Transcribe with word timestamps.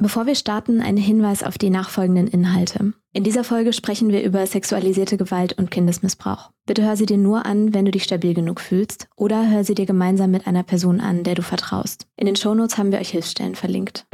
Bevor 0.00 0.26
wir 0.26 0.36
starten, 0.36 0.80
ein 0.80 0.96
Hinweis 0.96 1.42
auf 1.42 1.58
die 1.58 1.70
nachfolgenden 1.70 2.28
Inhalte. 2.28 2.92
In 3.12 3.24
dieser 3.24 3.42
Folge 3.42 3.72
sprechen 3.72 4.10
wir 4.10 4.22
über 4.22 4.46
sexualisierte 4.46 5.16
Gewalt 5.16 5.54
und 5.54 5.72
Kindesmissbrauch. 5.72 6.50
Bitte 6.66 6.84
hör 6.84 6.96
sie 6.96 7.06
dir 7.06 7.16
nur 7.16 7.44
an, 7.46 7.74
wenn 7.74 7.84
du 7.84 7.90
dich 7.90 8.04
stabil 8.04 8.32
genug 8.32 8.60
fühlst, 8.60 9.08
oder 9.16 9.50
hör 9.50 9.64
sie 9.64 9.74
dir 9.74 9.86
gemeinsam 9.86 10.30
mit 10.30 10.46
einer 10.46 10.62
Person 10.62 11.00
an, 11.00 11.24
der 11.24 11.34
du 11.34 11.42
vertraust. 11.42 12.06
In 12.16 12.26
den 12.26 12.36
Shownotes 12.36 12.78
haben 12.78 12.92
wir 12.92 13.00
euch 13.00 13.10
Hilfsstellen 13.10 13.56
verlinkt. 13.56 14.06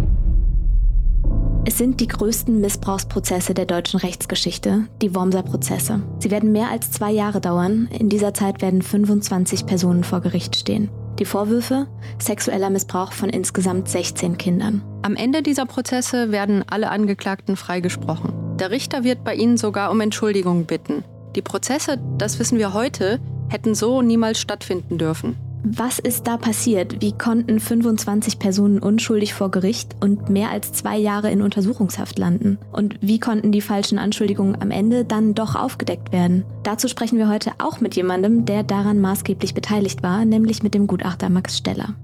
Es 1.66 1.78
sind 1.78 1.98
die 2.00 2.08
größten 2.08 2.60
Missbrauchsprozesse 2.60 3.54
der 3.54 3.64
deutschen 3.64 3.98
Rechtsgeschichte, 3.98 4.86
die 5.00 5.14
Wormser-Prozesse. 5.14 6.02
Sie 6.18 6.30
werden 6.30 6.52
mehr 6.52 6.70
als 6.70 6.90
zwei 6.90 7.10
Jahre 7.10 7.40
dauern. 7.40 7.88
In 7.90 8.10
dieser 8.10 8.34
Zeit 8.34 8.60
werden 8.60 8.82
25 8.82 9.64
Personen 9.64 10.04
vor 10.04 10.20
Gericht 10.20 10.56
stehen. 10.56 10.90
Die 11.18 11.24
Vorwürfe? 11.24 11.86
Sexueller 12.20 12.68
Missbrauch 12.68 13.12
von 13.12 13.30
insgesamt 13.30 13.88
16 13.88 14.36
Kindern. 14.36 14.82
Am 15.00 15.16
Ende 15.16 15.40
dieser 15.40 15.64
Prozesse 15.64 16.32
werden 16.32 16.64
alle 16.68 16.90
Angeklagten 16.90 17.56
freigesprochen. 17.56 18.34
Der 18.58 18.70
Richter 18.70 19.02
wird 19.02 19.24
bei 19.24 19.34
ihnen 19.34 19.56
sogar 19.56 19.90
um 19.90 20.02
Entschuldigung 20.02 20.66
bitten. 20.66 21.02
Die 21.34 21.42
Prozesse, 21.42 21.98
das 22.18 22.38
wissen 22.38 22.58
wir 22.58 22.74
heute, 22.74 23.20
hätten 23.48 23.74
so 23.74 24.02
niemals 24.02 24.38
stattfinden 24.38 24.98
dürfen. 24.98 25.36
Was 25.66 25.98
ist 25.98 26.26
da 26.26 26.36
passiert? 26.36 27.00
Wie 27.00 27.12
konnten 27.12 27.58
25 27.58 28.38
Personen 28.38 28.80
unschuldig 28.80 29.32
vor 29.32 29.50
Gericht 29.50 29.96
und 29.98 30.28
mehr 30.28 30.50
als 30.50 30.72
zwei 30.72 30.98
Jahre 30.98 31.30
in 31.30 31.40
Untersuchungshaft 31.40 32.18
landen? 32.18 32.58
Und 32.70 32.98
wie 33.00 33.18
konnten 33.18 33.50
die 33.50 33.62
falschen 33.62 33.98
Anschuldigungen 33.98 34.60
am 34.60 34.70
Ende 34.70 35.06
dann 35.06 35.34
doch 35.34 35.54
aufgedeckt 35.54 36.12
werden? 36.12 36.44
Dazu 36.64 36.86
sprechen 36.86 37.16
wir 37.16 37.30
heute 37.30 37.52
auch 37.58 37.80
mit 37.80 37.96
jemandem, 37.96 38.44
der 38.44 38.62
daran 38.62 39.00
maßgeblich 39.00 39.54
beteiligt 39.54 40.02
war, 40.02 40.26
nämlich 40.26 40.62
mit 40.62 40.74
dem 40.74 40.86
Gutachter 40.86 41.30
Max 41.30 41.56
Steller. 41.56 41.94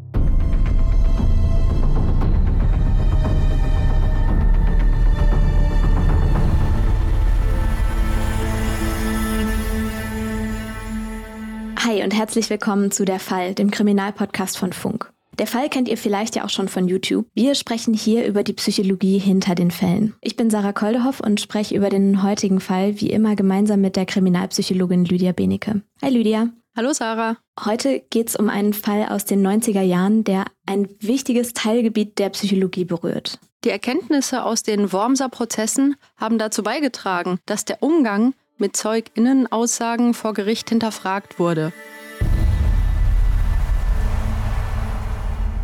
Hi 11.90 12.04
und 12.04 12.14
herzlich 12.14 12.50
willkommen 12.50 12.92
zu 12.92 13.04
Der 13.04 13.18
Fall, 13.18 13.52
dem 13.52 13.72
Kriminalpodcast 13.72 14.56
von 14.56 14.72
Funk. 14.72 15.12
Der 15.40 15.48
Fall 15.48 15.68
kennt 15.68 15.88
ihr 15.88 15.98
vielleicht 15.98 16.36
ja 16.36 16.44
auch 16.44 16.48
schon 16.48 16.68
von 16.68 16.86
YouTube. 16.86 17.26
Wir 17.34 17.56
sprechen 17.56 17.94
hier 17.94 18.28
über 18.28 18.44
die 18.44 18.52
Psychologie 18.52 19.18
hinter 19.18 19.56
den 19.56 19.72
Fällen. 19.72 20.14
Ich 20.20 20.36
bin 20.36 20.50
Sarah 20.50 20.72
Koldehoff 20.72 21.18
und 21.18 21.40
spreche 21.40 21.74
über 21.74 21.90
den 21.90 22.22
heutigen 22.22 22.60
Fall 22.60 23.00
wie 23.00 23.10
immer 23.10 23.34
gemeinsam 23.34 23.80
mit 23.80 23.96
der 23.96 24.06
Kriminalpsychologin 24.06 25.04
Lydia 25.04 25.32
Benecke. 25.32 25.82
Hi 26.00 26.10
Lydia. 26.10 26.50
Hallo 26.76 26.92
Sarah. 26.92 27.38
Heute 27.64 28.00
geht 28.08 28.28
es 28.28 28.36
um 28.36 28.48
einen 28.50 28.72
Fall 28.72 29.08
aus 29.08 29.24
den 29.24 29.44
90er 29.44 29.82
Jahren, 29.82 30.22
der 30.22 30.44
ein 30.66 30.88
wichtiges 31.00 31.54
Teilgebiet 31.54 32.20
der 32.20 32.28
Psychologie 32.28 32.84
berührt. 32.84 33.40
Die 33.64 33.70
Erkenntnisse 33.70 34.44
aus 34.44 34.62
den 34.62 34.92
Wormser 34.92 35.28
Prozessen 35.28 35.96
haben 36.16 36.38
dazu 36.38 36.62
beigetragen, 36.62 37.40
dass 37.46 37.64
der 37.64 37.82
Umgang 37.82 38.34
mit 38.60 38.76
Zeuginnenaussagen 38.76 40.14
vor 40.14 40.34
Gericht 40.34 40.68
hinterfragt 40.68 41.38
wurde. 41.38 41.72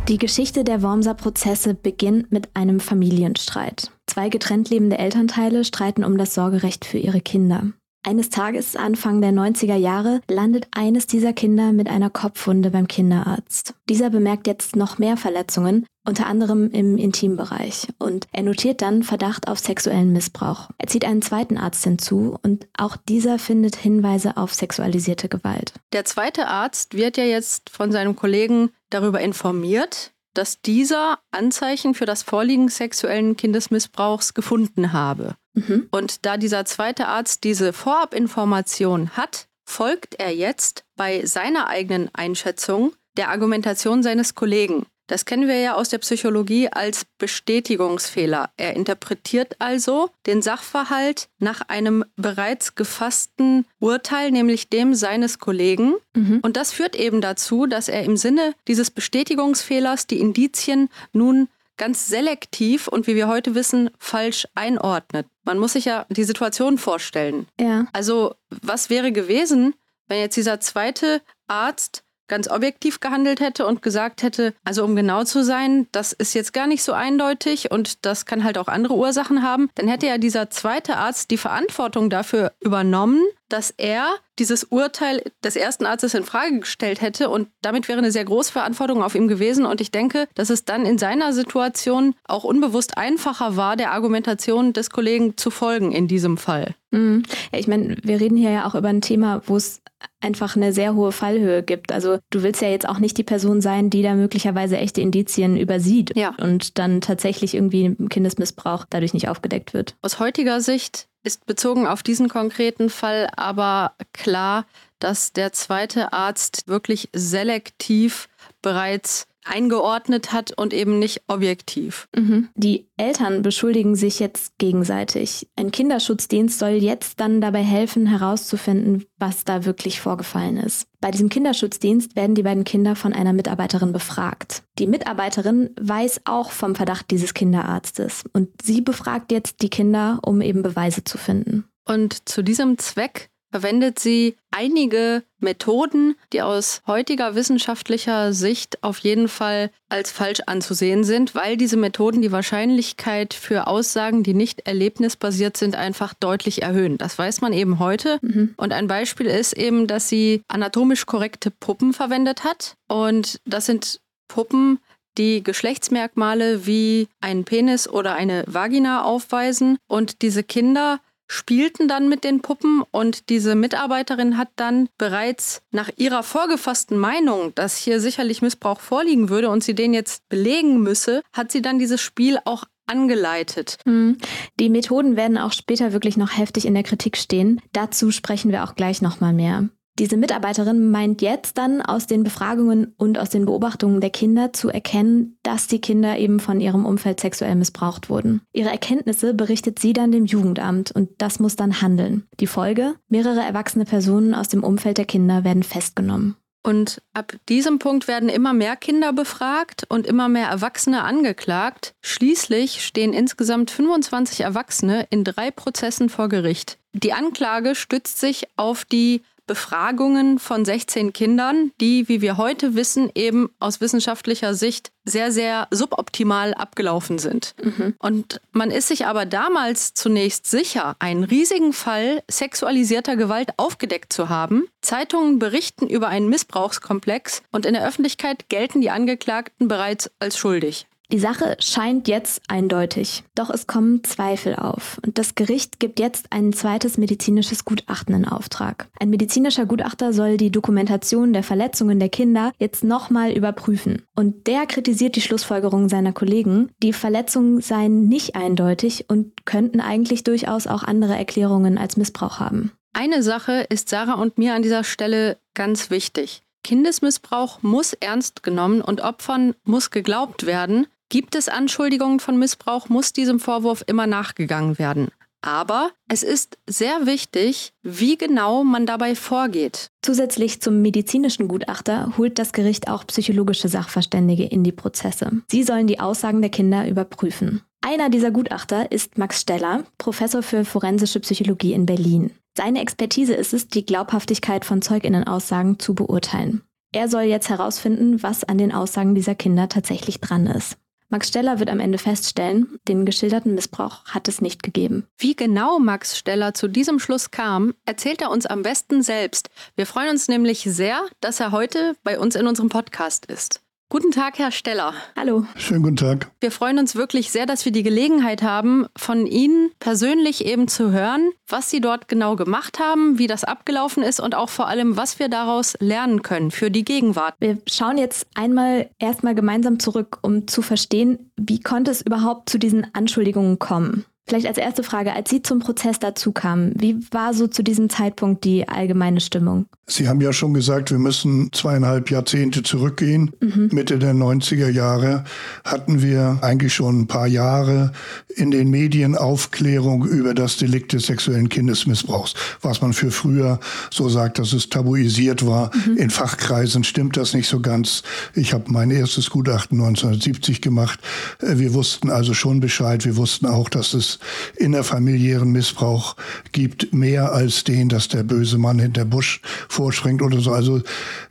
Die 0.07 0.17
Geschichte 0.17 0.63
der 0.63 0.81
Wormser 0.81 1.13
Prozesse 1.13 1.73
beginnt 1.73 2.31
mit 2.31 2.55
einem 2.55 2.79
Familienstreit. 2.79 3.91
Zwei 4.07 4.29
getrennt 4.29 4.69
lebende 4.69 4.97
Elternteile 4.97 5.65
streiten 5.65 6.05
um 6.05 6.17
das 6.17 6.33
Sorgerecht 6.33 6.85
für 6.85 6.97
ihre 6.97 7.19
Kinder. 7.19 7.73
Eines 8.07 8.29
Tages, 8.29 8.77
Anfang 8.77 9.19
der 9.19 9.33
90er 9.33 9.75
Jahre, 9.75 10.21
landet 10.29 10.69
eines 10.71 11.07
dieser 11.07 11.33
Kinder 11.33 11.73
mit 11.73 11.89
einer 11.89 12.09
Kopfwunde 12.09 12.71
beim 12.71 12.87
Kinderarzt. 12.87 13.73
Dieser 13.89 14.09
bemerkt 14.09 14.47
jetzt 14.47 14.77
noch 14.77 14.97
mehr 14.97 15.17
Verletzungen, 15.17 15.85
unter 16.05 16.25
anderem 16.25 16.71
im 16.71 16.97
Intimbereich. 16.97 17.89
Und 17.99 18.27
er 18.31 18.43
notiert 18.43 18.81
dann 18.81 19.03
Verdacht 19.03 19.49
auf 19.49 19.59
sexuellen 19.59 20.13
Missbrauch. 20.13 20.69
Er 20.77 20.87
zieht 20.87 21.03
einen 21.03 21.21
zweiten 21.21 21.57
Arzt 21.57 21.83
hinzu 21.83 22.37
und 22.43 22.65
auch 22.77 22.95
dieser 22.95 23.39
findet 23.39 23.75
Hinweise 23.75 24.37
auf 24.37 24.53
sexualisierte 24.53 25.27
Gewalt. 25.27 25.73
Der 25.91 26.05
zweite 26.05 26.47
Arzt 26.47 26.93
wird 26.93 27.17
ja 27.17 27.25
jetzt 27.25 27.69
von 27.69 27.91
seinem 27.91 28.15
Kollegen 28.15 28.69
darüber 28.89 29.19
informiert, 29.19 30.13
dass 30.33 30.61
dieser 30.61 31.19
Anzeichen 31.31 31.93
für 31.93 32.05
das 32.05 32.23
Vorliegen 32.23 32.69
sexuellen 32.69 33.35
Kindesmissbrauchs 33.35 34.33
gefunden 34.33 34.93
habe. 34.93 35.35
Mhm. 35.57 35.87
Und 35.91 36.25
da 36.25 36.37
dieser 36.37 36.65
zweite 36.65 37.07
Arzt 37.07 37.43
diese 37.43 37.73
Vorabinformation 37.73 39.11
hat, 39.11 39.47
folgt 39.65 40.15
er 40.19 40.33
jetzt 40.33 40.85
bei 40.95 41.25
seiner 41.25 41.67
eigenen 41.67 42.09
Einschätzung 42.13 42.93
der 43.17 43.29
Argumentation 43.29 44.03
seines 44.03 44.35
Kollegen. 44.35 44.85
Das 45.07 45.23
kennen 45.23 45.47
wir 45.47 45.57
ja 45.57 45.75
aus 45.75 45.87
der 45.87 45.99
Psychologie 45.99 46.67
als 46.69 47.05
Bestätigungsfehler. 47.17 48.49
Er 48.57 48.75
interpretiert 48.75 49.55
also 49.59 50.09
den 50.25 50.41
Sachverhalt 50.41 51.29
nach 51.39 51.61
einem 51.69 52.03
bereits 52.17 52.75
gefassten 52.75 53.65
Urteil, 53.79 54.31
nämlich 54.31 54.69
dem 54.69 54.93
seines 54.93 55.39
Kollegen. 55.39 55.95
Mhm. 56.13 56.39
Und 56.41 56.57
das 56.57 56.73
führt 56.73 56.95
eben 56.95 57.21
dazu, 57.21 57.67
dass 57.67 57.87
er 57.87 58.03
im 58.03 58.17
Sinne 58.17 58.53
dieses 58.67 58.91
Bestätigungsfehlers 58.91 60.07
die 60.07 60.19
Indizien 60.19 60.89
nun 61.13 61.47
ganz 61.77 62.07
selektiv 62.07 62.87
und 62.87 63.07
wie 63.07 63.15
wir 63.15 63.27
heute 63.27 63.55
wissen, 63.55 63.89
falsch 63.99 64.47
einordnet. 64.55 65.27
Man 65.43 65.59
muss 65.59 65.73
sich 65.73 65.85
ja 65.85 66.05
die 66.09 66.23
Situation 66.23 66.77
vorstellen. 66.77 67.47
Ja. 67.59 67.85
Also, 67.93 68.35
was 68.49 68.89
wäre 68.89 69.11
gewesen, 69.11 69.73
wenn 70.07 70.19
jetzt 70.19 70.37
dieser 70.37 70.59
zweite 70.59 71.21
Arzt 71.47 72.03
ganz 72.27 72.49
objektiv 72.49 72.99
gehandelt 72.99 73.39
hätte 73.39 73.65
und 73.65 73.81
gesagt 73.81 74.21
hätte, 74.21 74.53
also 74.63 74.83
um 74.83 74.95
genau 74.95 75.23
zu 75.23 75.43
sein, 75.43 75.87
das 75.91 76.13
ist 76.13 76.33
jetzt 76.33 76.53
gar 76.53 76.67
nicht 76.67 76.83
so 76.83 76.93
eindeutig 76.93 77.71
und 77.71 78.05
das 78.05 78.25
kann 78.25 78.43
halt 78.43 78.57
auch 78.57 78.67
andere 78.67 78.95
Ursachen 78.95 79.41
haben, 79.41 79.69
dann 79.75 79.87
hätte 79.87 80.07
ja 80.07 80.17
dieser 80.17 80.49
zweite 80.49 80.97
Arzt 80.97 81.31
die 81.31 81.37
Verantwortung 81.37 82.09
dafür 82.09 82.51
übernommen, 82.59 83.23
dass 83.49 83.71
er 83.71 84.15
dieses 84.39 84.65
Urteil 84.65 85.23
des 85.43 85.55
ersten 85.55 85.85
Arztes 85.85 86.13
in 86.13 86.23
Frage 86.23 86.59
gestellt 86.59 87.01
hätte 87.01 87.29
und 87.29 87.49
damit 87.61 87.87
wäre 87.87 87.97
eine 87.97 88.11
sehr 88.11 88.25
große 88.25 88.51
Verantwortung 88.51 89.03
auf 89.03 89.15
ihm 89.15 89.27
gewesen 89.27 89.65
und 89.65 89.81
ich 89.81 89.91
denke, 89.91 90.27
dass 90.35 90.49
es 90.49 90.65
dann 90.65 90.85
in 90.85 90.97
seiner 90.97 91.33
Situation 91.33 92.13
auch 92.25 92.43
unbewusst 92.43 92.97
einfacher 92.97 93.55
war, 93.55 93.75
der 93.75 93.91
Argumentation 93.91 94.73
des 94.73 94.89
Kollegen 94.89 95.37
zu 95.37 95.49
folgen 95.49 95.91
in 95.91 96.07
diesem 96.07 96.37
Fall. 96.37 96.75
Mhm. 96.91 97.23
Ja, 97.51 97.59
ich 97.59 97.67
meine, 97.67 97.97
wir 98.03 98.19
reden 98.19 98.37
hier 98.37 98.51
ja 98.51 98.67
auch 98.67 98.75
über 98.75 98.89
ein 98.89 99.01
Thema, 99.01 99.41
wo 99.45 99.57
es 99.57 99.81
einfach 100.19 100.55
eine 100.55 100.73
sehr 100.73 100.95
hohe 100.95 101.11
Fallhöhe 101.11 101.63
gibt. 101.63 101.91
Also 101.91 102.19
du 102.29 102.43
willst 102.43 102.61
ja 102.61 102.69
jetzt 102.69 102.87
auch 102.87 102.99
nicht 102.99 103.17
die 103.17 103.23
Person 103.23 103.61
sein, 103.61 103.89
die 103.89 104.03
da 104.03 104.13
möglicherweise 104.13 104.77
echte 104.77 105.01
Indizien 105.01 105.57
übersieht 105.57 106.15
ja. 106.15 106.35
und 106.39 106.77
dann 106.77 107.01
tatsächlich 107.01 107.55
irgendwie 107.55 107.95
Kindesmissbrauch 108.09 108.85
dadurch 108.89 109.13
nicht 109.13 109.29
aufgedeckt 109.29 109.73
wird. 109.73 109.95
Aus 110.01 110.19
heutiger 110.19 110.61
Sicht 110.61 111.07
ist 111.27 111.45
bezogen 111.45 111.85
auf 111.85 112.01
diesen 112.01 112.29
konkreten 112.29 112.89
Fall 112.89 113.29
aber 113.35 113.93
klar, 114.13 114.65
dass 114.99 115.33
der 115.33 115.51
zweite 115.51 116.13
Arzt 116.13 116.67
wirklich 116.67 117.09
selektiv 117.13 118.29
bereits 118.61 119.27
eingeordnet 119.49 120.31
hat 120.33 120.51
und 120.57 120.73
eben 120.73 120.99
nicht 120.99 121.23
objektiv. 121.27 122.07
Mhm. 122.15 122.49
Die 122.55 122.87
Eltern 122.97 123.41
beschuldigen 123.41 123.95
sich 123.95 124.19
jetzt 124.19 124.57
gegenseitig. 124.57 125.47
Ein 125.55 125.71
Kinderschutzdienst 125.71 126.59
soll 126.59 126.71
jetzt 126.71 127.19
dann 127.19 127.41
dabei 127.41 127.63
helfen, 127.63 128.05
herauszufinden, 128.05 129.05
was 129.17 129.43
da 129.43 129.65
wirklich 129.65 130.01
vorgefallen 130.01 130.57
ist. 130.57 130.87
Bei 130.99 131.11
diesem 131.11 131.29
Kinderschutzdienst 131.29 132.15
werden 132.15 132.35
die 132.35 132.43
beiden 132.43 132.63
Kinder 132.63 132.95
von 132.95 133.13
einer 133.13 133.33
Mitarbeiterin 133.33 133.93
befragt. 133.93 134.63
Die 134.79 134.87
Mitarbeiterin 134.87 135.69
weiß 135.79 136.21
auch 136.25 136.51
vom 136.51 136.75
Verdacht 136.75 137.11
dieses 137.11 137.33
Kinderarztes 137.33 138.23
und 138.33 138.49
sie 138.61 138.81
befragt 138.81 139.31
jetzt 139.31 139.61
die 139.61 139.69
Kinder, 139.69 140.19
um 140.23 140.41
eben 140.41 140.63
Beweise 140.63 141.03
zu 141.03 141.17
finden. 141.17 141.65
Und 141.85 142.27
zu 142.27 142.43
diesem 142.43 142.77
Zweck 142.77 143.29
verwendet 143.51 143.99
sie 143.99 144.35
einige 144.51 145.23
Methoden, 145.39 146.15
die 146.33 146.41
aus 146.41 146.81
heutiger 146.87 147.35
wissenschaftlicher 147.35 148.33
Sicht 148.33 148.83
auf 148.83 148.97
jeden 148.99 149.27
Fall 149.27 149.71
als 149.89 150.11
falsch 150.11 150.41
anzusehen 150.45 151.03
sind, 151.03 151.35
weil 151.35 151.57
diese 151.57 151.77
Methoden 151.77 152.21
die 152.21 152.31
Wahrscheinlichkeit 152.31 153.33
für 153.33 153.67
Aussagen, 153.67 154.23
die 154.23 154.33
nicht 154.33 154.67
erlebnisbasiert 154.67 155.57
sind, 155.57 155.75
einfach 155.75 156.13
deutlich 156.13 156.63
erhöhen. 156.63 156.97
Das 156.97 157.17
weiß 157.17 157.41
man 157.41 157.53
eben 157.53 157.79
heute. 157.79 158.19
Mhm. 158.21 158.53
Und 158.57 158.73
ein 158.73 158.87
Beispiel 158.87 159.27
ist 159.27 159.53
eben, 159.53 159.87
dass 159.87 160.09
sie 160.09 160.41
anatomisch 160.47 161.05
korrekte 161.05 161.51
Puppen 161.51 161.93
verwendet 161.93 162.43
hat. 162.43 162.75
Und 162.87 163.39
das 163.45 163.65
sind 163.65 164.01
Puppen, 164.27 164.79
die 165.17 165.43
Geschlechtsmerkmale 165.43 166.65
wie 166.65 167.07
einen 167.21 167.43
Penis 167.43 167.87
oder 167.87 168.15
eine 168.15 168.43
Vagina 168.47 169.03
aufweisen. 169.03 169.77
Und 169.87 170.21
diese 170.21 170.43
Kinder 170.43 170.99
spielten 171.27 171.87
dann 171.87 172.09
mit 172.09 172.23
den 172.23 172.41
Puppen 172.41 172.83
und 172.91 173.29
diese 173.29 173.55
Mitarbeiterin 173.55 174.37
hat 174.37 174.49
dann 174.55 174.89
bereits 174.97 175.61
nach 175.71 175.89
ihrer 175.97 176.23
vorgefassten 176.23 176.97
Meinung, 176.97 177.53
dass 177.55 177.77
hier 177.77 177.99
sicherlich 177.99 178.41
Missbrauch 178.41 178.79
vorliegen 178.79 179.29
würde 179.29 179.49
und 179.49 179.63
sie 179.63 179.75
den 179.75 179.93
jetzt 179.93 180.27
belegen 180.29 180.81
müsse, 180.81 181.21
hat 181.33 181.51
sie 181.51 181.61
dann 181.61 181.79
dieses 181.79 182.01
Spiel 182.01 182.39
auch 182.45 182.63
angeleitet. 182.87 183.77
Hm. 183.85 184.17
Die 184.59 184.69
Methoden 184.69 185.15
werden 185.15 185.37
auch 185.37 185.51
später 185.51 185.93
wirklich 185.93 186.17
noch 186.17 186.37
heftig 186.37 186.65
in 186.65 186.73
der 186.73 186.83
Kritik 186.83 187.17
stehen. 187.17 187.61
Dazu 187.73 188.11
sprechen 188.11 188.51
wir 188.51 188.63
auch 188.63 188.75
gleich 188.75 189.01
nochmal 189.01 189.33
mehr. 189.33 189.69
Diese 189.99 190.15
Mitarbeiterin 190.15 190.91
meint 190.91 191.23
jetzt 191.23 191.57
dann 191.57 191.81
aus 191.81 192.05
den 192.05 192.23
Befragungen 192.23 192.93
und 192.97 193.17
aus 193.17 193.29
den 193.29 193.45
Beobachtungen 193.45 193.99
der 193.99 194.11
Kinder 194.11 194.53
zu 194.53 194.69
erkennen, 194.69 195.39
dass 195.41 195.67
die 195.67 195.81
Kinder 195.81 196.19
eben 196.19 196.39
von 196.39 196.61
ihrem 196.61 196.85
Umfeld 196.85 197.19
sexuell 197.19 197.55
missbraucht 197.55 198.09
wurden. 198.09 198.41
Ihre 198.53 198.69
Erkenntnisse 198.69 199.33
berichtet 199.33 199.79
sie 199.79 199.93
dann 199.93 200.11
dem 200.11 200.25
Jugendamt 200.25 200.91
und 200.91 201.09
das 201.17 201.39
muss 201.39 201.55
dann 201.55 201.81
handeln. 201.81 202.27
Die 202.39 202.47
Folge? 202.47 202.93
Mehrere 203.09 203.41
erwachsene 203.41 203.85
Personen 203.85 204.35
aus 204.35 204.49
dem 204.49 204.63
Umfeld 204.63 204.99
der 204.99 205.05
Kinder 205.05 205.43
werden 205.43 205.63
festgenommen. 205.63 206.35
Und 206.63 207.01
ab 207.13 207.33
diesem 207.47 207.79
Punkt 207.79 208.07
werden 208.07 208.29
immer 208.29 208.51
mehr 208.53 208.75
Kinder 208.75 209.13
befragt 209.13 209.85
und 209.87 210.05
immer 210.05 210.27
mehr 210.27 210.49
Erwachsene 210.49 211.03
angeklagt. 211.03 211.95
Schließlich 212.01 212.85
stehen 212.85 213.13
insgesamt 213.13 213.71
25 213.71 214.41
Erwachsene 214.41 215.07
in 215.09 215.23
drei 215.23 215.49
Prozessen 215.49 216.09
vor 216.09 216.27
Gericht. 216.27 216.77
Die 216.91 217.13
Anklage 217.13 217.73
stützt 217.73 218.19
sich 218.19 218.47
auf 218.57 218.83
die 218.83 219.21
Befragungen 219.47 220.37
von 220.39 220.65
16 220.65 221.13
Kindern, 221.13 221.71
die, 221.81 222.07
wie 222.07 222.21
wir 222.21 222.37
heute 222.37 222.75
wissen, 222.75 223.09
eben 223.15 223.49
aus 223.59 223.81
wissenschaftlicher 223.81 224.53
Sicht 224.53 224.91
sehr, 225.05 225.31
sehr 225.31 225.67
suboptimal 225.71 226.53
abgelaufen 226.53 227.17
sind. 227.17 227.55
Mhm. 227.63 227.95
Und 227.99 228.41
man 228.51 228.71
ist 228.71 228.89
sich 228.89 229.05
aber 229.05 229.25
damals 229.25 229.93
zunächst 229.93 230.47
sicher, 230.47 230.95
einen 230.99 231.23
riesigen 231.23 231.73
Fall 231.73 232.23
sexualisierter 232.29 233.15
Gewalt 233.15 233.51
aufgedeckt 233.57 234.11
zu 234.11 234.29
haben. 234.29 234.67
Zeitungen 234.81 235.39
berichten 235.39 235.87
über 235.87 236.09
einen 236.09 236.29
Missbrauchskomplex 236.29 237.41
und 237.51 237.65
in 237.65 237.73
der 237.73 237.87
Öffentlichkeit 237.87 238.49
gelten 238.49 238.81
die 238.81 238.89
Angeklagten 238.89 239.67
bereits 239.67 240.11
als 240.19 240.37
schuldig. 240.37 240.87
Die 241.09 241.19
Sache 241.19 241.55
scheint 241.59 242.09
jetzt 242.09 242.41
eindeutig, 242.49 243.23
doch 243.33 243.49
es 243.49 243.65
kommen 243.65 244.03
Zweifel 244.03 244.57
auf 244.57 244.99
und 245.05 245.17
das 245.17 245.35
Gericht 245.35 245.79
gibt 245.79 246.01
jetzt 246.01 246.25
ein 246.31 246.51
zweites 246.51 246.97
medizinisches 246.97 247.63
Gutachten 247.63 248.13
in 248.13 248.25
Auftrag. 248.25 248.89
Ein 248.99 249.11
medizinischer 249.11 249.65
Gutachter 249.65 250.11
soll 250.11 250.35
die 250.35 250.51
Dokumentation 250.51 251.31
der 251.31 251.43
Verletzungen 251.43 251.99
der 251.99 252.09
Kinder 252.09 252.51
jetzt 252.59 252.83
nochmal 252.83 253.31
überprüfen 253.31 254.01
und 254.17 254.47
der 254.47 254.65
kritisiert 254.65 255.15
die 255.15 255.21
Schlussfolgerungen 255.21 255.87
seiner 255.87 256.11
Kollegen, 256.11 256.71
die 256.83 256.91
Verletzungen 256.91 257.61
seien 257.61 258.09
nicht 258.09 258.35
eindeutig 258.35 259.05
und 259.07 259.45
könnten 259.45 259.79
eigentlich 259.79 260.25
durchaus 260.25 260.67
auch 260.67 260.83
andere 260.83 261.15
Erklärungen 261.15 261.77
als 261.77 261.95
Missbrauch 261.95 262.41
haben. 262.41 262.73
Eine 262.91 263.23
Sache 263.23 263.65
ist 263.69 263.87
Sarah 263.87 264.15
und 264.15 264.37
mir 264.37 264.55
an 264.55 264.61
dieser 264.61 264.83
Stelle 264.83 265.37
ganz 265.53 265.89
wichtig. 265.89 266.41
Kindesmissbrauch 266.65 267.63
muss 267.63 267.93
ernst 267.93 268.43
genommen 268.43 268.81
und 268.81 268.99
Opfern 268.99 269.55
muss 269.63 269.89
geglaubt 269.89 270.45
werden, 270.45 270.85
Gibt 271.09 271.35
es 271.35 271.47
Anschuldigungen 271.47 272.19
von 272.19 272.37
Missbrauch, 272.37 272.89
muss 272.89 273.13
diesem 273.13 273.39
Vorwurf 273.39 273.83
immer 273.87 274.07
nachgegangen 274.07 274.77
werden. 274.77 275.09
Aber 275.41 275.91
es 276.09 276.23
ist 276.23 276.57
sehr 276.67 277.05
wichtig, 277.05 277.71
wie 277.83 278.17
genau 278.17 278.63
man 278.63 278.85
dabei 278.85 279.15
vorgeht. 279.15 279.91
Zusätzlich 280.01 280.61
zum 280.61 280.81
medizinischen 280.81 281.47
Gutachter 281.47 282.13
holt 282.17 282.39
das 282.39 282.51
Gericht 282.51 282.89
auch 282.89 283.07
psychologische 283.07 283.69
Sachverständige 283.69 284.43
in 284.43 284.63
die 284.63 284.71
Prozesse. 284.71 285.41
Sie 285.49 285.63
sollen 285.63 285.87
die 285.87 285.99
Aussagen 286.01 286.41
der 286.41 286.49
Kinder 286.49 286.87
überprüfen. 286.87 287.61
Einer 287.81 288.09
dieser 288.09 288.31
Gutachter 288.31 288.91
ist 288.91 289.17
Max 289.17 289.39
Steller, 289.39 289.83
Professor 289.97 290.43
für 290.43 290.65
forensische 290.65 291.21
Psychologie 291.21 291.73
in 291.73 291.85
Berlin. 291.85 292.31
Seine 292.57 292.81
Expertise 292.81 293.35
ist 293.35 293.53
es, 293.53 293.67
die 293.67 293.85
Glaubhaftigkeit 293.85 294.65
von 294.65 294.81
Zeuginnenaussagen 294.81 295.79
zu 295.79 295.93
beurteilen. 295.93 296.63
Er 296.91 297.07
soll 297.07 297.23
jetzt 297.23 297.49
herausfinden, 297.49 298.23
was 298.23 298.43
an 298.43 298.57
den 298.57 298.73
Aussagen 298.73 299.13
dieser 299.13 299.35
Kinder 299.35 299.69
tatsächlich 299.69 300.19
dran 300.19 300.47
ist. 300.47 300.77
Max 301.09 301.29
Steller 301.29 301.59
wird 301.59 301.69
am 301.69 301.79
Ende 301.79 301.97
feststellen, 301.97 302.79
den 302.89 303.05
geschilderten 303.05 303.55
Missbrauch 303.55 304.03
hat 304.05 304.27
es 304.27 304.41
nicht 304.41 304.61
gegeben. 304.61 305.07
Wie 305.17 305.37
genau 305.37 305.79
Max 305.79 306.17
Steller 306.17 306.53
zu 306.53 306.67
diesem 306.67 306.99
Schluss 306.99 307.31
kam, 307.31 307.73
erzählt 307.85 308.21
er 308.21 308.29
uns 308.29 308.45
am 308.45 308.61
besten 308.61 309.01
selbst. 309.01 309.49
Wir 309.77 309.85
freuen 309.85 310.09
uns 310.09 310.27
nämlich 310.27 310.63
sehr, 310.63 311.05
dass 311.21 311.39
er 311.39 311.53
heute 311.53 311.95
bei 312.03 312.19
uns 312.19 312.35
in 312.35 312.45
unserem 312.45 312.67
Podcast 312.67 313.25
ist. 313.27 313.61
Guten 313.89 314.11
Tag, 314.11 314.37
Herr 314.37 314.51
Steller. 314.51 314.93
Hallo. 315.15 315.45
Schönen 315.55 315.81
guten 315.81 315.95
Tag. 315.95 316.29
Wir 316.41 316.51
freuen 316.51 316.77
uns 316.77 316.97
wirklich 316.97 317.31
sehr, 317.31 317.45
dass 317.45 317.63
wir 317.63 317.71
die 317.71 317.83
Gelegenheit 317.83 318.43
haben, 318.43 318.85
von 318.97 319.25
Ihnen 319.25 319.71
persönlich 319.79 320.43
eben 320.43 320.67
zu 320.67 320.91
hören, 320.91 321.31
was 321.47 321.69
Sie 321.69 321.79
dort 321.79 322.09
genau 322.09 322.35
gemacht 322.35 322.79
haben, 322.79 323.17
wie 323.17 323.27
das 323.27 323.45
abgelaufen 323.45 324.03
ist 324.03 324.19
und 324.19 324.35
auch 324.35 324.49
vor 324.49 324.67
allem, 324.67 324.97
was 324.97 325.19
wir 325.19 325.29
daraus 325.29 325.77
lernen 325.79 326.21
können 326.21 326.51
für 326.51 326.69
die 326.69 326.83
Gegenwart. 326.83 327.35
Wir 327.39 327.59
schauen 327.65 327.97
jetzt 327.97 328.27
einmal 328.35 328.89
erstmal 328.99 329.35
gemeinsam 329.35 329.79
zurück, 329.79 330.19
um 330.21 330.49
zu 330.49 330.61
verstehen, 330.61 331.31
wie 331.37 331.61
konnte 331.61 331.89
es 331.91 332.01
überhaupt 332.01 332.49
zu 332.49 332.59
diesen 332.59 332.93
Anschuldigungen 332.93 333.57
kommen. 333.57 334.03
Vielleicht 334.27 334.45
als 334.45 334.57
erste 334.57 334.83
Frage, 334.83 335.13
als 335.13 335.29
Sie 335.29 335.41
zum 335.41 335.59
Prozess 335.59 335.99
dazu 335.99 336.33
kamen, 336.33 336.73
wie 336.77 336.97
war 337.11 337.33
so 337.33 337.47
zu 337.47 337.63
diesem 337.63 337.89
Zeitpunkt 337.89 338.43
die 338.43 338.67
allgemeine 338.67 339.21
Stimmung? 339.21 339.67
Sie 339.89 340.09
haben 340.09 340.19
ja 340.19 340.33
schon 340.33 340.53
gesagt, 340.53 340.91
wir 340.91 340.99
müssen 340.99 341.53
zweieinhalb 341.53 342.11
Jahrzehnte 342.11 342.61
zurückgehen. 342.61 343.31
Mhm. 343.39 343.69
Mitte 343.71 343.97
der 343.97 344.13
90er 344.13 344.67
Jahre 344.67 345.23
hatten 345.63 346.01
wir 346.01 346.39
eigentlich 346.41 346.73
schon 346.73 346.99
ein 346.99 347.07
paar 347.07 347.27
Jahre 347.27 347.93
in 348.35 348.51
den 348.51 348.69
Medien 348.69 349.15
Aufklärung 349.15 350.05
über 350.05 350.33
das 350.33 350.57
Delikt 350.57 350.91
des 350.91 351.05
sexuellen 351.05 351.47
Kindesmissbrauchs. 351.47 352.33
Was 352.59 352.81
man 352.81 352.91
für 352.91 353.11
früher 353.11 353.61
so 353.89 354.09
sagt, 354.09 354.39
dass 354.39 354.51
es 354.51 354.67
tabuisiert 354.67 355.47
war. 355.47 355.71
Mhm. 355.73 355.95
In 355.95 356.09
Fachkreisen 356.09 356.83
stimmt 356.83 357.15
das 357.15 357.33
nicht 357.33 357.47
so 357.47 357.61
ganz. 357.61 358.03
Ich 358.33 358.51
habe 358.51 358.65
mein 358.67 358.91
erstes 358.91 359.29
Gutachten 359.29 359.79
1970 359.79 360.61
gemacht. 360.61 360.99
Äh, 361.39 361.59
wir 361.59 361.73
wussten 361.73 362.09
also 362.09 362.33
schon 362.33 362.59
Bescheid. 362.59 363.05
Wir 363.05 363.15
wussten 363.15 363.45
auch, 363.45 363.69
dass 363.69 363.93
es 363.93 364.16
innerfamiliären 364.55 365.51
Missbrauch 365.51 366.15
gibt, 366.51 366.93
mehr 366.93 367.33
als 367.33 367.63
den, 367.63 367.89
dass 367.89 368.07
der 368.07 368.23
böse 368.23 368.57
Mann 368.57 368.79
hinter 368.79 369.05
Busch 369.05 369.41
vorschränkt 369.69 370.21
oder 370.21 370.39
so. 370.39 370.51
Also, 370.51 370.81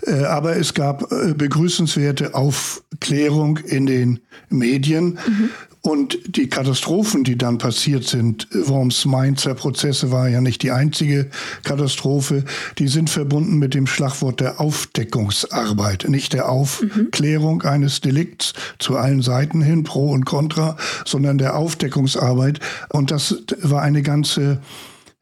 äh, 0.07 0.25
aber 0.25 0.57
es 0.57 0.75
gab 0.75 1.11
äh, 1.13 1.35
begrüßenswerte 1.35 2.35
Aufklärung 2.35 3.59
in 3.59 3.87
den 3.87 4.21
Medien. 4.49 5.19
Mhm. 5.27 5.51
Und 5.87 6.19
die 6.27 6.49
Katastrophen, 6.49 7.23
die 7.23 7.39
dann 7.39 7.59
passiert 7.59 8.03
sind, 8.03 8.49
Worms 8.51 9.05
Mainzer 9.05 9.55
Prozesse 9.55 10.11
war 10.11 10.29
ja 10.29 10.41
nicht 10.41 10.65
die 10.65 10.73
einzige 10.73 11.31
Katastrophe, 11.63 12.45
die 12.79 12.89
sind 12.89 13.09
verbunden 13.09 13.61
mit 13.61 13.73
dem 13.73 13.87
Schlagwort 13.87 14.41
der 14.41 14.61
Aufdeckungsarbeit, 14.61 16.07
nicht 16.09 16.33
der 16.33 16.49
Aufklärung 16.49 17.59
mhm. 17.59 17.69
eines 17.69 18.01
Delikts 18.01 18.55
zu 18.81 18.97
allen 18.97 19.23
Seiten 19.23 19.63
hin, 19.63 19.85
pro 19.85 20.11
und 20.11 20.25
contra, 20.25 20.77
sondern 21.05 21.39
der 21.39 21.57
Aufdeckungsarbeit. 21.57 22.59
Und 22.89 23.13
das 23.13 23.45
war 23.63 23.83
eine 23.83 24.03
ganze 24.03 24.61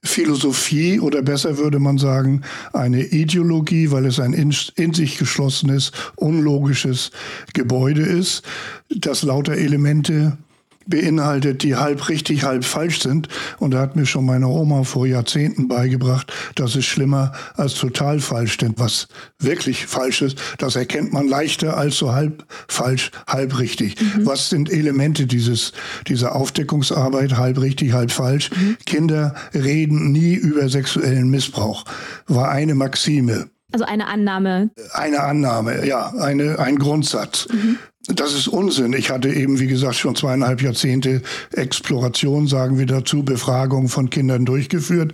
Philosophie 0.03 0.99
oder 0.99 1.21
besser 1.21 1.59
würde 1.59 1.79
man 1.79 1.99
sagen 1.99 2.41
eine 2.73 3.05
Ideologie, 3.05 3.91
weil 3.91 4.07
es 4.07 4.19
ein 4.19 4.33
in, 4.33 4.55
in, 4.77 4.95
sich 4.95 5.19
geschlossenes, 5.19 5.93
unlogisches 6.17 7.11
Gebäude 7.53 8.01
ist, 8.01 8.43
das 8.89 9.23
lauter 9.23 9.59
Elemente 9.59 10.39
beinhaltet, 10.87 11.63
die 11.63 11.77
halb 11.77 12.09
richtig, 12.09 12.45
halb 12.45 12.65
falsch 12.65 13.01
sind. 13.01 13.29
Und 13.59 13.73
da 13.73 13.81
hat 13.81 13.97
mir 13.97 14.07
schon 14.07 14.25
meine 14.25 14.49
Oma 14.49 14.85
vor 14.85 15.07
Jahrzehnten 15.07 15.69
beigebracht, 15.69 16.33
dass 16.55 16.75
es 16.75 16.85
schlimmer 16.85 17.33
als 17.57 17.75
total 17.75 18.21
falsch 18.21 18.57
denn 18.59 18.75
was 18.77 19.09
wirklich 19.39 19.87
falsch 19.87 20.23
ist. 20.23 20.39
Das 20.59 20.77
erkennt 20.77 21.13
man 21.13 21.29
leichter 21.29 21.77
als 21.77 21.97
so 21.97 22.13
halb 22.13 22.45
falsch, 22.69 23.11
halb 23.27 23.59
richtig. 23.59 24.01
Mhm. 24.01 24.27
Was 24.27 24.51
sind 24.51 24.71
Elemente 24.71 25.27
dieses, 25.27 25.73
dieser 26.09 26.35
Aufdeckungsarbeit, 26.35 27.37
halb 27.37 27.61
richtig, 27.61 27.93
halb 27.93 28.11
falsch? 28.11 28.51
Mhm. 28.51 28.77
Kinder 28.87 29.35
reden 29.55 30.13
nie 30.13 30.35
über 30.35 30.69
sexuellen 30.69 31.31
Missbrauch. 31.31 31.85
War 32.27 32.51
eine 32.51 32.75
Maxime. 32.75 33.49
Also 33.75 33.87
eine 33.87 34.07
Annahme. 34.07 34.71
Eine 34.93 35.25
Annahme, 35.25 35.85
ja, 35.85 36.13
eine, 36.21 36.61
ein 36.61 36.79
Grundsatz. 36.79 37.49
Mhm. 37.51 37.77
Das 38.07 38.33
ist 38.33 38.47
Unsinn. 38.47 38.93
Ich 38.93 39.11
hatte 39.11 39.29
eben, 39.29 39.59
wie 39.59 39.67
gesagt, 39.67 39.97
schon 39.97 40.15
zweieinhalb 40.15 40.63
Jahrzehnte 40.63 41.23
Exploration, 41.51 42.47
sagen 42.47 42.79
wir 42.79 42.87
dazu, 42.87 43.25
Befragung 43.25 43.89
von 43.89 44.11
Kindern 44.11 44.45
durchgeführt. 44.45 45.13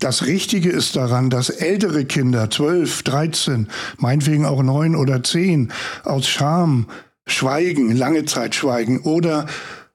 Das 0.00 0.26
Richtige 0.26 0.70
ist 0.70 0.96
daran, 0.96 1.30
dass 1.30 1.50
ältere 1.50 2.04
Kinder, 2.04 2.50
12, 2.50 3.04
13, 3.04 3.68
meinetwegen 3.98 4.44
auch 4.44 4.64
neun 4.64 4.96
oder 4.96 5.22
zehn, 5.22 5.70
aus 6.02 6.26
Scham 6.26 6.88
schweigen, 7.28 7.94
lange 7.94 8.24
Zeit 8.24 8.56
schweigen 8.56 9.02
oder 9.02 9.46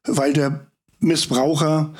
weil 0.05 0.31
der 0.31 0.67
Missbraucher 1.01 1.93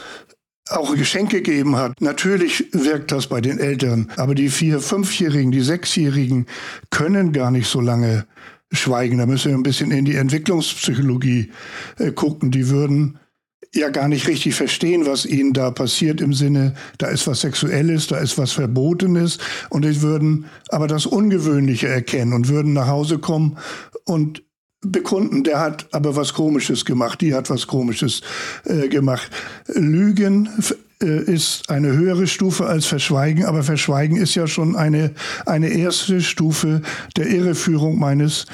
auch 0.69 0.95
Geschenke 0.95 1.41
gegeben 1.41 1.75
hat. 1.75 1.99
Natürlich 1.99 2.65
wirkt 2.71 3.11
das 3.11 3.27
bei 3.27 3.41
den 3.41 3.59
Älteren, 3.59 4.11
aber 4.17 4.35
die 4.35 4.49
vier, 4.49 4.79
fünfjährigen, 4.79 5.51
die 5.51 5.61
sechsjährigen 5.61 6.45
können 6.89 7.33
gar 7.33 7.51
nicht 7.51 7.67
so 7.67 7.81
lange 7.81 8.25
schweigen. 8.71 9.17
Da 9.17 9.25
müssen 9.25 9.49
wir 9.49 9.57
ein 9.57 9.63
bisschen 9.63 9.91
in 9.91 10.05
die 10.05 10.15
Entwicklungspsychologie 10.15 11.51
äh, 11.97 12.11
gucken. 12.11 12.51
Die 12.51 12.69
würden 12.69 13.19
ja 13.73 13.89
gar 13.89 14.07
nicht 14.07 14.27
richtig 14.27 14.55
verstehen, 14.55 15.05
was 15.05 15.25
ihnen 15.25 15.53
da 15.53 15.71
passiert 15.71 16.21
im 16.21 16.33
Sinne, 16.33 16.73
da 16.97 17.07
ist 17.07 17.27
was 17.27 17.41
Sexuelles, 17.41 18.07
da 18.07 18.17
ist 18.17 18.37
was 18.37 18.51
Verbotenes 18.51 19.37
und 19.69 19.85
die 19.85 20.01
würden 20.01 20.45
aber 20.69 20.87
das 20.87 21.05
Ungewöhnliche 21.05 21.87
erkennen 21.87 22.33
und 22.33 22.47
würden 22.47 22.73
nach 22.73 22.87
Hause 22.87 23.19
kommen 23.19 23.57
und 24.05 24.43
bekunden, 24.81 25.43
der 25.43 25.59
hat 25.59 25.87
aber 25.91 26.15
was 26.15 26.33
Komisches 26.33 26.85
gemacht, 26.85 27.21
die 27.21 27.33
hat 27.33 27.49
was 27.49 27.67
Komisches 27.67 28.21
äh, 28.65 28.87
gemacht. 28.87 29.29
Lügen 29.67 30.49
äh, 31.01 31.23
ist 31.23 31.69
eine 31.69 31.93
höhere 31.93 32.27
Stufe 32.27 32.65
als 32.65 32.85
Verschweigen, 32.85 33.45
aber 33.45 33.63
Verschweigen 33.63 34.17
ist 34.17 34.35
ja 34.35 34.47
schon 34.47 34.75
eine, 34.75 35.13
eine 35.45 35.69
erste 35.69 36.21
Stufe 36.21 36.81
der 37.17 37.27
Irreführung 37.27 37.99
meines 37.99 38.45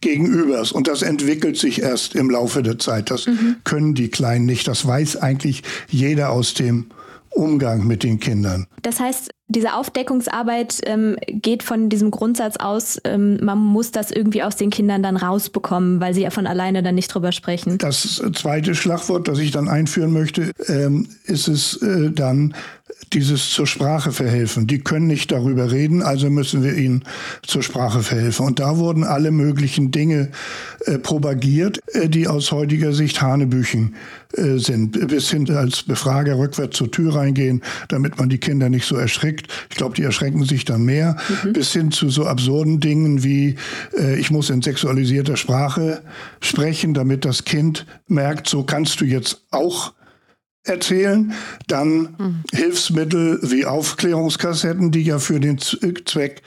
Gegenübers. 0.00 0.72
Und 0.72 0.86
das 0.86 1.02
entwickelt 1.02 1.56
sich 1.56 1.82
erst 1.82 2.14
im 2.14 2.30
Laufe 2.30 2.62
der 2.62 2.78
Zeit. 2.78 3.10
Das 3.10 3.26
mhm. 3.26 3.56
können 3.64 3.94
die 3.94 4.08
Kleinen 4.08 4.46
nicht. 4.46 4.68
Das 4.68 4.86
weiß 4.86 5.16
eigentlich 5.16 5.62
jeder 5.88 6.30
aus 6.30 6.54
dem 6.54 6.86
Umgang 7.30 7.86
mit 7.86 8.02
den 8.02 8.18
Kindern. 8.18 8.66
Das 8.82 9.00
heißt, 9.00 9.30
diese 9.48 9.74
Aufdeckungsarbeit 9.74 10.80
ähm, 10.84 11.16
geht 11.26 11.62
von 11.62 11.88
diesem 11.88 12.10
Grundsatz 12.10 12.56
aus, 12.56 13.00
ähm, 13.04 13.38
man 13.42 13.58
muss 13.58 13.90
das 13.90 14.10
irgendwie 14.10 14.42
aus 14.42 14.56
den 14.56 14.70
Kindern 14.70 15.02
dann 15.02 15.16
rausbekommen, 15.16 16.00
weil 16.00 16.14
sie 16.14 16.22
ja 16.22 16.30
von 16.30 16.46
alleine 16.46 16.82
dann 16.82 16.94
nicht 16.94 17.08
drüber 17.08 17.32
sprechen. 17.32 17.78
Das 17.78 18.22
zweite 18.34 18.74
Schlagwort, 18.74 19.28
das 19.28 19.38
ich 19.38 19.50
dann 19.50 19.68
einführen 19.68 20.12
möchte, 20.12 20.52
ähm, 20.68 21.08
ist 21.24 21.48
es 21.48 21.80
äh, 21.82 22.10
dann 22.10 22.54
dieses 23.12 23.50
zur 23.50 23.66
Sprache 23.66 24.12
verhelfen. 24.12 24.66
Die 24.66 24.78
können 24.78 25.06
nicht 25.06 25.32
darüber 25.32 25.72
reden, 25.72 26.02
also 26.02 26.30
müssen 26.30 26.62
wir 26.62 26.76
ihnen 26.76 27.04
zur 27.42 27.62
Sprache 27.62 28.02
verhelfen. 28.02 28.46
Und 28.46 28.60
da 28.60 28.76
wurden 28.76 29.04
alle 29.04 29.32
möglichen 29.32 29.90
Dinge 29.90 30.30
äh, 30.86 30.98
propagiert, 30.98 31.80
äh, 31.94 32.08
die 32.08 32.28
aus 32.28 32.52
heutiger 32.52 32.92
Sicht 32.92 33.20
Hanebüchen 33.20 33.96
äh, 34.36 34.58
sind. 34.58 35.08
Bis 35.08 35.30
hin 35.30 35.50
als 35.50 35.82
Befrager 35.82 36.38
rückwärts 36.38 36.76
zur 36.76 36.90
Tür 36.90 37.16
reingehen, 37.16 37.62
damit 37.88 38.18
man 38.18 38.28
die 38.28 38.38
Kinder 38.38 38.68
nicht 38.68 38.86
so 38.86 38.96
erschrickt. 38.96 39.48
Ich 39.70 39.76
glaube, 39.76 39.96
die 39.96 40.04
erschrecken 40.04 40.44
sich 40.44 40.64
dann 40.64 40.84
mehr. 40.84 41.16
Mhm. 41.44 41.52
Bis 41.52 41.72
hin 41.72 41.90
zu 41.90 42.10
so 42.10 42.26
absurden 42.26 42.78
Dingen 42.78 43.24
wie, 43.24 43.56
äh, 43.98 44.20
ich 44.20 44.30
muss 44.30 44.50
in 44.50 44.62
sexualisierter 44.62 45.36
Sprache 45.36 46.02
sprechen, 46.40 46.94
damit 46.94 47.24
das 47.24 47.44
Kind 47.44 47.86
merkt, 48.06 48.48
so 48.48 48.62
kannst 48.62 49.00
du 49.00 49.04
jetzt 49.04 49.42
auch 49.50 49.92
erzählen. 50.64 51.32
Dann 51.66 52.14
mhm. 52.18 52.42
Hilfsmittel 52.52 53.40
wie 53.42 53.64
Aufklärungskassetten, 53.64 54.90
die 54.90 55.02
ja 55.02 55.18
für 55.18 55.40
den 55.40 55.58
Zweck 55.58 56.42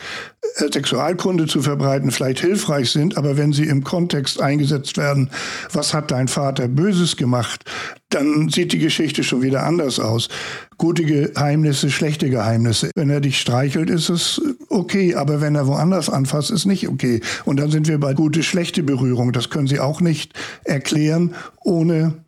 äh, 0.58 0.72
Sexualkunde 0.72 1.48
zu 1.48 1.62
verbreiten 1.62 2.12
vielleicht 2.12 2.40
hilfreich 2.40 2.92
sind, 2.92 3.18
aber 3.18 3.38
wenn 3.38 3.54
sie 3.54 3.64
im 3.64 3.84
Kontext 3.84 4.40
eingesetzt 4.40 4.98
werden, 4.98 5.32
was 5.72 5.94
hat 5.94 6.12
dein 6.12 6.28
Vater 6.28 6.68
Böses 6.68 7.18
gemacht, 7.18 7.66
dann 8.10 8.50
sieht 8.50 8.74
die 8.74 8.80
Geschichte 8.80 9.24
schon 9.24 9.42
wieder 9.42 9.64
anders 9.64 10.00
aus. 10.00 10.30
Gute 10.78 11.04
Geheimnisse, 11.04 11.90
schlechte 11.90 12.30
Geheimnisse. 12.30 12.92
Wenn 12.96 13.10
er 13.10 13.22
dich 13.22 13.40
streichelt, 13.40 13.90
ist 13.90 14.10
es 14.10 14.42
okay, 14.70 15.16
aber 15.16 15.42
wenn 15.42 15.56
er 15.56 15.66
woanders 15.66 16.10
anfasst, 16.10 16.52
ist 16.52 16.66
nicht 16.66 16.88
okay. 16.88 17.22
Und 17.46 17.60
dann 17.60 17.72
sind 17.72 17.88
wir 17.88 18.00
bei 18.00 18.14
gute, 18.14 18.44
schlechte 18.44 18.84
Berührung. 18.84 19.32
Das 19.32 19.50
können 19.50 19.68
Sie 19.68 19.80
auch 19.80 20.02
nicht 20.02 20.34
erklären, 20.64 21.34
ohne 21.64 22.23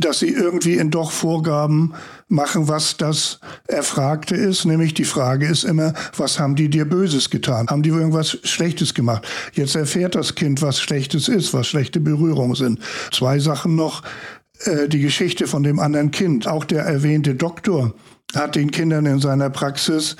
dass 0.00 0.18
sie 0.18 0.28
irgendwie 0.28 0.74
in 0.74 0.90
doch 0.90 1.10
Vorgaben 1.10 1.94
machen, 2.28 2.68
was 2.68 2.96
das 2.96 3.40
Erfragte 3.66 4.34
ist. 4.34 4.64
Nämlich 4.64 4.94
die 4.94 5.04
Frage 5.04 5.46
ist 5.46 5.64
immer, 5.64 5.94
was 6.16 6.38
haben 6.38 6.56
die 6.56 6.68
dir 6.68 6.84
Böses 6.84 7.30
getan? 7.30 7.68
Haben 7.68 7.82
die 7.82 7.90
irgendwas 7.90 8.38
Schlechtes 8.44 8.94
gemacht? 8.94 9.26
Jetzt 9.52 9.76
erfährt 9.76 10.14
das 10.14 10.34
Kind, 10.34 10.62
was 10.62 10.80
Schlechtes 10.80 11.28
ist, 11.28 11.54
was 11.54 11.66
schlechte 11.66 12.00
Berührungen 12.00 12.56
sind. 12.56 12.80
Zwei 13.12 13.38
Sachen 13.38 13.76
noch. 13.76 14.02
Äh, 14.64 14.88
die 14.88 15.00
Geschichte 15.00 15.46
von 15.46 15.62
dem 15.62 15.78
anderen 15.78 16.10
Kind. 16.10 16.46
Auch 16.46 16.64
der 16.64 16.82
erwähnte 16.82 17.34
Doktor 17.34 17.94
hat 18.34 18.56
den 18.56 18.70
Kindern 18.70 19.06
in 19.06 19.20
seiner 19.20 19.50
Praxis 19.50 20.16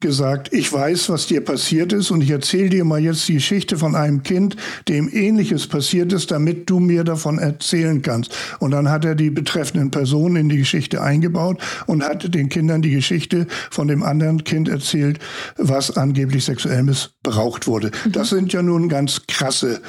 gesagt, 0.00 0.52
ich 0.52 0.72
weiß, 0.72 1.10
was 1.10 1.26
dir 1.26 1.42
passiert 1.44 1.92
ist 1.92 2.10
und 2.10 2.22
ich 2.22 2.30
erzähle 2.30 2.70
dir 2.70 2.84
mal 2.84 3.00
jetzt 3.00 3.28
die 3.28 3.34
Geschichte 3.34 3.76
von 3.76 3.94
einem 3.94 4.22
Kind, 4.22 4.56
dem 4.88 5.10
ähnliches 5.12 5.66
passiert 5.66 6.12
ist, 6.12 6.30
damit 6.30 6.68
du 6.70 6.80
mir 6.80 7.04
davon 7.04 7.38
erzählen 7.38 8.00
kannst. 8.00 8.34
Und 8.58 8.70
dann 8.70 8.88
hat 8.88 9.04
er 9.04 9.14
die 9.14 9.30
betreffenden 9.30 9.90
Personen 9.90 10.36
in 10.36 10.48
die 10.48 10.56
Geschichte 10.56 11.02
eingebaut 11.02 11.60
und 11.86 12.02
hat 12.02 12.34
den 12.34 12.48
Kindern 12.48 12.80
die 12.82 12.90
Geschichte 12.90 13.46
von 13.70 13.88
dem 13.88 14.02
anderen 14.02 14.42
Kind 14.44 14.68
erzählt, 14.68 15.18
was 15.56 15.96
angeblich 15.96 16.44
sexuell 16.46 16.82
missbraucht 16.82 17.66
wurde. 17.66 17.90
Mhm. 18.04 18.12
Das 18.12 18.30
sind 18.30 18.52
ja 18.52 18.62
nun 18.62 18.88
ganz 18.88 19.26
krasse 19.26 19.80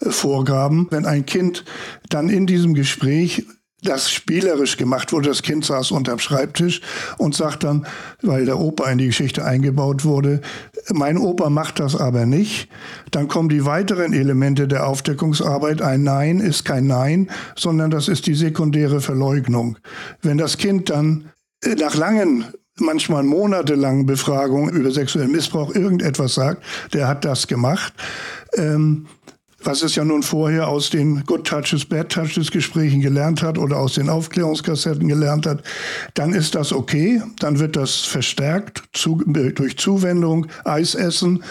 äh, 0.00 0.10
Vorgaben. 0.10 0.86
Wenn 0.90 1.06
ein 1.06 1.26
Kind 1.26 1.64
dann 2.08 2.28
in 2.28 2.46
diesem 2.46 2.74
Gespräch 2.74 3.44
das 3.82 4.10
spielerisch 4.10 4.76
gemacht 4.76 5.12
wurde. 5.12 5.28
Das 5.28 5.42
Kind 5.42 5.64
saß 5.64 5.90
unterm 5.90 6.18
Schreibtisch 6.18 6.80
und 7.18 7.34
sagt 7.34 7.64
dann, 7.64 7.86
weil 8.22 8.46
der 8.46 8.58
Opa 8.58 8.90
in 8.90 8.98
die 8.98 9.06
Geschichte 9.06 9.44
eingebaut 9.44 10.04
wurde, 10.04 10.40
mein 10.92 11.18
Opa 11.18 11.50
macht 11.50 11.78
das 11.78 11.94
aber 11.94 12.26
nicht. 12.26 12.68
Dann 13.10 13.28
kommen 13.28 13.48
die 13.48 13.64
weiteren 13.64 14.12
Elemente 14.12 14.66
der 14.66 14.86
Aufdeckungsarbeit. 14.86 15.82
Ein 15.82 16.02
Nein 16.04 16.40
ist 16.40 16.64
kein 16.64 16.86
Nein, 16.86 17.30
sondern 17.54 17.90
das 17.90 18.08
ist 18.08 18.26
die 18.26 18.34
sekundäre 18.34 19.00
Verleugnung. 19.00 19.78
Wenn 20.22 20.38
das 20.38 20.58
Kind 20.58 20.90
dann 20.90 21.30
nach 21.78 21.94
langen 21.94 22.46
manchmal 22.78 23.22
monatelangen 23.22 24.06
Befragungen 24.06 24.74
über 24.74 24.90
sexuellen 24.90 25.32
Missbrauch 25.32 25.74
irgendetwas 25.74 26.34
sagt, 26.34 26.62
der 26.92 27.08
hat 27.08 27.24
das 27.24 27.46
gemacht, 27.46 27.94
ähm, 28.54 29.06
was 29.66 29.82
es 29.82 29.96
ja 29.96 30.04
nun 30.04 30.22
vorher 30.22 30.68
aus 30.68 30.90
den 30.90 31.24
Good 31.24 31.46
Touches, 31.46 31.84
Bad 31.84 32.10
Touches 32.10 32.50
Gesprächen 32.50 33.00
gelernt 33.00 33.42
hat 33.42 33.58
oder 33.58 33.78
aus 33.78 33.94
den 33.94 34.08
Aufklärungskassetten 34.08 35.08
gelernt 35.08 35.46
hat, 35.46 35.62
dann 36.14 36.32
ist 36.32 36.54
das 36.54 36.72
okay. 36.72 37.20
Dann 37.40 37.58
wird 37.58 37.76
das 37.76 38.00
verstärkt 38.00 38.84
zu, 38.92 39.22
durch 39.26 39.76
Zuwendung, 39.76 40.46
Eisessen. 40.64 41.42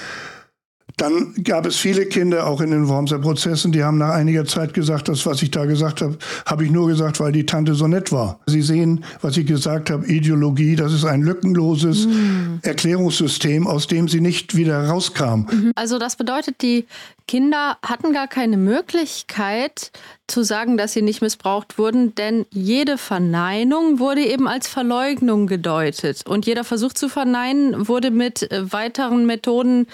Dann 0.97 1.33
gab 1.43 1.65
es 1.65 1.75
viele 1.75 2.05
Kinder, 2.05 2.47
auch 2.47 2.61
in 2.61 2.71
den 2.71 2.87
Wormser 2.87 3.19
Prozessen, 3.19 3.71
die 3.71 3.83
haben 3.83 3.97
nach 3.97 4.13
einiger 4.13 4.45
Zeit 4.45 4.73
gesagt, 4.73 5.09
das, 5.09 5.25
was 5.25 5.41
ich 5.41 5.51
da 5.51 5.65
gesagt 5.65 6.01
habe, 6.01 6.17
habe 6.45 6.63
ich 6.63 6.71
nur 6.71 6.87
gesagt, 6.87 7.19
weil 7.19 7.33
die 7.33 7.45
Tante 7.45 7.75
so 7.75 7.87
nett 7.87 8.11
war. 8.11 8.39
Sie 8.45 8.61
sehen, 8.61 9.03
was 9.21 9.35
ich 9.35 9.45
gesagt 9.45 9.89
habe, 9.89 10.05
Ideologie, 10.07 10.75
das 10.75 10.93
ist 10.93 11.03
ein 11.03 11.21
lückenloses 11.21 12.07
mhm. 12.07 12.59
Erklärungssystem, 12.61 13.67
aus 13.67 13.87
dem 13.87 14.07
sie 14.07 14.21
nicht 14.21 14.55
wieder 14.55 14.87
rauskam. 14.87 15.47
Mhm. 15.51 15.71
Also 15.75 15.99
das 15.99 16.15
bedeutet, 16.15 16.61
die 16.61 16.85
Kinder 17.27 17.77
hatten 17.81 18.13
gar 18.13 18.27
keine 18.27 18.55
Möglichkeit 18.55 19.91
zu 20.27 20.43
sagen, 20.43 20.77
dass 20.77 20.93
sie 20.93 21.01
nicht 21.01 21.21
missbraucht 21.21 21.77
wurden, 21.77 22.15
denn 22.15 22.45
jede 22.51 22.97
Verneinung 22.97 23.99
wurde 23.99 24.21
eben 24.21 24.47
als 24.47 24.67
Verleugnung 24.67 25.47
gedeutet. 25.47 26.23
Und 26.27 26.45
jeder 26.45 26.63
Versuch 26.63 26.93
zu 26.93 27.09
verneinen 27.09 27.87
wurde 27.87 28.11
mit 28.11 28.51
äh, 28.51 28.71
weiteren 28.71 29.25
Methoden 29.25 29.87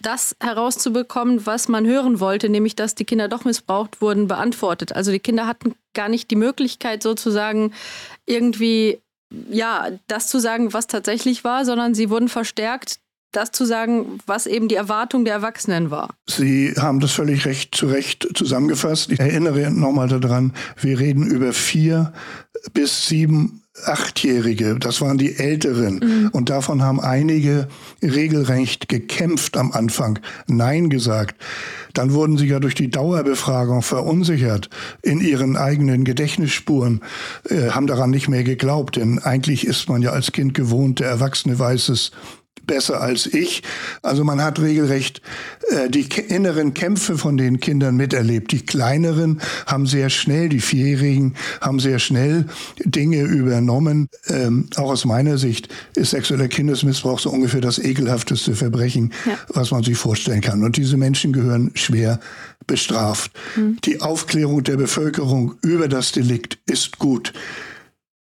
das 0.00 0.36
herauszubekommen, 0.40 1.46
was 1.46 1.68
man 1.68 1.86
hören 1.86 2.20
wollte, 2.20 2.48
nämlich 2.48 2.76
dass 2.76 2.94
die 2.94 3.04
Kinder 3.04 3.28
doch 3.28 3.44
missbraucht 3.44 4.00
wurden, 4.00 4.28
beantwortet. 4.28 4.94
Also 4.94 5.10
die 5.10 5.18
Kinder 5.18 5.46
hatten 5.46 5.74
gar 5.94 6.08
nicht 6.08 6.30
die 6.30 6.36
Möglichkeit 6.36 7.02
sozusagen 7.02 7.72
irgendwie 8.26 9.00
ja, 9.50 9.88
das 10.06 10.28
zu 10.28 10.38
sagen, 10.38 10.72
was 10.72 10.86
tatsächlich 10.86 11.44
war, 11.44 11.64
sondern 11.64 11.94
sie 11.94 12.10
wurden 12.10 12.28
verstärkt 12.28 12.98
das 13.38 13.52
zu 13.52 13.64
sagen, 13.64 14.18
was 14.26 14.46
eben 14.46 14.68
die 14.68 14.74
Erwartung 14.74 15.24
der 15.24 15.34
Erwachsenen 15.34 15.90
war. 15.90 16.10
Sie 16.26 16.74
haben 16.76 17.00
das 17.00 17.12
völlig 17.12 17.46
recht 17.46 17.74
zu 17.74 17.86
Recht 17.86 18.28
zusammengefasst. 18.34 19.12
Ich 19.12 19.20
erinnere 19.20 19.70
nochmal 19.70 20.08
daran, 20.08 20.52
wir 20.80 20.98
reden 20.98 21.26
über 21.26 21.52
vier 21.52 22.12
bis 22.72 23.06
sieben 23.06 23.62
Achtjährige, 23.84 24.76
das 24.78 25.00
waren 25.00 25.18
die 25.18 25.36
Älteren. 25.36 26.00
Mhm. 26.02 26.28
Und 26.32 26.50
davon 26.50 26.82
haben 26.82 27.00
einige 27.00 27.68
regelrecht 28.02 28.88
gekämpft 28.88 29.56
am 29.56 29.72
Anfang, 29.72 30.18
Nein 30.46 30.90
gesagt. 30.90 31.36
Dann 31.94 32.12
wurden 32.12 32.36
sie 32.36 32.46
ja 32.46 32.60
durch 32.60 32.74
die 32.74 32.90
Dauerbefragung 32.90 33.82
verunsichert 33.82 34.68
in 35.02 35.20
ihren 35.20 35.56
eigenen 35.56 36.04
Gedächtnisspuren, 36.04 37.00
äh, 37.48 37.70
haben 37.70 37.86
daran 37.86 38.10
nicht 38.10 38.28
mehr 38.28 38.44
geglaubt. 38.44 38.96
Denn 38.96 39.18
eigentlich 39.20 39.66
ist 39.66 39.88
man 39.88 40.02
ja 40.02 40.10
als 40.10 40.32
Kind 40.32 40.54
gewohnt, 40.54 41.00
der 41.00 41.08
Erwachsene 41.08 41.58
weiß 41.58 41.88
es 41.90 42.10
besser 42.68 43.00
als 43.00 43.26
ich. 43.26 43.64
Also 44.02 44.22
man 44.22 44.40
hat 44.40 44.60
regelrecht 44.60 45.20
äh, 45.70 45.90
die 45.90 46.06
inneren 46.28 46.74
Kämpfe 46.74 47.18
von 47.18 47.36
den 47.36 47.58
Kindern 47.58 47.96
miterlebt. 47.96 48.52
Die 48.52 48.64
kleineren 48.64 49.40
haben 49.66 49.86
sehr 49.86 50.10
schnell, 50.10 50.48
die 50.48 50.60
Vierjährigen 50.60 51.34
haben 51.60 51.80
sehr 51.80 51.98
schnell 51.98 52.46
Dinge 52.84 53.22
übernommen. 53.22 54.06
Ähm, 54.28 54.68
auch 54.76 54.90
aus 54.90 55.04
meiner 55.04 55.38
Sicht 55.38 55.68
ist 55.96 56.10
sexueller 56.10 56.46
Kindesmissbrauch 56.46 57.18
so 57.18 57.30
ungefähr 57.30 57.60
das 57.60 57.80
ekelhafteste 57.80 58.54
Verbrechen, 58.54 59.12
ja. 59.26 59.36
was 59.48 59.72
man 59.72 59.82
sich 59.82 59.98
vorstellen 59.98 60.42
kann. 60.42 60.62
Und 60.62 60.76
diese 60.76 60.96
Menschen 60.96 61.32
gehören 61.32 61.72
schwer 61.74 62.20
bestraft. 62.66 63.32
Mhm. 63.56 63.78
Die 63.84 64.00
Aufklärung 64.00 64.62
der 64.62 64.76
Bevölkerung 64.76 65.56
über 65.62 65.88
das 65.88 66.12
Delikt 66.12 66.58
ist 66.66 66.98
gut. 66.98 67.32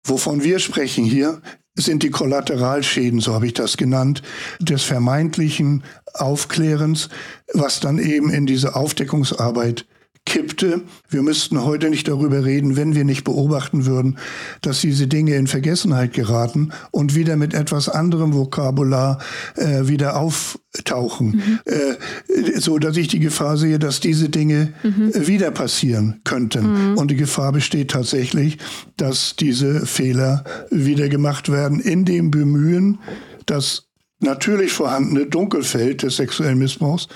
Wovon 0.06 0.44
wir 0.44 0.60
sprechen 0.60 1.04
hier, 1.04 1.40
sind 1.76 2.02
die 2.02 2.10
Kollateralschäden, 2.10 3.20
so 3.20 3.34
habe 3.34 3.46
ich 3.46 3.54
das 3.54 3.76
genannt, 3.76 4.22
des 4.58 4.82
vermeintlichen 4.82 5.84
Aufklärens, 6.14 7.08
was 7.52 7.80
dann 7.80 7.98
eben 7.98 8.30
in 8.30 8.46
diese 8.46 8.74
Aufdeckungsarbeit 8.74 9.86
kippte. 10.26 10.82
Wir 11.08 11.22
müssten 11.22 11.64
heute 11.64 11.88
nicht 11.88 12.08
darüber 12.08 12.44
reden, 12.44 12.76
wenn 12.76 12.94
wir 12.94 13.04
nicht 13.04 13.24
beobachten 13.24 13.86
würden, 13.86 14.18
dass 14.60 14.80
diese 14.82 15.06
Dinge 15.06 15.36
in 15.36 15.46
Vergessenheit 15.46 16.12
geraten 16.12 16.72
und 16.90 17.14
wieder 17.14 17.36
mit 17.36 17.54
etwas 17.54 17.88
anderem 17.88 18.34
Vokabular 18.34 19.18
äh, 19.54 19.86
wieder 19.86 20.18
auftauchen, 20.18 21.28
mhm. 21.36 21.60
äh, 21.64 22.60
so 22.60 22.78
dass 22.78 22.96
ich 22.96 23.08
die 23.08 23.20
Gefahr 23.20 23.56
sehe, 23.56 23.78
dass 23.78 24.00
diese 24.00 24.28
Dinge 24.28 24.74
mhm. 24.82 25.12
äh, 25.14 25.26
wieder 25.26 25.50
passieren 25.52 26.20
könnten. 26.24 26.90
Mhm. 26.90 26.98
Und 26.98 27.10
die 27.10 27.16
Gefahr 27.16 27.52
besteht 27.52 27.92
tatsächlich, 27.92 28.58
dass 28.96 29.36
diese 29.36 29.86
Fehler 29.86 30.44
wieder 30.70 31.08
gemacht 31.08 31.50
werden 31.50 31.80
in 31.80 32.04
dem 32.04 32.30
Bemühen, 32.30 32.98
das 33.46 33.85
natürlich 34.20 34.72
vorhandene 34.72 35.26
Dunkelfeld 35.26 36.02
des 36.02 36.16
sexuellen 36.16 36.58
Missbrauchs 36.58 37.08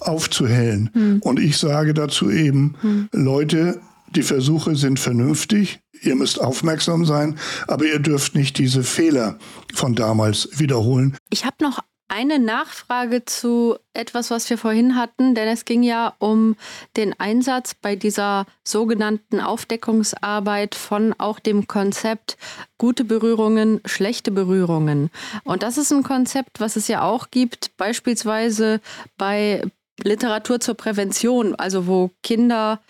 aufzuhellen. 0.00 0.90
Hm. 0.92 1.20
Und 1.22 1.40
ich 1.40 1.58
sage 1.58 1.94
dazu 1.94 2.30
eben, 2.30 2.76
hm. 2.80 3.08
Leute, 3.12 3.80
die 4.14 4.22
Versuche 4.22 4.76
sind 4.76 4.98
vernünftig, 4.98 5.80
ihr 6.02 6.14
müsst 6.14 6.40
aufmerksam 6.40 7.04
sein, 7.04 7.38
aber 7.66 7.84
ihr 7.84 7.98
dürft 7.98 8.34
nicht 8.34 8.58
diese 8.58 8.82
Fehler 8.82 9.38
von 9.74 9.94
damals 9.94 10.48
wiederholen. 10.58 11.16
Ich 11.30 11.44
habe 11.44 11.56
noch 11.60 11.80
eine 12.08 12.38
Nachfrage 12.38 13.24
zu 13.26 13.76
etwas, 13.92 14.30
was 14.30 14.48
wir 14.48 14.56
vorhin 14.56 14.96
hatten, 14.96 15.34
denn 15.34 15.46
es 15.46 15.66
ging 15.66 15.82
ja 15.82 16.14
um 16.18 16.56
den 16.96 17.18
Einsatz 17.20 17.74
bei 17.74 17.96
dieser 17.96 18.46
sogenannten 18.64 19.40
Aufdeckungsarbeit 19.40 20.74
von 20.74 21.14
auch 21.18 21.38
dem 21.38 21.68
Konzept 21.68 22.38
gute 22.78 23.04
Berührungen, 23.04 23.80
schlechte 23.84 24.30
Berührungen. 24.30 25.10
Und 25.44 25.62
das 25.62 25.76
ist 25.76 25.92
ein 25.92 26.02
Konzept, 26.02 26.60
was 26.60 26.76
es 26.76 26.88
ja 26.88 27.02
auch 27.02 27.30
gibt, 27.30 27.76
beispielsweise 27.76 28.80
bei 29.18 29.62
Literatur 30.02 30.60
zur 30.60 30.74
Prävention, 30.74 31.54
also 31.56 31.86
wo 31.86 32.10
Kinder 32.22 32.80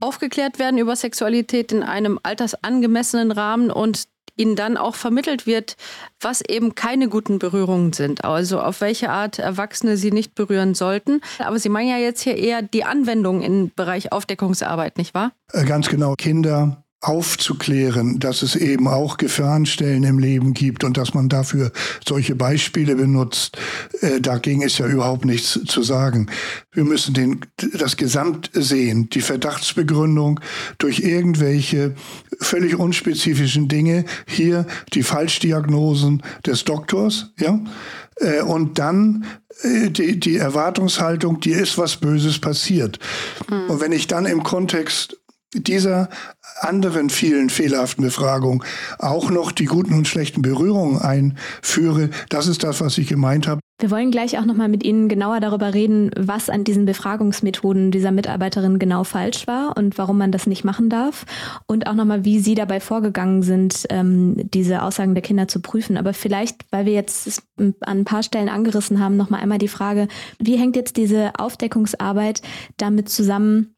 aufgeklärt 0.00 0.58
werden 0.58 0.78
über 0.78 0.96
Sexualität 0.96 1.72
in 1.72 1.82
einem 1.82 2.18
altersangemessenen 2.22 3.32
Rahmen 3.32 3.70
und 3.70 4.04
ihnen 4.36 4.56
dann 4.56 4.76
auch 4.76 4.94
vermittelt 4.94 5.46
wird, 5.46 5.76
was 6.20 6.40
eben 6.40 6.74
keine 6.74 7.08
guten 7.08 7.38
Berührungen 7.38 7.92
sind. 7.92 8.24
Also 8.24 8.60
auf 8.60 8.80
welche 8.80 9.10
Art 9.10 9.38
Erwachsene 9.38 9.96
sie 9.96 10.10
nicht 10.10 10.34
berühren 10.34 10.74
sollten. 10.74 11.20
Aber 11.38 11.58
Sie 11.58 11.68
meinen 11.68 11.88
ja 11.88 11.98
jetzt 11.98 12.22
hier 12.22 12.36
eher 12.36 12.62
die 12.62 12.84
Anwendung 12.84 13.42
im 13.42 13.70
Bereich 13.74 14.12
Aufdeckungsarbeit, 14.12 14.98
nicht 14.98 15.14
wahr? 15.14 15.32
Äh, 15.52 15.64
ganz 15.64 15.88
genau. 15.88 16.14
Kinder 16.14 16.82
aufzuklären, 17.02 18.18
dass 18.18 18.42
es 18.42 18.56
eben 18.56 18.86
auch 18.86 19.16
Gefahrenstellen 19.16 20.04
im 20.04 20.18
Leben 20.18 20.52
gibt 20.52 20.84
und 20.84 20.98
dass 20.98 21.14
man 21.14 21.30
dafür 21.30 21.72
solche 22.06 22.34
Beispiele 22.34 22.94
benutzt, 22.94 23.56
äh, 24.02 24.20
da 24.20 24.36
ging 24.36 24.62
es 24.62 24.76
ja 24.76 24.86
überhaupt 24.86 25.24
nichts 25.24 25.58
zu 25.66 25.82
sagen. 25.82 26.26
Wir 26.72 26.84
müssen 26.84 27.14
den, 27.14 27.40
das 27.72 27.96
Gesamt 27.96 28.50
sehen, 28.52 29.08
die 29.08 29.22
Verdachtsbegründung 29.22 30.40
durch 30.76 31.00
irgendwelche 31.00 31.94
völlig 32.38 32.78
unspezifischen 32.78 33.68
Dinge, 33.68 34.04
hier 34.26 34.66
die 34.92 35.02
Falschdiagnosen 35.02 36.22
des 36.44 36.64
Doktors, 36.64 37.32
ja, 37.38 37.58
äh, 38.20 38.42
und 38.42 38.78
dann 38.78 39.24
äh, 39.62 39.90
die, 39.90 40.20
die 40.20 40.36
Erwartungshaltung, 40.36 41.40
die 41.40 41.52
ist 41.52 41.78
was 41.78 41.96
Böses 41.96 42.38
passiert. 42.38 42.98
Mhm. 43.48 43.70
Und 43.70 43.80
wenn 43.80 43.92
ich 43.92 44.06
dann 44.06 44.26
im 44.26 44.42
Kontext 44.42 45.16
dieser 45.54 46.08
anderen 46.60 47.10
vielen 47.10 47.50
fehlerhaften 47.50 48.04
Befragungen 48.04 48.62
auch 48.98 49.30
noch 49.30 49.52
die 49.52 49.64
guten 49.64 49.94
und 49.94 50.06
schlechten 50.06 50.42
Berührungen 50.42 51.00
einführe. 51.00 52.10
Das 52.28 52.46
ist 52.46 52.62
das, 52.62 52.80
was 52.80 52.98
ich 52.98 53.08
gemeint 53.08 53.48
habe. 53.48 53.60
Wir 53.80 53.90
wollen 53.90 54.10
gleich 54.10 54.38
auch 54.38 54.44
noch 54.44 54.54
mal 54.54 54.68
mit 54.68 54.84
Ihnen 54.84 55.08
genauer 55.08 55.40
darüber 55.40 55.72
reden, 55.72 56.10
was 56.14 56.50
an 56.50 56.64
diesen 56.64 56.84
Befragungsmethoden 56.84 57.90
dieser 57.90 58.10
Mitarbeiterin 58.10 58.78
genau 58.78 59.04
falsch 59.04 59.46
war 59.46 59.74
und 59.74 59.96
warum 59.96 60.18
man 60.18 60.32
das 60.32 60.46
nicht 60.46 60.64
machen 60.64 60.90
darf 60.90 61.24
und 61.66 61.86
auch 61.86 61.94
noch 61.94 62.04
mal, 62.04 62.24
wie 62.26 62.40
Sie 62.40 62.54
dabei 62.54 62.78
vorgegangen 62.78 63.42
sind, 63.42 63.86
ähm, 63.88 64.34
diese 64.36 64.82
Aussagen 64.82 65.14
der 65.14 65.22
Kinder 65.22 65.48
zu 65.48 65.60
prüfen. 65.60 65.96
Aber 65.96 66.12
vielleicht, 66.12 66.66
weil 66.70 66.84
wir 66.84 66.92
jetzt 66.92 67.42
an 67.56 67.74
ein 67.86 68.04
paar 68.04 68.22
Stellen 68.22 68.50
angerissen 68.50 69.00
haben, 69.00 69.16
noch 69.16 69.30
mal 69.30 69.40
einmal 69.40 69.58
die 69.58 69.68
Frage: 69.68 70.08
Wie 70.38 70.58
hängt 70.58 70.76
jetzt 70.76 70.98
diese 70.98 71.32
Aufdeckungsarbeit 71.38 72.42
damit 72.76 73.08
zusammen? 73.08 73.74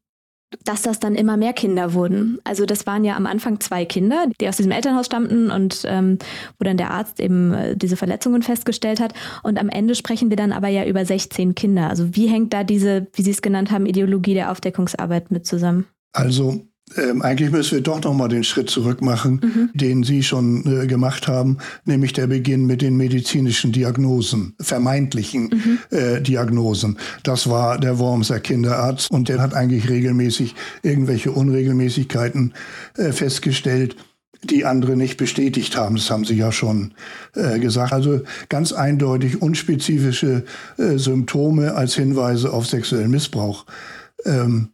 Dass 0.63 0.81
das 0.81 0.99
dann 0.99 1.15
immer 1.15 1.37
mehr 1.37 1.53
Kinder 1.53 1.93
wurden. 1.93 2.39
Also 2.43 2.65
das 2.65 2.85
waren 2.85 3.03
ja 3.03 3.15
am 3.15 3.25
Anfang 3.25 3.59
zwei 3.59 3.85
Kinder, 3.85 4.27
die 4.39 4.47
aus 4.47 4.57
diesem 4.57 4.71
Elternhaus 4.71 5.05
stammten 5.05 5.51
und 5.51 5.83
ähm, 5.85 6.17
wo 6.59 6.63
dann 6.63 6.77
der 6.77 6.91
Arzt 6.91 7.19
eben 7.19 7.53
äh, 7.53 7.77
diese 7.77 7.97
Verletzungen 7.97 8.41
festgestellt 8.41 8.99
hat. 8.99 9.13
Und 9.43 9.59
am 9.59 9.69
Ende 9.69 9.95
sprechen 9.95 10.29
wir 10.29 10.37
dann 10.37 10.51
aber 10.51 10.67
ja 10.67 10.85
über 10.85 11.05
16 11.05 11.55
Kinder. 11.55 11.89
Also 11.89 12.15
wie 12.15 12.27
hängt 12.27 12.53
da 12.53 12.63
diese, 12.63 13.07
wie 13.13 13.21
Sie 13.21 13.31
es 13.31 13.41
genannt 13.41 13.71
haben, 13.71 13.85
Ideologie 13.85 14.33
der 14.33 14.51
Aufdeckungsarbeit 14.51 15.31
mit 15.31 15.45
zusammen? 15.45 15.85
Also 16.13 16.61
ähm, 16.97 17.21
eigentlich 17.21 17.51
müssen 17.51 17.75
wir 17.75 17.81
doch 17.81 18.01
noch 18.03 18.13
mal 18.13 18.27
den 18.27 18.43
Schritt 18.43 18.69
zurück 18.69 19.01
machen, 19.01 19.41
mhm. 19.43 19.69
den 19.73 20.03
Sie 20.03 20.23
schon 20.23 20.65
äh, 20.65 20.87
gemacht 20.87 21.27
haben, 21.27 21.57
nämlich 21.85 22.13
der 22.13 22.27
Beginn 22.27 22.65
mit 22.65 22.81
den 22.81 22.97
medizinischen 22.97 23.71
Diagnosen, 23.71 24.55
vermeintlichen 24.59 25.79
mhm. 25.89 25.97
äh, 25.97 26.21
Diagnosen. 26.21 26.97
Das 27.23 27.49
war 27.49 27.77
der 27.77 27.99
Wormser 27.99 28.39
Kinderarzt 28.39 29.11
und 29.11 29.29
der 29.29 29.41
hat 29.41 29.53
eigentlich 29.53 29.89
regelmäßig 29.89 30.55
irgendwelche 30.81 31.31
Unregelmäßigkeiten 31.31 32.53
äh, 32.97 33.11
festgestellt 33.11 33.95
die 34.43 34.65
andere 34.65 34.97
nicht 34.97 35.17
bestätigt 35.17 35.77
haben. 35.77 35.95
Das 35.95 36.11
haben 36.11 36.25
Sie 36.25 36.35
ja 36.35 36.51
schon 36.51 36.93
äh, 37.33 37.59
gesagt. 37.59 37.93
Also 37.93 38.21
ganz 38.49 38.73
eindeutig 38.73 39.41
unspezifische 39.41 40.43
äh, 40.77 40.97
Symptome 40.97 41.75
als 41.75 41.95
Hinweise 41.95 42.51
auf 42.51 42.67
sexuellen 42.67 43.11
Missbrauch. 43.11 43.65
Ähm, 44.25 44.69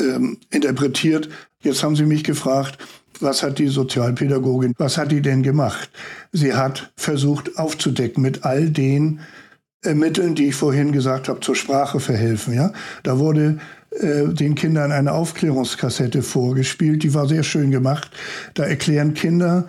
ähm, 0.00 0.38
interpretiert. 0.50 1.28
Jetzt 1.62 1.82
haben 1.82 1.96
Sie 1.96 2.04
mich 2.04 2.24
gefragt, 2.24 2.78
was 3.20 3.42
hat 3.42 3.58
die 3.58 3.68
Sozialpädagogin, 3.68 4.74
was 4.78 4.96
hat 4.96 5.12
die 5.12 5.20
denn 5.20 5.42
gemacht? 5.42 5.90
Sie 6.32 6.54
hat 6.54 6.92
versucht 6.96 7.58
aufzudecken 7.58 8.22
mit 8.22 8.44
all 8.44 8.70
den 8.70 9.20
äh, 9.84 9.94
Mitteln, 9.94 10.34
die 10.34 10.48
ich 10.48 10.54
vorhin 10.54 10.92
gesagt 10.92 11.28
habe, 11.28 11.40
zur 11.40 11.56
Sprache 11.56 12.00
verhelfen. 12.00 12.54
Ja? 12.54 12.72
Da 13.02 13.18
wurde 13.18 13.58
äh, 13.90 14.28
den 14.28 14.54
Kindern 14.54 14.92
eine 14.92 15.12
Aufklärungskassette 15.12 16.22
vorgespielt, 16.22 17.02
die 17.02 17.14
war 17.14 17.26
sehr 17.26 17.42
schön 17.42 17.70
gemacht. 17.70 18.10
Da 18.54 18.64
erklären 18.64 19.14
Kinder 19.14 19.66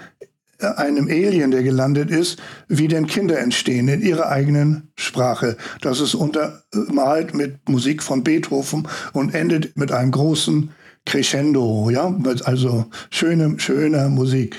einem 0.61 1.07
Alien, 1.07 1.51
der 1.51 1.63
gelandet 1.63 2.11
ist, 2.11 2.39
wie 2.67 2.87
denn 2.87 3.07
Kinder 3.07 3.39
entstehen 3.39 3.87
in 3.87 4.01
ihrer 4.01 4.29
eigenen 4.29 4.91
Sprache. 4.97 5.57
Das 5.81 5.99
ist 5.99 6.15
untermalt 6.15 7.33
mit 7.33 7.67
Musik 7.69 8.03
von 8.03 8.23
Beethoven 8.23 8.87
und 9.13 9.33
endet 9.33 9.77
mit 9.77 9.91
einem 9.91 10.11
großen 10.11 10.71
Crescendo, 11.05 11.89
ja, 11.89 12.15
also 12.43 12.85
schöne, 13.09 13.59
schöner 13.59 14.09
Musik. 14.09 14.55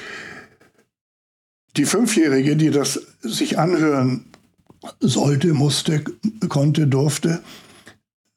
Die 1.76 1.84
Fünfjährige, 1.84 2.56
die 2.56 2.70
das 2.70 3.00
sich 3.20 3.58
anhören 3.58 4.26
sollte, 5.00 5.54
musste, 5.54 6.02
konnte, 6.48 6.86
durfte, 6.86 7.42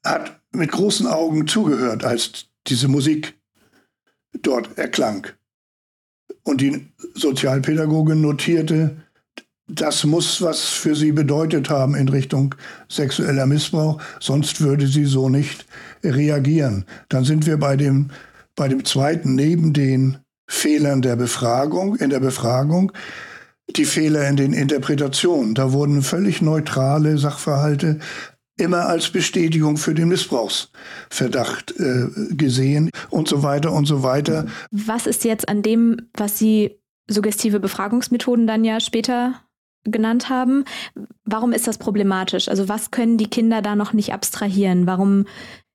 hat 0.04 0.40
mit 0.52 0.72
großen 0.72 1.08
Augen 1.08 1.48
zugehört, 1.48 2.06
als 2.06 2.46
diese 2.68 2.88
Musik 2.88 3.34
dort 4.42 4.78
erklang. 4.78 5.28
Und 6.46 6.62
die 6.62 6.88
Sozialpädagogin 7.16 8.22
notierte, 8.22 8.98
das 9.68 10.04
muss 10.04 10.42
was 10.44 10.62
für 10.62 10.96
sie 10.96 11.12
bedeutet 11.12 11.72
haben 11.72 11.96
in 11.96 12.08
Richtung 12.08 12.54
sexueller 12.88 13.48
Missbrauch, 13.48 14.00
sonst 14.20 14.62
würde 14.62 14.86
sie 14.86 15.06
so 15.06 15.28
nicht 15.28 15.66
reagieren. 16.04 16.86
Dann 17.10 17.26
sind 17.26 17.48
wir 17.48 17.58
bei 17.58 17.76
dem, 17.76 18.12
bei 18.56 18.68
dem 18.68 18.86
zweiten, 18.86 19.34
neben 19.34 19.74
den 19.74 20.20
Fehlern 20.48 21.02
der 21.02 21.16
Befragung, 21.16 21.96
in 21.96 22.12
der 22.12 22.20
Befragung, 22.20 22.92
die 23.76 23.86
Fehler 23.86 24.30
in 24.30 24.36
den 24.36 24.54
Interpretationen. 24.54 25.56
Da 25.56 25.72
wurden 25.72 26.04
völlig 26.04 26.44
neutrale 26.44 27.18
Sachverhalte 27.18 28.00
immer 28.58 28.88
als 28.88 29.10
Bestätigung 29.10 29.78
für 29.78 29.94
den 29.94 30.08
Missbrauchsverdacht 30.08 31.74
äh, 31.80 32.08
gesehen 32.36 32.90
und 33.10 33.28
so 33.28 33.44
weiter 33.44 33.72
und 33.74 33.86
so 33.86 34.04
weiter. 34.04 34.48
Was 34.72 35.08
ist 35.08 35.24
jetzt 35.26 35.50
an 35.50 35.62
dem, 35.62 36.10
was 36.14 36.40
Sie 36.40 36.80
suggestive 37.08 37.60
Befragungsmethoden 37.60 38.48
dann 38.48 38.64
ja 38.64 38.80
später 38.80 39.34
genannt 39.84 40.30
haben, 40.30 40.66
warum 41.26 41.54
ist 41.54 41.68
das 41.68 41.78
problematisch? 41.78 42.50
Also 42.50 42.68
was 42.68 42.92
können 42.92 43.18
die 43.18 43.30
Kinder 43.30 43.62
da 43.62 43.76
noch 43.76 43.94
nicht 43.94 44.14
abstrahieren? 44.14 44.88
Warum 44.88 45.26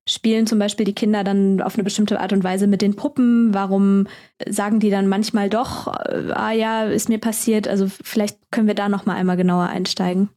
spielen 0.09 0.47
zum 0.47 0.59
Beispiel 0.59 0.85
die 0.85 0.95
Kinder 0.95 1.23
dann 1.23 1.63
auf 1.63 1.75
eine 1.75 1.85
bestimmte 1.85 2.21
Art 2.21 2.33
und 2.33 2.43
Weise 2.43 2.67
mit 2.67 2.83
den 2.83 2.97
Puppen? 2.97 3.55
Warum 3.55 4.09
sagen 4.49 4.81
die 4.81 4.91
dann 4.91 5.07
manchmal 5.07 5.49
doch, 5.49 5.87
äh, 5.87 6.33
ah 6.33 6.53
ja, 6.53 6.85
ist 6.85 7.09
mir 7.09 7.19
passiert? 7.19 7.69
Also 7.69 7.87
vielleicht 8.03 8.39
können 8.51 8.67
wir 8.67 8.75
da 8.75 8.89
noch 8.89 9.07
mal 9.07 9.15
einmal 9.15 9.37
genauer 9.37 9.69
einsteigen. 9.69 10.31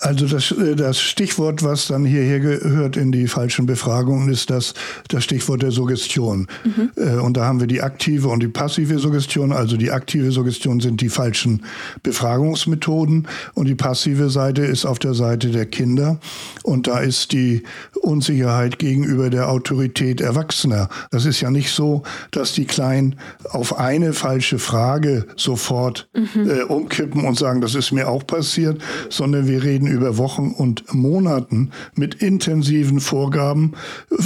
Also 0.00 0.26
das, 0.26 0.52
äh, 0.52 0.76
das 0.76 1.00
Stichwort, 1.00 1.64
was 1.64 1.88
dann 1.88 2.04
hierher 2.04 2.38
gehört 2.38 2.96
in 2.96 3.10
die 3.10 3.26
falschen 3.26 3.66
Befragungen, 3.66 4.28
ist 4.28 4.48
das, 4.48 4.74
das 5.08 5.24
Stichwort 5.24 5.62
der 5.62 5.72
Suggestion. 5.72 6.46
Mhm. 6.64 6.90
Äh, 6.96 7.16
und 7.16 7.36
da 7.36 7.46
haben 7.46 7.58
wir 7.58 7.66
die 7.66 7.82
aktive 7.82 8.28
und 8.28 8.40
die 8.42 8.48
passive 8.48 8.98
Suggestion. 9.00 9.52
Also 9.52 9.76
die 9.76 9.90
aktive 9.90 10.30
Suggestion 10.30 10.78
sind 10.78 11.00
die 11.00 11.08
falschen 11.08 11.64
Befragungsmethoden 12.04 13.26
und 13.54 13.66
die 13.66 13.74
passive 13.74 14.30
Seite 14.30 14.62
ist 14.62 14.86
auf 14.86 15.00
der 15.00 15.14
Seite 15.14 15.50
der 15.50 15.66
Kinder. 15.66 16.20
Und 16.62 16.86
da 16.86 17.00
ist 17.00 17.32
die 17.32 17.64
Unsicherheit 18.00 18.78
gegenüber 18.78 19.30
der 19.30 19.50
Autorität 19.50 20.20
Erwachsener. 20.20 20.88
Das 21.10 21.24
ist 21.24 21.40
ja 21.40 21.50
nicht 21.50 21.70
so, 21.70 22.04
dass 22.30 22.52
die 22.52 22.66
Kleinen 22.66 23.16
auf 23.50 23.78
eine 23.78 24.12
falsche 24.12 24.60
Frage 24.60 25.26
sofort 25.36 26.08
mhm. 26.14 26.48
äh, 26.48 26.62
umkippen 26.62 27.24
und 27.24 27.36
sagen, 27.36 27.60
das 27.60 27.74
ist 27.74 27.90
mir 27.90 28.08
auch 28.08 28.24
passiert, 28.24 28.80
sondern 29.08 29.48
wir 29.48 29.64
reden 29.64 29.87
über 29.88 30.18
Wochen 30.18 30.50
und 30.50 30.92
Monaten 30.94 31.70
mit 31.94 32.16
intensiven 32.16 33.00
Vorgaben 33.00 33.72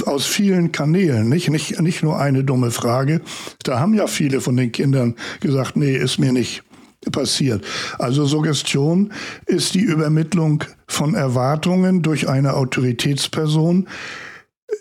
aus 0.05 0.25
vielen 0.25 0.71
Kanälen, 0.71 1.29
nicht, 1.29 1.49
nicht, 1.49 1.79
nicht 1.81 2.03
nur 2.03 2.19
eine 2.19 2.43
dumme 2.43 2.71
Frage. 2.71 3.21
Da 3.63 3.79
haben 3.79 3.93
ja 3.93 4.07
viele 4.07 4.41
von 4.41 4.55
den 4.55 4.71
Kindern 4.71 5.15
gesagt, 5.39 5.75
nee, 5.75 5.95
ist 5.95 6.19
mir 6.19 6.31
nicht 6.31 6.63
passiert. 7.11 7.65
Also 7.99 8.25
Suggestion 8.25 9.11
ist 9.45 9.73
die 9.73 9.81
Übermittlung 9.81 10.63
von 10.87 11.15
Erwartungen 11.15 12.01
durch 12.01 12.29
eine 12.29 12.53
Autoritätsperson, 12.53 13.87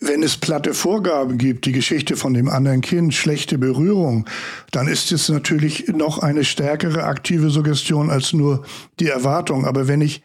wenn 0.01 0.23
es 0.23 0.37
platte 0.37 0.75
Vorgaben 0.75 1.38
gibt, 1.38 1.66
die 1.66 1.73
Geschichte 1.73 2.16
von 2.16 2.35
dem 2.35 2.49
anderen 2.49 2.81
Kind, 2.81 3.14
schlechte 3.14 3.59
Berührung, 3.59 4.27
dann 4.71 4.88
ist 4.88 5.12
es 5.12 5.29
natürlich 5.29 5.88
noch 5.88 6.18
eine 6.18 6.45
stärkere 6.45 7.05
aktive 7.05 7.51
Suggestion 7.51 8.11
als 8.11 8.33
nur 8.33 8.64
die 9.01 9.09
Erwartung. 9.09 9.66
Aber 9.66 9.88
wenn 9.88 10.01
ich 10.01 10.23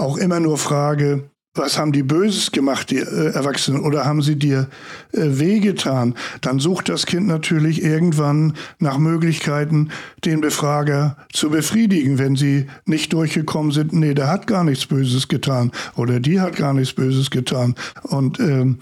auch 0.00 0.16
immer 0.16 0.40
nur 0.40 0.58
frage, 0.58 1.30
was 1.54 1.78
haben 1.78 1.90
die 1.90 2.04
Böses 2.04 2.52
gemacht, 2.52 2.90
die 2.90 2.98
äh, 2.98 3.32
Erwachsenen, 3.32 3.82
oder 3.82 4.04
haben 4.04 4.22
sie 4.22 4.36
dir 4.36 4.68
äh, 5.12 5.18
wehgetan? 5.40 6.14
Dann 6.42 6.60
sucht 6.60 6.88
das 6.88 7.06
Kind 7.06 7.26
natürlich 7.26 7.82
irgendwann 7.82 8.54
nach 8.78 8.98
Möglichkeiten, 8.98 9.90
den 10.24 10.40
Befrager 10.40 11.16
zu 11.32 11.50
befriedigen, 11.50 12.18
wenn 12.18 12.36
sie 12.36 12.66
nicht 12.86 13.12
durchgekommen 13.12 13.72
sind, 13.72 13.92
nee, 13.92 14.14
der 14.14 14.28
hat 14.28 14.46
gar 14.46 14.62
nichts 14.62 14.86
Böses 14.86 15.26
getan 15.26 15.72
oder 15.96 16.20
die 16.20 16.40
hat 16.40 16.54
gar 16.54 16.72
nichts 16.72 16.94
Böses 16.94 17.30
getan. 17.30 17.74
Und 18.04 18.38
ähm, 18.38 18.78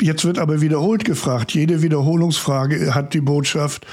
jetzt 0.00 0.24
wird 0.24 0.38
aber 0.38 0.62
wiederholt 0.62 1.04
gefragt. 1.04 1.52
Jede 1.52 1.82
Wiederholungsfrage 1.82 2.94
hat 2.94 3.12
die 3.12 3.20
Botschaft, 3.20 3.86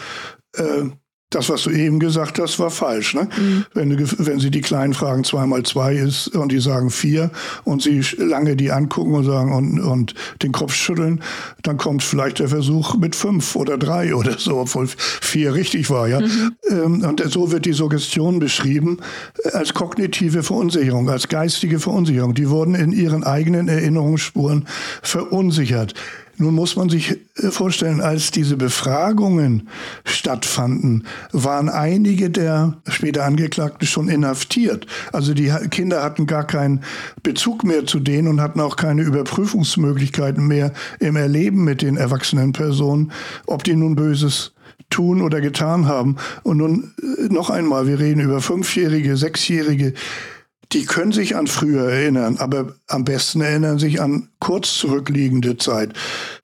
äh, 0.56 0.86
das, 1.30 1.48
was 1.50 1.64
du 1.64 1.70
eben 1.70 2.00
gesagt 2.00 2.40
hast, 2.40 2.58
war 2.58 2.72
falsch. 2.72 3.14
Ne? 3.14 3.30
Mhm. 3.38 3.66
Wenn, 3.74 3.90
du, 3.92 4.04
wenn 4.18 4.40
sie 4.40 4.50
die 4.50 4.62
Kleinen 4.62 4.94
fragen, 4.94 5.24
zwei 5.24 5.46
mal 5.46 5.62
zwei 5.64 5.94
ist 5.94 6.30
und 6.36 6.52
die 6.52 6.60
sagen 6.60 6.90
vier 6.90 7.30
und 7.66 7.84
sie 7.84 8.02
lange 8.18 8.56
die 8.56 8.72
angucken 8.72 9.14
und 9.14 9.26
sagen 9.26 9.54
und, 9.54 9.80
und 9.80 10.16
den 10.42 10.52
Kopf 10.52 10.74
schütteln, 10.74 11.22
dann 11.62 11.78
kommt 11.78 12.02
vielleicht 12.02 12.40
der 12.40 12.50
Versuch 12.50 12.96
mit 12.96 13.16
fünf 13.16 13.56
oder 13.56 13.78
drei 13.78 14.16
oder 14.16 14.40
so, 14.40 14.58
obwohl 14.58 14.88
vier 14.88 15.54
richtig 15.54 15.92
war. 15.92 16.08
Ja? 16.08 16.22
Mhm. 16.22 16.56
Ähm, 16.70 17.04
und 17.04 17.22
so 17.32 17.52
wird 17.52 17.66
die 17.66 17.74
Suggestion 17.74 18.40
beschrieben 18.40 18.98
äh, 19.44 19.50
als 19.50 19.76
kognitive 19.76 20.42
Verunsicherung, 20.42 21.10
als 21.10 21.28
geistige 21.28 21.80
Verunsicherung. 21.80 22.34
Die 22.34 22.50
wurden 22.50 22.74
in 22.74 22.92
ihren 22.92 23.24
eigenen 23.24 23.68
Erinnerungsspuren 23.68 24.68
verunsichert. 25.04 25.94
Nun 26.42 26.56
muss 26.56 26.78
man 26.78 26.88
sich 26.88 27.18
äh, 27.36 27.52
vorstellen, 27.52 28.00
als 28.00 28.32
diese 28.32 28.56
Befragungen 28.56 29.68
stattfanden, 30.06 31.06
waren 31.34 31.68
einige 31.68 32.30
der 32.30 32.78
später 32.88 33.26
Angeklagten 33.26 33.86
schon 33.86 34.08
inhaftiert. 34.08 34.88
Also 35.12 35.34
die 35.34 35.52
Kinder 35.70 36.02
hatten 36.02 36.28
gar 36.28 36.48
keinen 36.48 36.82
Bezug 37.24 37.66
mehr 37.66 37.86
zu 37.86 38.00
denen 38.00 38.30
und 38.30 38.40
hatten 38.40 38.62
auch 38.62 38.78
keine 38.78 39.02
Überprüfungsmöglichkeiten 39.02 40.48
mehr 40.48 40.72
im 41.00 41.18
Erleben 41.18 41.66
mit 41.66 41.82
den 41.82 41.98
erwachsenen 41.98 42.54
Personen, 42.54 43.12
ob 43.46 43.66
die 43.66 43.76
nun 43.76 43.96
Böses 43.96 44.54
tun 44.90 45.22
oder 45.22 45.42
getan 45.42 45.88
haben. 45.88 46.16
Und 46.44 46.58
nun 46.58 46.94
äh, 47.02 47.34
noch 47.34 47.50
einmal, 47.50 47.86
wir 47.86 48.00
reden 48.00 48.22
über 48.22 48.40
Fünfjährige, 48.40 49.18
Sechsjährige, 49.18 49.94
die 50.72 50.86
können 50.86 51.12
sich 51.12 51.36
an 51.36 51.48
früher 51.48 51.90
erinnern, 51.90 52.38
aber 52.38 52.76
am 52.88 53.04
besten 53.04 53.42
erinnern 53.42 53.80
sich 53.80 54.02
an 54.02 54.30
kurz 54.40 54.78
zurückliegende 54.78 55.58
Zeit. 55.58 55.94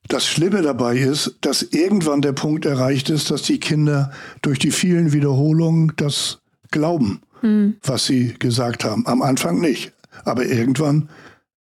Das 0.07 0.25
Schlimme 0.25 0.61
dabei 0.61 0.97
ist, 0.97 1.35
dass 1.41 1.61
irgendwann 1.61 2.21
der 2.21 2.33
Punkt 2.33 2.65
erreicht 2.65 3.09
ist, 3.09 3.29
dass 3.29 3.43
die 3.43 3.59
Kinder 3.59 4.11
durch 4.41 4.57
die 4.57 4.71
vielen 4.71 5.13
Wiederholungen 5.13 5.93
das 5.97 6.39
glauben, 6.71 7.21
hm. 7.41 7.75
was 7.83 8.05
sie 8.05 8.33
gesagt 8.39 8.83
haben. 8.83 9.05
Am 9.05 9.21
Anfang 9.21 9.61
nicht, 9.61 9.93
aber 10.23 10.45
irgendwann 10.45 11.09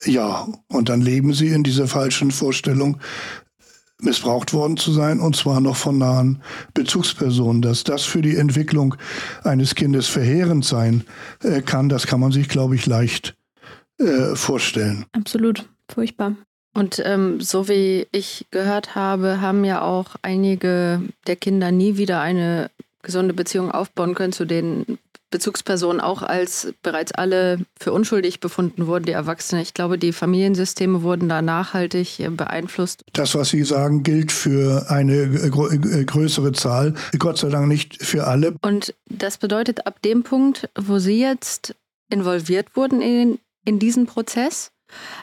ja. 0.06 0.48
Und 0.68 0.90
dann 0.90 1.02
leben 1.02 1.34
sie 1.34 1.50
in 1.50 1.64
dieser 1.64 1.88
falschen 1.88 2.32
Vorstellung, 2.32 2.98
missbraucht 4.04 4.54
worden 4.54 4.78
zu 4.78 4.92
sein, 4.92 5.20
und 5.20 5.36
zwar 5.36 5.62
noch 5.62 5.76
von 5.76 5.98
nahen 5.98 6.42
Bezugspersonen. 6.74 7.62
Dass 7.62 7.84
das 7.84 8.04
für 8.04 8.22
die 8.22 8.36
Entwicklung 8.36 8.96
eines 9.44 9.76
Kindes 9.76 10.08
verheerend 10.08 10.66
sein 10.66 11.04
äh, 11.42 11.62
kann, 11.62 11.90
das 11.90 12.08
kann 12.08 12.20
man 12.20 12.32
sich, 12.32 12.50
glaube 12.50 12.76
ich, 12.76 12.86
leicht 12.86 13.36
äh, 14.00 14.36
vorstellen. 14.36 15.06
Absolut, 15.14 15.68
furchtbar. 15.90 16.36
Und 16.74 17.02
ähm, 17.06 17.40
so 17.40 17.68
wie 17.68 18.08
ich 18.12 18.48
gehört 18.50 18.96
habe, 18.96 19.42
haben 19.42 19.64
ja 19.64 19.82
auch 19.82 20.16
einige 20.24 21.02
der 21.28 21.36
Kinder 21.36 21.72
nie 21.72 21.98
wieder 21.98 22.20
eine 22.20 22.72
gesunde 23.04 23.34
Beziehung 23.34 23.70
aufbauen 23.70 24.16
können 24.16 24.34
zu 24.34 24.46
den 24.46 24.98
Bezugspersonen, 25.34 26.00
auch 26.00 26.22
als 26.22 26.74
bereits 26.84 27.12
alle 27.12 27.66
für 27.80 27.92
unschuldig 27.92 28.40
befunden 28.40 28.86
wurden, 28.86 29.06
die 29.06 29.14
Erwachsenen. 29.14 29.64
Ich 29.64 29.74
glaube, 29.74 29.98
die 29.98 30.14
Familiensysteme 30.14 31.02
wurden 31.02 31.28
da 31.28 31.42
nachhaltig 31.42 32.20
äh, 32.20 32.30
beeinflusst. 32.30 33.04
Das, 33.14 33.34
was 33.34 33.50
Sie 33.50 33.64
sagen, 33.64 34.04
gilt 34.04 34.32
für 34.32 34.92
eine 34.92 35.28
größere 36.06 36.52
Zahl, 36.52 36.94
Gott 37.18 37.40
sei 37.40 37.50
Dank 37.50 37.68
nicht 37.68 38.04
für 38.04 38.28
alle. 38.28 38.56
Und 38.62 38.94
das 39.10 39.40
bedeutet, 39.40 39.88
ab 39.88 40.04
dem 40.04 40.22
Punkt, 40.22 40.70
wo 40.80 41.00
Sie 41.00 41.20
jetzt 41.20 41.76
involviert 42.12 42.76
wurden 42.76 43.02
in, 43.02 43.40
in 43.66 43.80
diesen 43.80 44.06
Prozess, 44.06 44.72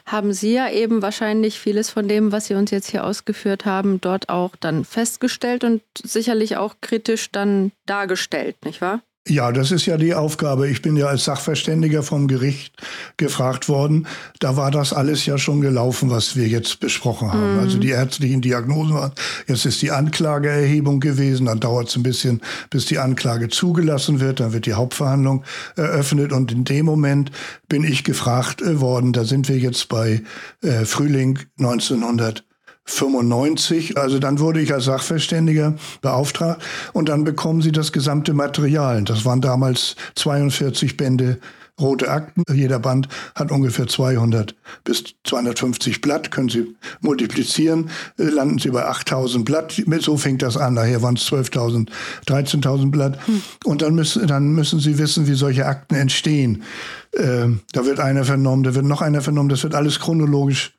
haben 0.06 0.32
Sie 0.32 0.54
ja 0.54 0.68
eben 0.68 1.02
wahrscheinlich 1.02 1.60
vieles 1.60 1.88
von 1.88 2.08
dem, 2.08 2.32
was 2.32 2.46
Sie 2.46 2.54
uns 2.54 2.72
jetzt 2.72 2.90
hier 2.90 3.04
ausgeführt 3.04 3.64
haben, 3.64 4.00
dort 4.00 4.28
auch 4.28 4.56
dann 4.56 4.84
festgestellt 4.84 5.62
und 5.62 5.82
sicherlich 6.02 6.56
auch 6.56 6.74
kritisch 6.80 7.30
dann 7.30 7.70
dargestellt, 7.86 8.56
nicht 8.64 8.80
wahr? 8.80 9.02
Ja, 9.28 9.52
das 9.52 9.70
ist 9.70 9.84
ja 9.84 9.98
die 9.98 10.14
Aufgabe. 10.14 10.68
Ich 10.68 10.80
bin 10.80 10.96
ja 10.96 11.06
als 11.06 11.26
Sachverständiger 11.26 12.02
vom 12.02 12.26
Gericht 12.26 12.74
gefragt 13.18 13.68
worden. 13.68 14.06
Da 14.38 14.56
war 14.56 14.70
das 14.70 14.94
alles 14.94 15.26
ja 15.26 15.36
schon 15.36 15.60
gelaufen, 15.60 16.08
was 16.08 16.36
wir 16.36 16.48
jetzt 16.48 16.80
besprochen 16.80 17.30
haben. 17.30 17.54
Mhm. 17.54 17.60
Also 17.60 17.78
die 17.78 17.90
ärztlichen 17.90 18.40
Diagnosen 18.40 18.94
waren. 18.94 19.12
Jetzt 19.46 19.66
ist 19.66 19.82
die 19.82 19.90
Anklageerhebung 19.90 21.00
gewesen. 21.00 21.46
Dann 21.46 21.60
dauert 21.60 21.88
es 21.88 21.96
ein 21.96 22.02
bisschen, 22.02 22.40
bis 22.70 22.86
die 22.86 22.98
Anklage 22.98 23.48
zugelassen 23.48 24.20
wird. 24.20 24.40
Dann 24.40 24.54
wird 24.54 24.64
die 24.64 24.74
Hauptverhandlung 24.74 25.44
eröffnet. 25.76 26.32
Und 26.32 26.50
in 26.50 26.64
dem 26.64 26.86
Moment 26.86 27.30
bin 27.68 27.84
ich 27.84 28.04
gefragt 28.04 28.62
äh, 28.62 28.80
worden. 28.80 29.12
Da 29.12 29.24
sind 29.24 29.50
wir 29.50 29.58
jetzt 29.58 29.88
bei 29.88 30.22
äh, 30.62 30.86
Frühling 30.86 31.40
1900. 31.58 32.42
95. 32.90 33.96
Also 33.96 34.18
dann 34.18 34.38
wurde 34.38 34.60
ich 34.60 34.72
als 34.72 34.84
Sachverständiger 34.84 35.74
beauftragt 36.02 36.62
und 36.92 37.08
dann 37.08 37.24
bekommen 37.24 37.62
Sie 37.62 37.72
das 37.72 37.92
gesamte 37.92 38.34
Material. 38.34 39.02
Das 39.04 39.24
waren 39.24 39.40
damals 39.40 39.96
42 40.16 40.96
Bände 40.96 41.38
rote 41.80 42.10
Akten. 42.10 42.42
Jeder 42.52 42.78
Band 42.78 43.08
hat 43.34 43.50
ungefähr 43.50 43.86
200 43.86 44.54
bis 44.84 45.04
250 45.24 46.00
Blatt. 46.00 46.30
Können 46.30 46.48
Sie 46.48 46.76
multiplizieren, 47.00 47.90
äh, 48.18 48.24
landen 48.24 48.58
Sie 48.58 48.70
bei 48.70 48.84
8000 48.84 49.44
Blatt. 49.44 49.82
So 50.00 50.16
fängt 50.16 50.42
das 50.42 50.56
an. 50.56 50.74
Nachher 50.74 51.02
waren 51.02 51.16
es 51.16 51.26
12.000, 51.26 51.88
13.000 52.26 52.90
Blatt. 52.90 53.18
Hm. 53.26 53.42
Und 53.64 53.82
dann 53.82 53.94
müssen, 53.94 54.26
dann 54.26 54.52
müssen 54.52 54.80
Sie 54.80 54.98
wissen, 54.98 55.26
wie 55.26 55.34
solche 55.34 55.66
Akten 55.66 55.94
entstehen. 55.94 56.64
Äh, 57.12 57.48
da 57.72 57.86
wird 57.86 58.00
einer 58.00 58.24
vernommen, 58.24 58.62
da 58.62 58.74
wird 58.74 58.84
noch 58.84 59.00
einer 59.00 59.22
vernommen. 59.22 59.48
Das 59.48 59.62
wird 59.62 59.74
alles 59.74 60.00
chronologisch 60.00 60.72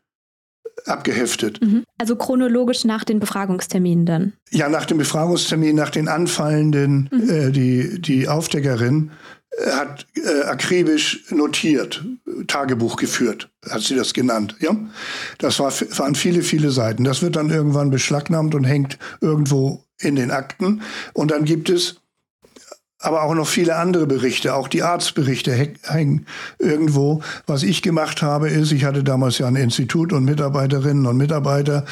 abgeheftet. 0.86 1.62
Mhm. 1.62 1.84
Also 1.98 2.16
chronologisch 2.16 2.86
nach 2.86 3.04
den 3.04 3.20
Befragungsterminen 3.20 4.06
dann? 4.06 4.34
Ja, 4.50 4.70
nach 4.70 4.86
dem 4.86 4.98
Befragungstermin, 4.98 5.76
nach 5.76 5.90
den 5.90 6.08
anfallenden, 6.08 7.10
mhm. 7.12 7.30
äh, 7.30 7.52
die, 7.52 8.02
die 8.02 8.28
Aufdeckerin 8.28 9.12
äh, 9.58 9.72
hat 9.72 10.08
äh, 10.16 10.44
akribisch 10.44 11.26
notiert, 11.30 12.04
Tagebuch 12.48 12.96
geführt, 12.96 13.50
hat 13.70 13.82
sie 13.82 13.96
das 13.96 14.14
genannt. 14.14 14.56
Ja? 14.60 14.76
Das 15.38 15.60
war, 15.60 15.72
waren 15.72 16.16
viele, 16.16 16.42
viele 16.42 16.72
Seiten. 16.72 17.04
Das 17.04 17.22
wird 17.22 17.36
dann 17.36 17.50
irgendwann 17.50 17.92
beschlagnahmt 17.92 18.56
und 18.56 18.64
hängt 18.64 18.98
irgendwo 19.22 19.84
in 20.00 20.16
den 20.16 20.32
Akten. 20.32 20.82
Und 21.14 21.32
dann 21.32 21.46
gibt 21.46 21.70
es 21.70 22.01
aber 23.02 23.24
auch 23.24 23.34
noch 23.34 23.48
viele 23.48 23.76
andere 23.76 24.08
Berichte, 24.08 24.56
auch 24.56 24.68
die 24.68 24.84
Arztberichte 24.84 25.52
hängen 25.84 26.26
irgendwo. 26.60 27.22
Was 27.48 27.64
ich 27.64 27.82
gemacht 27.82 28.22
habe, 28.22 28.50
ist, 28.50 28.72
ich 28.72 28.86
hatte 28.86 29.04
damals 29.04 29.40
ja 29.40 29.48
ein 29.48 29.56
Institut 29.56 30.14
und 30.14 30.26
Mitarbeiterinnen 30.26 31.06
und 31.06 31.18
Mitarbeiter, 31.18 31.86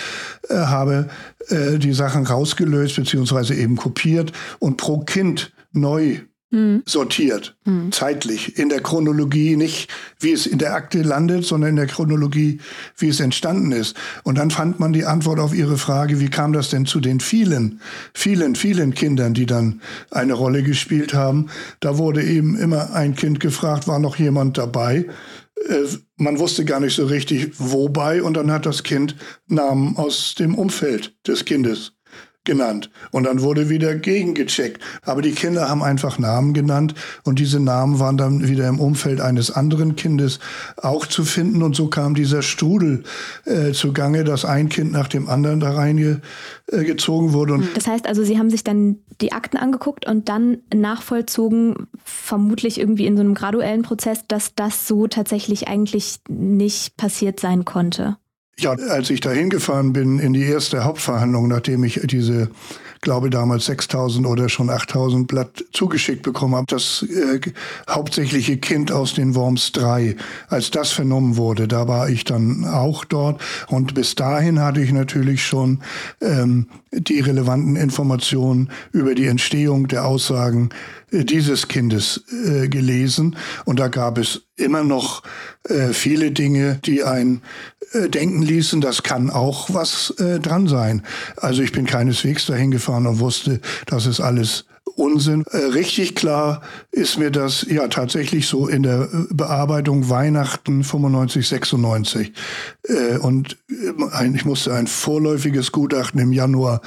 äh, 0.49 0.55
habe 0.55 1.09
äh, 1.47 1.77
die 1.77 1.93
Sachen 1.93 2.25
rausgelöst 2.25 2.95
beziehungsweise 2.95 3.55
eben 3.55 3.75
kopiert 3.75 4.31
und 4.59 4.77
pro 4.77 4.99
Kind 4.99 5.51
neu 5.71 6.19
hm. 6.51 6.81
sortiert, 6.85 7.55
hm. 7.65 7.91
zeitlich, 7.91 8.57
in 8.57 8.69
der 8.69 8.81
Chronologie, 8.81 9.55
nicht 9.55 9.89
wie 10.19 10.31
es 10.31 10.47
in 10.47 10.57
der 10.57 10.73
Akte 10.73 11.03
landet, 11.03 11.45
sondern 11.45 11.71
in 11.71 11.75
der 11.75 11.85
Chronologie, 11.85 12.59
wie 12.97 13.09
es 13.09 13.19
entstanden 13.19 13.71
ist. 13.71 13.95
Und 14.23 14.37
dann 14.37 14.49
fand 14.49 14.79
man 14.79 14.91
die 14.91 15.05
Antwort 15.05 15.39
auf 15.39 15.53
ihre 15.53 15.77
Frage, 15.77 16.19
wie 16.19 16.29
kam 16.29 16.51
das 16.53 16.69
denn 16.69 16.85
zu 16.87 16.99
den 16.99 17.19
vielen, 17.19 17.81
vielen, 18.13 18.55
vielen 18.55 18.95
Kindern, 18.95 19.35
die 19.35 19.45
dann 19.45 19.81
eine 20.09 20.33
Rolle 20.33 20.63
gespielt 20.63 21.13
haben. 21.13 21.49
Da 21.81 21.97
wurde 21.99 22.23
eben 22.23 22.57
immer 22.57 22.93
ein 22.93 23.15
Kind 23.15 23.39
gefragt, 23.39 23.87
war 23.87 23.99
noch 23.99 24.15
jemand 24.15 24.57
dabei? 24.57 25.05
Äh, 25.67 25.85
man 26.17 26.39
wusste 26.39 26.65
gar 26.65 26.79
nicht 26.79 26.95
so 26.95 27.05
richtig, 27.05 27.51
wobei, 27.57 28.23
und 28.23 28.35
dann 28.35 28.51
hat 28.51 28.65
das 28.65 28.83
Kind 28.83 29.15
Namen 29.47 29.97
aus 29.97 30.35
dem 30.35 30.55
Umfeld 30.55 31.15
des 31.27 31.45
Kindes 31.45 31.93
genannt. 32.45 32.89
Und 33.11 33.25
dann 33.25 33.41
wurde 33.41 33.69
wieder 33.69 33.95
gegengecheckt. 33.95 34.81
Aber 35.03 35.21
die 35.21 35.33
Kinder 35.33 35.69
haben 35.69 35.83
einfach 35.83 36.19
Namen 36.19 36.53
genannt 36.53 36.95
und 37.23 37.39
diese 37.39 37.59
Namen 37.59 37.99
waren 37.99 38.17
dann 38.17 38.47
wieder 38.47 38.67
im 38.67 38.79
Umfeld 38.79 39.21
eines 39.21 39.51
anderen 39.51 39.95
Kindes 39.95 40.39
auch 40.77 41.05
zu 41.05 41.25
finden. 41.25 41.61
Und 41.61 41.75
so 41.75 41.87
kam 41.87 42.15
dieser 42.15 42.41
Strudel 42.41 43.03
äh, 43.45 43.71
zugange, 43.71 44.23
dass 44.23 44.45
ein 44.45 44.69
Kind 44.69 44.91
nach 44.91 45.07
dem 45.07 45.29
anderen 45.29 45.59
da 45.59 45.71
reingezogen 45.71 47.29
äh, 47.29 47.33
wurde. 47.33 47.53
Und 47.53 47.77
das 47.77 47.87
heißt 47.87 48.07
also, 48.07 48.23
Sie 48.23 48.39
haben 48.39 48.49
sich 48.49 48.63
dann 48.63 48.97
die 49.21 49.31
Akten 49.31 49.57
angeguckt 49.57 50.07
und 50.07 50.29
dann 50.29 50.59
nachvollzogen, 50.73 51.87
vermutlich 52.03 52.79
irgendwie 52.79 53.05
in 53.05 53.15
so 53.15 53.21
einem 53.21 53.33
graduellen 53.33 53.81
Prozess, 53.81 54.25
dass 54.27 54.55
das 54.55 54.87
so 54.87 55.07
tatsächlich 55.07 55.67
eigentlich 55.67 56.19
nicht 56.29 56.97
passiert 56.97 57.39
sein 57.39 57.65
konnte. 57.65 58.17
Ja, 58.59 58.71
als 58.71 59.09
ich 59.09 59.21
da 59.21 59.31
hingefahren 59.31 59.93
bin 59.93 60.19
in 60.19 60.33
die 60.33 60.43
erste 60.43 60.83
Hauptverhandlung, 60.83 61.47
nachdem 61.47 61.85
ich 61.85 62.01
diese, 62.03 62.49
glaube 62.99 63.29
damals 63.29 63.67
6000 63.67 64.27
oder 64.27 64.49
schon 64.49 64.69
8000 64.69 65.29
Blatt 65.29 65.63
zugeschickt 65.71 66.23
bekommen 66.23 66.55
habe, 66.55 66.65
das 66.67 67.03
äh, 67.03 67.39
hauptsächliche 67.89 68.57
Kind 68.57 68.91
aus 68.91 69.13
den 69.13 69.33
Worms 69.33 69.71
3, 69.71 70.17
als 70.49 70.71
das 70.71 70.91
vernommen 70.91 71.37
wurde, 71.37 71.69
da 71.69 71.87
war 71.87 72.09
ich 72.09 72.25
dann 72.25 72.65
auch 72.65 73.05
dort. 73.05 73.41
Und 73.69 73.93
bis 73.93 74.15
dahin 74.15 74.59
hatte 74.59 74.81
ich 74.81 74.91
natürlich 74.91 75.45
schon 75.45 75.79
ähm, 76.19 76.67
die 76.91 77.21
relevanten 77.21 77.77
Informationen 77.77 78.71
über 78.91 79.15
die 79.15 79.27
Entstehung 79.27 79.87
der 79.87 80.05
Aussagen 80.05 80.69
dieses 81.11 81.67
Kindes 81.67 82.23
äh, 82.45 82.67
gelesen. 82.67 83.35
Und 83.65 83.79
da 83.79 83.87
gab 83.87 84.17
es 84.17 84.41
immer 84.55 84.83
noch 84.83 85.23
äh, 85.63 85.93
viele 85.93 86.31
Dinge, 86.31 86.79
die 86.85 87.03
ein 87.03 87.41
äh, 87.93 88.09
denken 88.09 88.41
ließen, 88.41 88.81
das 88.81 89.03
kann 89.03 89.29
auch 89.29 89.73
was 89.73 90.11
äh, 90.17 90.39
dran 90.39 90.67
sein. 90.67 91.03
Also 91.37 91.61
ich 91.61 91.71
bin 91.71 91.85
keineswegs 91.85 92.45
dahin 92.45 92.71
gefahren 92.71 93.07
und 93.07 93.19
wusste, 93.19 93.61
das 93.85 94.05
ist 94.05 94.19
alles 94.19 94.65
Unsinn. 94.95 95.43
Äh, 95.51 95.57
richtig 95.57 96.15
klar 96.15 96.61
ist 96.91 97.17
mir 97.17 97.31
das 97.31 97.65
ja 97.69 97.87
tatsächlich 97.87 98.47
so 98.47 98.67
in 98.67 98.83
der 98.83 99.09
Bearbeitung 99.31 100.09
Weihnachten 100.09 100.83
95, 100.83 101.47
96. 101.47 102.33
und 103.21 103.57
ich 104.33 104.45
musste 104.45 104.73
ein 104.73 104.87
vorläufiges 104.87 105.71
Gutachten 105.71 106.19
im 106.19 106.33
Januar 106.33 106.81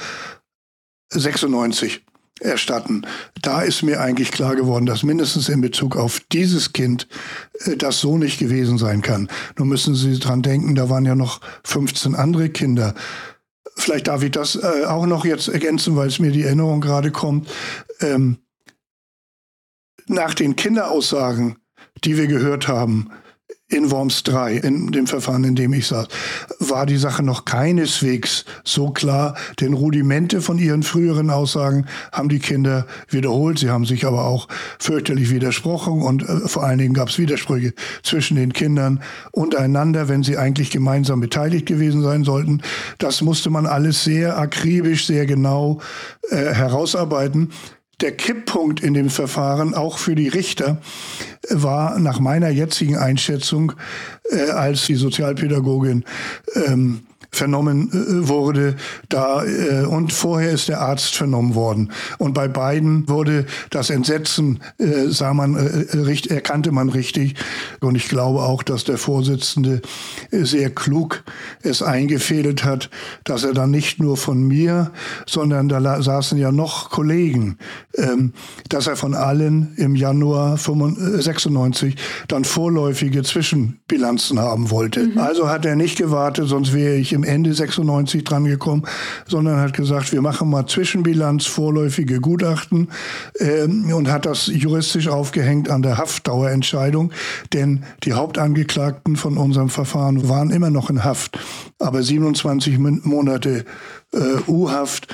96 1.09 2.02
erstatten. 2.39 3.05
Da 3.41 3.61
ist 3.61 3.83
mir 3.83 4.01
eigentlich 4.01 4.31
klar 4.31 4.55
geworden, 4.55 4.85
dass 4.85 5.03
mindestens 5.03 5.49
in 5.49 5.61
Bezug 5.61 5.95
auf 5.95 6.21
dieses 6.31 6.73
Kind 6.73 7.07
äh, 7.65 7.77
das 7.77 7.99
so 7.99 8.17
nicht 8.17 8.39
gewesen 8.39 8.77
sein 8.77 9.01
kann. 9.01 9.29
Nun 9.57 9.69
müssen 9.69 9.95
Sie 9.95 10.17
dran 10.19 10.41
denken, 10.41 10.75
da 10.75 10.89
waren 10.89 11.05
ja 11.05 11.15
noch 11.15 11.41
15 11.63 12.15
andere 12.15 12.49
Kinder. 12.49 12.95
Vielleicht 13.75 14.07
darf 14.07 14.23
ich 14.23 14.31
das 14.31 14.55
äh, 14.55 14.85
auch 14.85 15.05
noch 15.05 15.25
jetzt 15.25 15.47
ergänzen, 15.47 15.95
weil 15.95 16.07
es 16.07 16.19
mir 16.19 16.31
die 16.31 16.43
Erinnerung 16.43 16.81
gerade 16.81 17.11
kommt. 17.11 17.49
Ähm, 18.01 18.37
nach 20.07 20.33
den 20.33 20.55
Kinderaussagen, 20.55 21.57
die 22.03 22.17
wir 22.17 22.27
gehört 22.27 22.67
haben, 22.67 23.09
in 23.69 23.89
Worms 23.91 24.23
3, 24.23 24.57
in 24.57 24.91
dem 24.91 25.07
Verfahren, 25.07 25.43
in 25.43 25.55
dem 25.55 25.73
ich 25.73 25.87
saß, 25.87 26.07
war 26.59 26.85
die 26.85 26.97
Sache 26.97 27.23
noch 27.23 27.45
keineswegs 27.45 28.45
so 28.63 28.91
klar, 28.91 29.35
denn 29.59 29.73
Rudimente 29.73 30.41
von 30.41 30.57
ihren 30.59 30.83
früheren 30.83 31.29
Aussagen 31.29 31.87
haben 32.11 32.29
die 32.29 32.39
Kinder 32.39 32.85
wiederholt. 33.09 33.59
Sie 33.59 33.69
haben 33.69 33.85
sich 33.85 34.05
aber 34.05 34.25
auch 34.25 34.47
fürchterlich 34.79 35.31
widersprochen 35.31 36.01
und 36.01 36.23
äh, 36.23 36.47
vor 36.47 36.63
allen 36.63 36.77
Dingen 36.77 36.93
gab 36.93 37.09
es 37.09 37.17
Widersprüche 37.17 37.73
zwischen 38.03 38.35
den 38.35 38.53
Kindern 38.53 39.01
untereinander, 39.31 40.07
wenn 40.07 40.23
sie 40.23 40.37
eigentlich 40.37 40.69
gemeinsam 40.69 41.19
beteiligt 41.19 41.65
gewesen 41.65 42.03
sein 42.03 42.23
sollten. 42.23 42.61
Das 42.99 43.21
musste 43.21 43.49
man 43.49 43.65
alles 43.65 44.03
sehr 44.03 44.37
akribisch, 44.37 45.07
sehr 45.07 45.25
genau 45.25 45.79
äh, 46.29 46.53
herausarbeiten 46.53 47.49
der 48.01 48.11
Kipppunkt 48.11 48.81
in 48.81 48.93
dem 48.93 49.09
Verfahren, 49.09 49.73
auch 49.73 49.97
für 49.97 50.15
die 50.15 50.27
Richter, 50.27 50.81
war 51.49 51.99
nach 51.99 52.19
meiner 52.19 52.49
jetzigen 52.49 52.97
Einschätzung, 52.97 53.73
äh, 54.29 54.49
als 54.49 54.85
die 54.85 54.95
Sozialpädagogin 54.95 56.03
ähm, 56.55 57.03
vernommen 57.33 57.89
äh, 57.91 58.27
wurde. 58.27 58.75
Da, 59.09 59.43
äh, 59.43 59.85
und 59.85 60.13
vorher 60.13 60.51
ist 60.51 60.69
der 60.69 60.81
Arzt 60.81 61.15
vernommen 61.15 61.55
worden. 61.55 61.91
Und 62.17 62.33
bei 62.33 62.47
beiden 62.47 63.07
wurde 63.09 63.45
das 63.69 63.89
Entsetzen, 63.89 64.59
äh, 64.77 65.07
sah 65.09 65.33
man, 65.33 65.55
äh, 65.55 65.97
richt, 65.97 66.27
erkannte 66.27 66.71
man 66.71 66.89
richtig. 66.89 67.35
Und 67.81 67.95
ich 67.95 68.07
glaube 68.07 68.41
auch, 68.41 68.63
dass 68.63 68.83
der 68.83 68.97
Vorsitzende 68.97 69.81
äh, 70.31 70.43
sehr 70.43 70.69
klug 70.69 71.23
es 71.61 71.81
eingefädelt 71.81 72.63
hat, 72.63 72.89
dass 73.23 73.43
er 73.43 73.53
dann 73.53 73.71
nicht 73.71 73.99
nur 73.99 74.17
von 74.17 74.43
mir, 74.43 74.91
sondern 75.25 75.69
da 75.69 76.01
saßen 76.01 76.37
ja 76.37 76.51
noch 76.51 76.89
Kollegen, 76.89 77.57
ähm, 77.95 78.33
dass 78.69 78.87
er 78.87 78.95
von 78.95 79.15
allen 79.15 79.73
im 79.77 79.95
Januar 79.95 80.57
96 80.57 81.95
dann 82.27 82.43
vorläufige 82.43 83.23
Zwischenbilanzen 83.23 84.39
haben 84.39 84.69
wollte. 84.69 85.07
Mhm. 85.07 85.17
Also 85.17 85.49
hat 85.49 85.65
er 85.65 85.75
nicht 85.75 85.97
gewartet, 85.97 86.47
sonst 86.47 86.73
wäre 86.73 86.95
ich 86.95 87.13
im 87.13 87.22
Ende 87.23 87.53
96 87.53 88.23
dran 88.23 88.45
gekommen, 88.45 88.83
sondern 89.27 89.59
hat 89.59 89.73
gesagt, 89.73 90.11
wir 90.11 90.21
machen 90.21 90.49
mal 90.49 90.65
Zwischenbilanz, 90.65 91.45
vorläufige 91.45 92.19
Gutachten 92.19 92.89
ähm, 93.39 93.91
und 93.93 94.11
hat 94.11 94.25
das 94.25 94.47
juristisch 94.47 95.07
aufgehängt 95.07 95.69
an 95.69 95.81
der 95.81 95.97
Haftdauerentscheidung, 95.97 97.11
denn 97.53 97.83
die 98.03 98.13
Hauptangeklagten 98.13 99.15
von 99.15 99.37
unserem 99.37 99.69
Verfahren 99.69 100.29
waren 100.29 100.51
immer 100.51 100.69
noch 100.69 100.89
in 100.89 101.03
Haft, 101.03 101.39
aber 101.79 102.03
27 102.03 102.77
Monate 102.79 103.65
äh, 104.13 104.49
U-Haft 104.49 105.07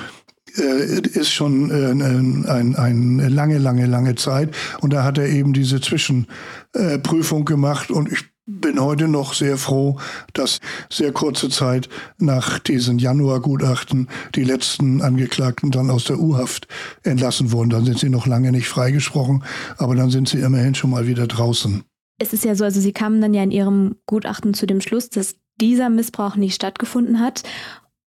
äh, 0.57 1.01
ist 1.01 1.31
schon 1.31 1.69
äh, 1.69 1.91
eine 1.91 2.75
ein 2.77 3.19
lange, 3.19 3.57
lange, 3.57 3.85
lange 3.85 4.15
Zeit. 4.15 4.55
Und 4.81 4.93
da 4.93 5.03
hat 5.03 5.17
er 5.17 5.27
eben 5.27 5.53
diese 5.53 5.81
Zwischenprüfung 5.81 7.45
gemacht. 7.45 7.91
Und 7.91 8.11
ich 8.11 8.25
bin 8.49 8.81
heute 8.81 9.07
noch 9.07 9.33
sehr 9.33 9.57
froh, 9.57 9.99
dass 10.33 10.59
sehr 10.89 11.11
kurze 11.11 11.49
Zeit 11.49 11.87
nach 12.17 12.57
diesen 12.57 12.97
Januargutachten 12.97 14.09
die 14.35 14.43
letzten 14.43 15.01
Angeklagten 15.01 15.69
dann 15.69 15.91
aus 15.91 16.05
der 16.05 16.19
U-Haft 16.19 16.67
entlassen 17.03 17.51
wurden. 17.51 17.69
Dann 17.69 17.85
sind 17.85 17.99
sie 17.99 18.09
noch 18.09 18.25
lange 18.25 18.51
nicht 18.51 18.67
freigesprochen, 18.67 19.43
aber 19.77 19.95
dann 19.95 20.09
sind 20.09 20.27
sie 20.27 20.39
immerhin 20.39 20.73
schon 20.73 20.89
mal 20.89 21.05
wieder 21.05 21.27
draußen. 21.27 21.83
Es 22.17 22.33
ist 22.33 22.43
ja 22.43 22.55
so, 22.55 22.65
also 22.65 22.81
Sie 22.81 22.91
kamen 22.91 23.21
dann 23.21 23.33
ja 23.33 23.43
in 23.43 23.51
Ihrem 23.51 23.95
Gutachten 24.05 24.53
zu 24.53 24.65
dem 24.65 24.81
Schluss, 24.81 25.09
dass 25.09 25.35
dieser 25.61 25.89
Missbrauch 25.89 26.35
nicht 26.35 26.55
stattgefunden 26.55 27.19
hat. 27.19 27.43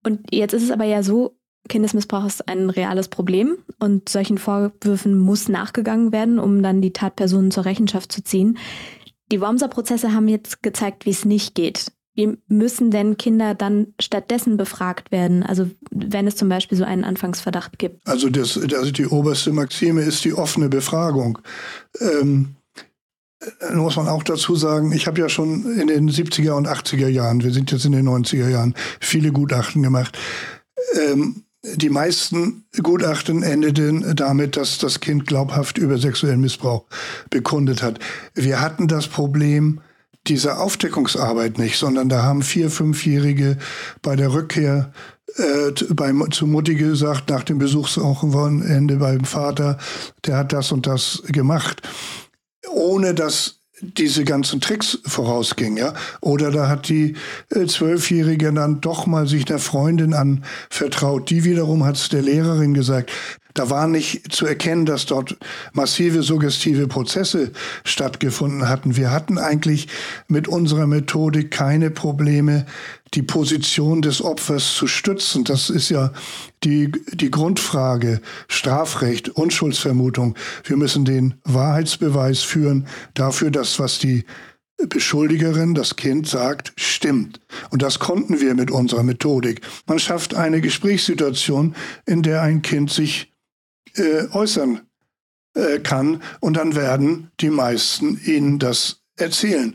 Und 0.05 0.20
jetzt 0.33 0.55
ist 0.55 0.62
es 0.62 0.70
aber 0.70 0.85
ja 0.85 1.03
so, 1.03 1.38
Kindesmissbrauch 1.68 2.24
ist 2.24 2.48
ein 2.48 2.70
reales 2.70 3.09
Problem 3.09 3.59
und 3.79 4.09
solchen 4.09 4.38
Vorwürfen 4.38 5.18
muss 5.18 5.48
nachgegangen 5.48 6.12
werden, 6.12 6.38
um 6.38 6.62
dann 6.62 6.81
die 6.81 6.92
Tatpersonen 6.92 7.51
zur 7.51 7.66
Rechenschaft 7.66 8.11
zu 8.11 8.24
ziehen. 8.24 8.59
Die 9.31 9.41
Wormser-Prozesse 9.41 10.12
haben 10.12 10.29
jetzt 10.29 10.62
gezeigt, 10.62 11.07
wie 11.07 11.11
es 11.11 11.25
nicht 11.25 11.55
geht. 11.55 11.93
Wie 12.14 12.37
müssen 12.49 12.91
denn 12.91 13.17
Kinder 13.17 13.55
dann 13.55 13.95
stattdessen 14.01 14.57
befragt 14.57 15.12
werden? 15.12 15.45
Also 15.45 15.71
wenn 15.91 16.27
es 16.27 16.35
zum 16.35 16.49
Beispiel 16.49 16.77
so 16.77 16.85
einen 16.85 17.05
Anfangsverdacht 17.05 17.79
gibt. 17.79 18.07
Also, 18.09 18.29
das, 18.29 18.59
also 18.59 18.91
die 18.91 19.07
oberste 19.07 19.53
Maxime 19.53 20.03
ist 20.03 20.25
die 20.25 20.35
offene 20.35 20.69
Befragung. 20.69 21.38
Ähm, 22.01 22.57
äh, 23.41 23.75
muss 23.75 23.97
man 23.97 24.09
auch 24.09 24.25
dazu 24.25 24.57
sagen, 24.57 24.91
ich 24.93 25.07
habe 25.07 25.21
ja 25.21 25.29
schon 25.29 25.79
in 25.79 25.87
den 25.87 26.11
70er 26.11 26.53
und 26.53 26.67
80er 26.67 27.09
Jahren, 27.09 27.45
wir 27.45 27.53
sind 27.53 27.71
jetzt 27.71 27.85
in 27.85 27.93
den 27.93 28.09
90er 28.09 28.49
Jahren, 28.49 28.75
viele 29.01 29.31
Gutachten 29.31 29.83
gemacht. 29.83 30.19
Ähm, 30.95 31.45
die 31.62 31.90
meisten 31.90 32.64
Gutachten 32.83 33.42
endeten 33.42 34.14
damit, 34.14 34.57
dass 34.57 34.79
das 34.79 35.01
Kind 35.01 35.27
glaubhaft 35.27 35.79
über 35.79 35.99
sexuellen 35.99 36.40
Missbrauch 36.40 36.85
bekundet 37.31 37.83
hat. 37.83 37.99
Wir 38.35 38.61
hatten 38.61 38.87
das 38.87 39.09
Problem 39.09 39.81
dieser 40.27 40.61
Aufdeckungsarbeit 40.61 41.59
nicht, 41.59 41.79
sondern 41.79 42.09
da 42.09 42.23
haben 42.23 42.42
vier, 42.42 42.71
fünfjährige 42.71 43.59
bei 44.03 44.14
der 44.14 44.33
Rückkehr 44.33 44.92
äh, 45.37 45.73
bei, 45.94 46.12
zu 46.31 46.47
Mutti 46.47 46.75
gesagt, 46.75 47.31
nach 47.31 47.44
dem 47.44 47.59
Besuchswochenende 47.59 48.97
beim 48.97 49.25
Vater, 49.25 49.79
der 50.27 50.37
hat 50.37 50.53
das 50.53 50.71
und 50.71 50.87
das 50.87 51.23
gemacht, 51.29 51.83
ohne 52.71 53.14
dass 53.14 53.58
diese 53.81 54.25
ganzen 54.25 54.61
Tricks 54.61 54.99
vorausging, 55.05 55.77
ja. 55.77 55.95
Oder 56.21 56.51
da 56.51 56.69
hat 56.69 56.88
die 56.88 57.14
äh, 57.51 57.67
Zwölfjährige 57.67 58.53
dann 58.53 58.81
doch 58.81 59.07
mal 59.07 59.27
sich 59.27 59.45
der 59.45 59.59
Freundin 59.59 60.14
anvertraut. 60.14 61.31
Die 61.31 61.45
wiederum 61.45 61.85
hat 61.85 61.97
es 61.97 62.09
der 62.09 62.23
Lehrerin 62.23 62.75
gesagt. 62.75 63.11
Da 63.55 63.71
war 63.71 63.88
nicht 63.88 64.31
zu 64.33 64.47
erkennen, 64.47 64.87
dass 64.87 65.07
dort 65.07 65.37
massive 65.73 66.23
suggestive 66.23 66.87
Prozesse 66.87 67.51
stattgefunden 67.83 68.69
hatten. 68.69 68.97
Wir 68.97 69.11
hatten 69.11 69.37
eigentlich 69.37 69.88
mit 70.29 70.47
unserer 70.47 70.87
Methodik 70.87 71.51
keine 71.51 71.91
Probleme, 71.91 72.67
die 73.14 73.23
Position 73.23 74.03
des 74.03 74.23
Opfers 74.23 74.75
zu 74.75 74.87
stützen. 74.87 75.44
Das 75.44 75.71
ist 75.71 75.88
ja 75.88 76.12
die, 76.64 76.92
die 77.12 77.31
Grundfrage. 77.31 78.21
Strafrecht, 78.49 79.31
Unschuldsvermutung. 79.31 80.37
Wir 80.64 80.77
müssen 80.77 81.05
den 81.05 81.35
Wahrheitsbeweis 81.44 82.42
führen 82.42 82.87
dafür, 83.14 83.51
dass 83.51 83.79
was 83.79 83.99
die 83.99 84.25
Beschuldigerin, 84.88 85.75
das 85.75 85.97
Kind 85.97 86.29
sagt, 86.29 86.73
stimmt. 86.77 87.40
Und 87.71 87.83
das 87.83 87.99
konnten 87.99 88.40
wir 88.40 88.55
mit 88.55 88.71
unserer 88.71 89.03
Methodik. 89.03 89.61
Man 89.87 89.99
schafft 89.99 90.35
eine 90.35 90.61
Gesprächssituation, 90.61 91.75
in 92.07 92.23
der 92.23 92.42
ein 92.42 92.62
Kind 92.62 92.90
sich 92.90 93.33
äh, 93.97 94.29
äußern 94.31 94.83
äh, 95.55 95.81
kann 95.81 96.23
und 96.40 96.57
dann 96.57 96.77
werden 96.77 97.31
die 97.40 97.51
meisten 97.51 98.21
ihnen 98.25 98.61
das 98.61 99.03
erzählen. 99.18 99.74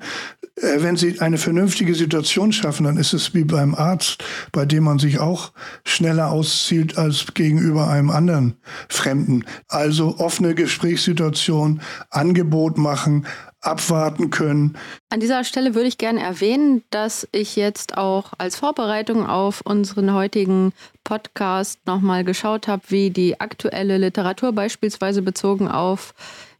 Äh, 0.56 0.82
wenn 0.82 0.96
Sie 0.96 1.20
eine 1.20 1.38
vernünftige 1.38 1.96
Situation 1.96 2.52
schaffen, 2.52 2.86
dann 2.86 2.98
ist 2.98 3.14
es 3.14 3.34
wie 3.34 3.44
beim 3.44 3.76
Arzt, 3.76 4.24
bei 4.52 4.66
dem 4.66 4.84
man 4.84 5.00
sich 5.00 5.20
auch 5.20 5.52
schneller 5.86 6.32
auszieht 6.32 6.98
als 6.98 7.34
gegenüber 7.34 7.90
einem 7.90 8.10
anderen 8.10 8.56
Fremden. 8.90 9.46
Also 9.68 10.18
offene 10.18 10.56
Gesprächssituation, 10.56 11.82
Angebot 12.10 12.78
machen, 12.78 13.26
abwarten 13.62 14.30
können. 14.30 14.78
An 15.10 15.22
dieser 15.22 15.44
Stelle 15.44 15.74
würde 15.74 15.88
ich 15.88 15.98
gerne 15.98 16.22
erwähnen, 16.22 16.84
dass 16.90 17.28
ich 17.32 17.56
jetzt 17.56 17.98
auch 17.98 18.34
als 18.38 18.58
Vorbereitung 18.58 19.26
auf 19.26 19.62
unseren 19.62 20.14
heutigen 20.14 20.74
Podcast 21.04 21.80
nochmal 21.86 22.24
geschaut 22.24 22.68
habe, 22.68 22.84
wie 22.90 23.10
die 23.10 23.40
aktuelle 23.40 23.98
Literatur 23.98 24.52
beispielsweise 24.52 25.22
bezogen 25.22 25.68
auf 25.70 26.14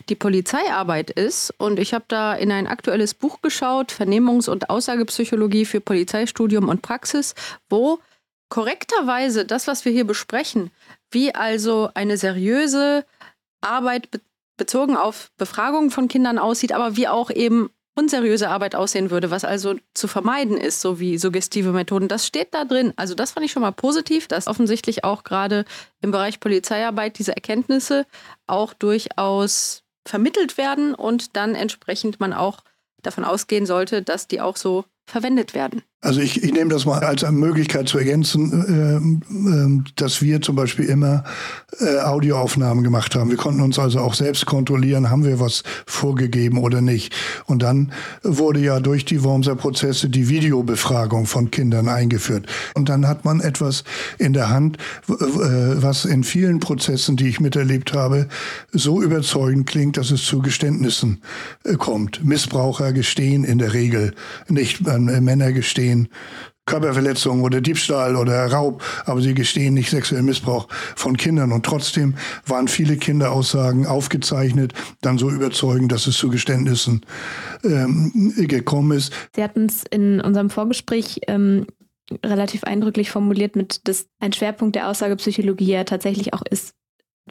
die 0.10 0.16
Polizeiarbeit 0.16 1.10
ist. 1.10 1.54
Und 1.58 1.80
ich 1.80 1.94
habe 1.94 2.06
da 2.08 2.34
in 2.34 2.52
ein 2.52 2.68
aktuelles 2.68 3.14
Buch 3.14 3.42
geschaut, 3.42 3.92
Vernehmungs- 3.92 4.50
und 4.50 4.70
Aussagepsychologie 4.70 5.66
für 5.66 5.82
Polizeistudium 5.82 6.70
und 6.70 6.82
Praxis, 6.82 7.36
wo 7.70 8.00
korrekterweise 8.50 9.46
das, 9.46 9.68
was 9.68 9.86
wir 9.86 9.92
hier 9.92 10.06
besprechen, 10.06 10.72
wie 11.12 11.34
also 11.34 11.90
eine 11.94 12.18
seriöse 12.18 13.06
Arbeit 13.62 14.10
bezogen 14.58 14.96
auf 14.96 15.32
Befragungen 15.38 15.90
von 15.90 16.08
Kindern 16.08 16.38
aussieht, 16.38 16.72
aber 16.72 16.96
wie 16.96 17.08
auch 17.08 17.32
eben 17.32 17.70
unseriöse 17.96 18.50
Arbeit 18.50 18.76
aussehen 18.76 19.12
würde, 19.12 19.30
was 19.30 19.46
also 19.46 19.76
zu 19.94 20.08
vermeiden 20.08 20.58
ist, 20.58 20.82
so 20.82 21.00
wie 21.00 21.18
suggestive 21.18 21.72
Methoden. 21.72 22.08
Das 22.08 22.26
steht 22.26 22.54
da 22.54 22.66
drin. 22.66 22.94
Also 22.96 23.14
das 23.14 23.32
fand 23.32 23.46
ich 23.46 23.52
schon 23.52 23.62
mal 23.62 23.72
positiv, 23.72 24.28
dass 24.28 24.48
offensichtlich 24.48 25.04
auch 25.04 25.24
gerade 25.24 25.66
im 26.02 26.12
Bereich 26.12 26.40
Polizeiarbeit 26.40 27.20
diese 27.20 27.36
Erkenntnisse 27.36 28.06
auch 28.48 28.74
durchaus 28.74 29.83
vermittelt 30.06 30.58
werden 30.58 30.94
und 30.96 31.36
dann 31.36 31.56
entsprechend 31.56 32.20
man 32.20 32.34
auch 32.34 32.64
davon 33.02 33.24
ausgehen 33.24 33.66
sollte, 33.66 34.02
dass 34.02 34.28
die 34.28 34.42
auch 34.42 34.58
so 34.58 34.86
verwendet 35.06 35.54
werden. 35.54 35.84
Also 36.04 36.20
ich, 36.20 36.44
ich 36.44 36.52
nehme 36.52 36.70
das 36.70 36.86
mal 36.86 37.00
als 37.00 37.24
eine 37.24 37.38
Möglichkeit 37.38 37.88
zu 37.88 37.98
ergänzen, 37.98 38.52
äh, 38.52 39.50
äh, 39.50 39.92
dass 39.96 40.22
wir 40.22 40.42
zum 40.42 40.58
Beispiel 40.58 40.84
immer 40.86 41.24
äh, 41.80 42.00
Audioaufnahmen 42.00 42.84
gemacht 42.84 43.16
haben. 43.16 43.30
Wir 43.30 43.38
konnten 43.38 43.62
uns 43.62 43.80
also 43.80 44.00
auch 44.00 44.14
selbst 44.14 44.46
kontrollieren, 44.46 45.10
haben 45.10 45.24
wir 45.24 45.40
was 45.40 45.64
vorgegeben 45.86 46.58
oder 46.58 46.82
nicht. 46.82 47.16
Und 47.46 47.64
dann 47.64 47.94
wurde 48.22 48.60
ja 48.60 48.82
durch 48.82 49.06
die 49.06 49.24
Wormser 49.24 49.56
Prozesse 49.56 50.10
die 50.10 50.28
Videobefragung 50.28 51.26
von 51.26 51.52
Kindern 51.52 51.88
eingeführt. 51.88 52.48
Und 52.74 52.90
dann 52.90 53.08
hat 53.08 53.24
man 53.24 53.40
etwas 53.40 53.86
in 54.20 54.34
der 54.34 54.50
Hand, 54.50 54.78
äh, 55.08 55.14
was 55.16 56.04
in 56.04 56.26
vielen 56.26 56.60
Prozessen, 56.60 57.16
die 57.16 57.30
ich 57.30 57.40
miterlebt 57.40 57.94
habe, 57.94 58.28
so 58.74 59.02
überzeugend 59.02 59.68
klingt, 59.68 59.96
dass 59.96 60.12
es 60.12 60.26
zu 60.26 60.42
Geständnissen 60.42 61.22
äh, 61.64 61.76
kommt. 61.76 62.26
Missbraucher 62.26 62.92
gestehen 62.92 63.46
in 63.46 63.58
der 63.58 63.74
Regel, 63.74 64.14
nicht 64.50 64.86
äh, 64.86 65.00
Männer 65.00 65.54
gestehen 65.54 65.93
gestehen 65.94 66.10
Körperverletzung 66.66 67.42
oder 67.42 67.60
Diebstahl 67.60 68.16
oder 68.16 68.46
Raub, 68.46 68.82
aber 69.06 69.22
sie 69.22 69.34
gestehen 69.34 69.74
nicht 69.74 69.90
sexuellen 69.90 70.24
Missbrauch 70.24 70.70
von 70.96 71.18
Kindern. 71.18 71.52
Und 71.52 71.66
trotzdem 71.66 72.16
waren 72.46 72.70
viele 72.70 72.96
Kinderaussagen 72.96 73.86
aufgezeichnet, 73.86 74.74
dann 75.02 75.18
so 75.18 75.30
überzeugend, 75.30 75.92
dass 75.92 76.08
es 76.08 76.18
zu 76.18 76.30
Geständnissen 76.30 77.02
ähm, 77.66 78.34
gekommen 78.38 78.98
ist. 78.98 79.12
Sie 79.36 79.44
hatten 79.44 79.66
es 79.66 79.84
in 79.92 80.22
unserem 80.22 80.50
Vorgespräch 80.50 81.20
ähm, 81.28 81.68
relativ 82.26 82.64
eindrücklich 82.64 83.12
formuliert, 83.12 83.58
mit 83.58 83.86
dass 83.90 84.06
ein 84.22 84.32
Schwerpunkt 84.32 84.78
der 84.78 84.88
Aussagepsychologie 84.88 85.74
ja 85.74 85.84
tatsächlich 85.84 86.34
auch 86.34 86.44
ist, 86.50 86.76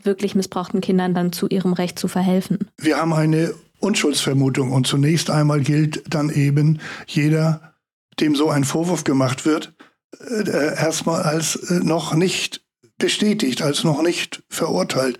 wirklich 0.02 0.34
missbrauchten 0.34 0.82
Kindern 0.82 1.14
dann 1.14 1.32
zu 1.32 1.48
ihrem 1.48 1.72
Recht 1.72 1.98
zu 1.98 2.06
verhelfen. 2.06 2.68
Wir 2.76 2.98
haben 2.98 3.14
eine 3.14 3.54
Unschuldsvermutung 3.80 4.72
und 4.72 4.86
zunächst 4.86 5.30
einmal 5.30 5.60
gilt 5.60 6.02
dann 6.12 6.28
eben, 6.28 6.80
jeder 7.06 7.71
dem 8.20 8.34
so 8.34 8.50
ein 8.50 8.64
Vorwurf 8.64 9.04
gemacht 9.04 9.44
wird, 9.44 9.74
äh, 10.20 10.76
erstmal 10.76 11.22
als 11.22 11.56
äh, 11.56 11.80
noch 11.80 12.14
nicht 12.14 12.64
bestätigt, 12.98 13.62
als 13.62 13.84
noch 13.84 14.02
nicht 14.02 14.42
verurteilt. 14.48 15.18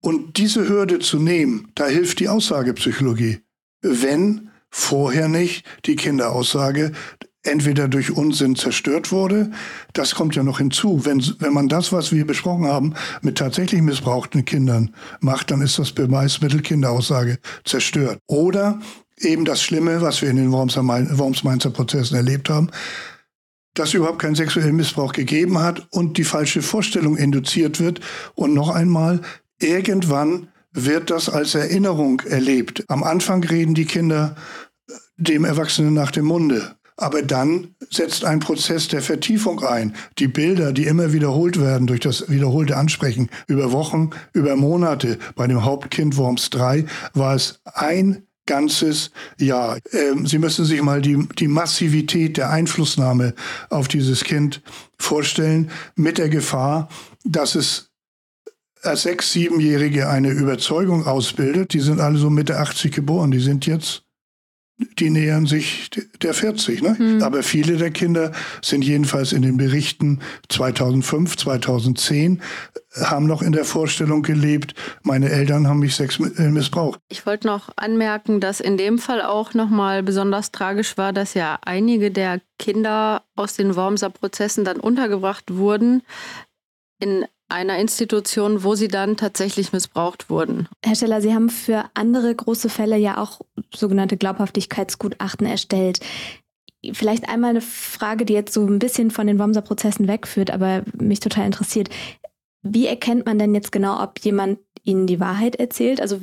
Und 0.00 0.36
diese 0.36 0.68
Hürde 0.68 0.98
zu 1.00 1.18
nehmen, 1.18 1.70
da 1.74 1.86
hilft 1.86 2.20
die 2.20 2.28
Aussagepsychologie. 2.28 3.40
Wenn 3.82 4.50
vorher 4.70 5.28
nicht 5.28 5.64
die 5.86 5.96
Kinderaussage 5.96 6.92
entweder 7.42 7.88
durch 7.88 8.10
Unsinn 8.10 8.56
zerstört 8.56 9.12
wurde, 9.12 9.50
das 9.92 10.14
kommt 10.14 10.34
ja 10.36 10.42
noch 10.42 10.58
hinzu. 10.58 11.04
Wenn, 11.04 11.22
wenn 11.38 11.52
man 11.52 11.68
das, 11.68 11.92
was 11.92 12.12
wir 12.12 12.26
besprochen 12.26 12.66
haben, 12.66 12.94
mit 13.22 13.38
tatsächlich 13.38 13.80
missbrauchten 13.80 14.44
Kindern 14.44 14.94
macht, 15.20 15.50
dann 15.50 15.62
ist 15.62 15.78
das 15.78 15.92
Beweismittel 15.92 16.60
Kinderaussage 16.60 17.38
zerstört. 17.64 18.20
Oder 18.26 18.80
eben 19.20 19.44
das 19.44 19.62
Schlimme, 19.62 20.00
was 20.00 20.22
wir 20.22 20.30
in 20.30 20.36
den 20.36 20.52
Worms-Mainzer 20.52 21.70
Prozessen 21.70 22.16
erlebt 22.16 22.48
haben, 22.50 22.70
dass 23.74 23.94
überhaupt 23.94 24.20
keinen 24.20 24.34
sexuellen 24.34 24.76
Missbrauch 24.76 25.12
gegeben 25.12 25.58
hat 25.58 25.86
und 25.90 26.18
die 26.18 26.24
falsche 26.24 26.62
Vorstellung 26.62 27.16
induziert 27.16 27.80
wird. 27.80 28.00
Und 28.34 28.54
noch 28.54 28.70
einmal, 28.70 29.20
irgendwann 29.60 30.48
wird 30.72 31.10
das 31.10 31.28
als 31.28 31.54
Erinnerung 31.54 32.20
erlebt. 32.20 32.84
Am 32.88 33.02
Anfang 33.02 33.42
reden 33.44 33.74
die 33.74 33.84
Kinder 33.84 34.36
dem 35.16 35.44
Erwachsenen 35.44 35.94
nach 35.94 36.10
dem 36.10 36.26
Munde. 36.26 36.76
Aber 36.96 37.22
dann 37.22 37.76
setzt 37.90 38.24
ein 38.24 38.40
Prozess 38.40 38.88
der 38.88 39.02
Vertiefung 39.02 39.62
ein. 39.62 39.94
Die 40.18 40.26
Bilder, 40.26 40.72
die 40.72 40.86
immer 40.86 41.12
wiederholt 41.12 41.60
werden 41.60 41.86
durch 41.86 42.00
das 42.00 42.28
wiederholte 42.28 42.76
Ansprechen 42.76 43.30
über 43.46 43.70
Wochen, 43.70 44.10
über 44.32 44.56
Monate. 44.56 45.18
Bei 45.36 45.46
dem 45.46 45.64
Hauptkind 45.64 46.16
Worms 46.16 46.50
3 46.50 46.86
war 47.14 47.36
es 47.36 47.60
ein 47.64 48.24
ganzes 48.48 49.12
Jahr. 49.38 49.78
Ähm, 49.92 50.26
Sie 50.26 50.38
müssen 50.38 50.64
sich 50.64 50.82
mal 50.82 51.00
die, 51.00 51.28
die 51.38 51.46
Massivität 51.46 52.36
der 52.36 52.50
Einflussnahme 52.50 53.34
auf 53.70 53.86
dieses 53.86 54.24
Kind 54.24 54.62
vorstellen, 54.98 55.70
mit 55.94 56.18
der 56.18 56.28
Gefahr, 56.28 56.88
dass 57.24 57.54
es 57.54 57.90
als 58.82 59.02
sechs-, 59.02 59.32
siebenjährige 59.32 60.08
eine 60.08 60.30
Überzeugung 60.30 61.06
ausbildet. 61.06 61.72
Die 61.74 61.80
sind 61.80 62.00
alle 62.00 62.18
so 62.18 62.30
Mitte 62.30 62.58
80 62.58 62.92
geboren. 62.92 63.30
Die 63.30 63.40
sind 63.40 63.66
jetzt 63.66 64.02
die 64.78 65.10
nähern 65.10 65.46
sich 65.46 65.90
der 66.22 66.34
40. 66.34 66.82
Ne? 66.82 66.96
Mhm. 66.98 67.22
Aber 67.22 67.42
viele 67.42 67.76
der 67.76 67.90
Kinder 67.90 68.32
sind 68.62 68.84
jedenfalls 68.84 69.32
in 69.32 69.42
den 69.42 69.56
Berichten 69.56 70.20
2005, 70.48 71.36
2010, 71.36 72.40
haben 73.00 73.26
noch 73.26 73.42
in 73.42 73.52
der 73.52 73.64
Vorstellung 73.64 74.22
gelebt, 74.22 74.74
meine 75.02 75.30
Eltern 75.30 75.68
haben 75.68 75.80
mich 75.80 75.96
sexuell 75.96 76.50
missbraucht. 76.50 77.00
Ich 77.08 77.26
wollte 77.26 77.46
noch 77.46 77.70
anmerken, 77.76 78.40
dass 78.40 78.60
in 78.60 78.76
dem 78.76 78.98
Fall 78.98 79.22
auch 79.22 79.54
nochmal 79.54 80.02
besonders 80.02 80.52
tragisch 80.52 80.96
war, 80.96 81.12
dass 81.12 81.34
ja 81.34 81.58
einige 81.64 82.10
der 82.10 82.40
Kinder 82.58 83.22
aus 83.36 83.54
den 83.54 83.76
Wormser 83.76 84.10
Prozessen 84.10 84.64
dann 84.64 84.80
untergebracht 84.80 85.54
wurden 85.54 86.02
in 87.00 87.24
einer 87.48 87.78
Institution, 87.78 88.62
wo 88.62 88.74
sie 88.74 88.88
dann 88.88 89.16
tatsächlich 89.16 89.72
missbraucht 89.72 90.30
wurden. 90.30 90.68
Herr 90.84 90.94
Steller, 90.94 91.20
Sie 91.20 91.34
haben 91.34 91.50
für 91.50 91.84
andere 91.94 92.34
große 92.34 92.68
Fälle 92.68 92.96
ja 92.96 93.18
auch 93.18 93.40
sogenannte 93.74 94.16
Glaubhaftigkeitsgutachten 94.16 95.46
erstellt. 95.46 96.00
Vielleicht 96.92 97.28
einmal 97.28 97.50
eine 97.50 97.60
Frage, 97.60 98.24
die 98.24 98.34
jetzt 98.34 98.54
so 98.54 98.64
ein 98.64 98.78
bisschen 98.78 99.10
von 99.10 99.26
den 99.26 99.38
Wormser 99.38 99.62
Prozessen 99.62 100.06
wegführt, 100.06 100.50
aber 100.50 100.82
mich 100.96 101.20
total 101.20 101.46
interessiert. 101.46 101.88
Wie 102.62 102.86
erkennt 102.86 103.26
man 103.26 103.38
denn 103.38 103.54
jetzt 103.54 103.72
genau, 103.72 104.02
ob 104.02 104.18
jemand 104.20 104.58
Ihnen 104.82 105.06
die 105.06 105.20
Wahrheit 105.20 105.56
erzählt? 105.56 106.00
Also 106.00 106.20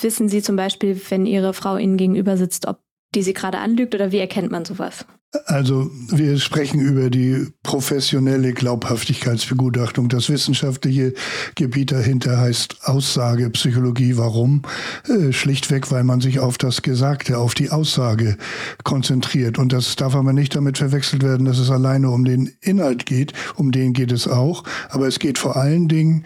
wissen 0.00 0.28
Sie 0.28 0.42
zum 0.42 0.56
Beispiel, 0.56 1.00
wenn 1.10 1.26
Ihre 1.26 1.54
Frau 1.54 1.76
Ihnen 1.76 1.96
gegenüber 1.96 2.36
sitzt, 2.36 2.66
ob 2.66 2.80
die 3.14 3.22
sie 3.22 3.34
gerade 3.34 3.58
anlügt 3.58 3.94
oder 3.94 4.12
wie 4.12 4.18
erkennt 4.18 4.50
man 4.50 4.64
sowas? 4.64 5.06
Also 5.46 5.90
wir 6.08 6.38
sprechen 6.38 6.80
über 6.80 7.10
die 7.10 7.48
professionelle 7.62 8.52
Glaubhaftigkeitsbegutachtung. 8.52 10.08
Das 10.08 10.28
wissenschaftliche 10.28 11.12
Gebiet 11.56 11.90
dahinter 11.90 12.38
heißt 12.38 12.76
Aussagepsychologie. 12.84 14.16
Warum? 14.16 14.62
Äh, 15.08 15.32
schlichtweg, 15.32 15.90
weil 15.90 16.04
man 16.04 16.20
sich 16.20 16.38
auf 16.38 16.56
das 16.56 16.82
Gesagte, 16.82 17.38
auf 17.38 17.54
die 17.54 17.70
Aussage 17.70 18.36
konzentriert. 18.84 19.58
Und 19.58 19.72
das 19.72 19.96
darf 19.96 20.14
aber 20.14 20.32
nicht 20.32 20.54
damit 20.54 20.78
verwechselt 20.78 21.22
werden, 21.22 21.46
dass 21.46 21.58
es 21.58 21.70
alleine 21.70 22.10
um 22.10 22.24
den 22.24 22.52
Inhalt 22.60 23.04
geht. 23.04 23.32
Um 23.56 23.72
den 23.72 23.92
geht 23.92 24.12
es 24.12 24.28
auch. 24.28 24.62
Aber 24.90 25.08
es 25.08 25.18
geht 25.18 25.38
vor 25.38 25.56
allen 25.56 25.88
Dingen 25.88 26.24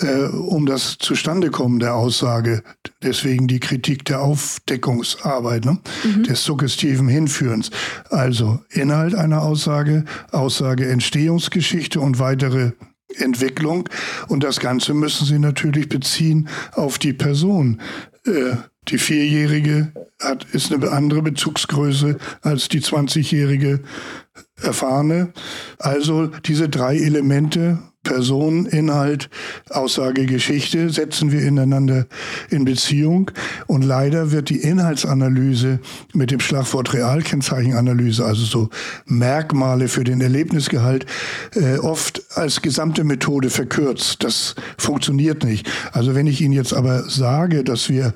äh, 0.00 0.24
um 0.24 0.66
das 0.66 0.98
Zustandekommen 0.98 1.78
der 1.78 1.94
Aussage. 1.94 2.62
Deswegen 3.02 3.48
die 3.48 3.60
Kritik 3.60 4.04
der 4.04 4.20
Aufdeckungsarbeit, 4.20 5.64
ne? 5.64 5.78
Mhm. 6.04 6.24
des 6.24 6.44
suggestiven 6.44 7.08
Hinführens. 7.08 7.70
Also 8.10 8.60
Inhalt 8.70 9.14
einer 9.14 9.42
Aussage, 9.42 10.04
Aussage 10.30 10.88
Entstehungsgeschichte 10.88 12.00
und 12.00 12.18
weitere 12.18 12.72
Entwicklung. 13.16 13.88
Und 14.28 14.44
das 14.44 14.60
Ganze 14.60 14.94
müssen 14.94 15.26
Sie 15.26 15.38
natürlich 15.38 15.88
beziehen 15.88 16.48
auf 16.72 16.98
die 16.98 17.12
Person. 17.12 17.80
Äh, 18.26 18.56
die 18.88 18.98
Vierjährige 18.98 19.92
hat, 20.20 20.46
ist 20.52 20.72
eine 20.72 20.90
andere 20.90 21.22
Bezugsgröße 21.22 22.18
als 22.42 22.68
die 22.68 22.80
20-jährige 22.80 23.80
Erfahrene. 24.60 25.32
Also 25.78 26.26
diese 26.26 26.68
drei 26.68 26.96
Elemente 26.96 27.78
Person, 28.04 28.66
Inhalt, 28.66 29.28
Aussage, 29.70 30.24
Geschichte 30.26 30.88
setzen 30.90 31.32
wir 31.32 31.42
ineinander 31.42 32.06
in 32.48 32.64
Beziehung. 32.64 33.30
Und 33.66 33.82
leider 33.82 34.30
wird 34.30 34.48
die 34.48 34.62
Inhaltsanalyse 34.62 35.80
mit 36.14 36.30
dem 36.30 36.40
Schlagwort 36.40 36.94
Realkennzeichenanalyse, 36.94 38.24
also 38.24 38.44
so 38.44 38.68
Merkmale 39.06 39.88
für 39.88 40.04
den 40.04 40.20
Erlebnisgehalt, 40.20 41.06
äh, 41.54 41.78
oft 41.78 42.22
als 42.34 42.62
gesamte 42.62 43.04
Methode 43.04 43.50
verkürzt. 43.50 44.24
Das 44.24 44.54
funktioniert 44.78 45.44
nicht. 45.44 45.68
Also 45.92 46.14
wenn 46.14 46.26
ich 46.26 46.40
Ihnen 46.40 46.54
jetzt 46.54 46.72
aber 46.72 47.08
sage, 47.10 47.64
dass 47.64 47.88
wir 47.88 48.14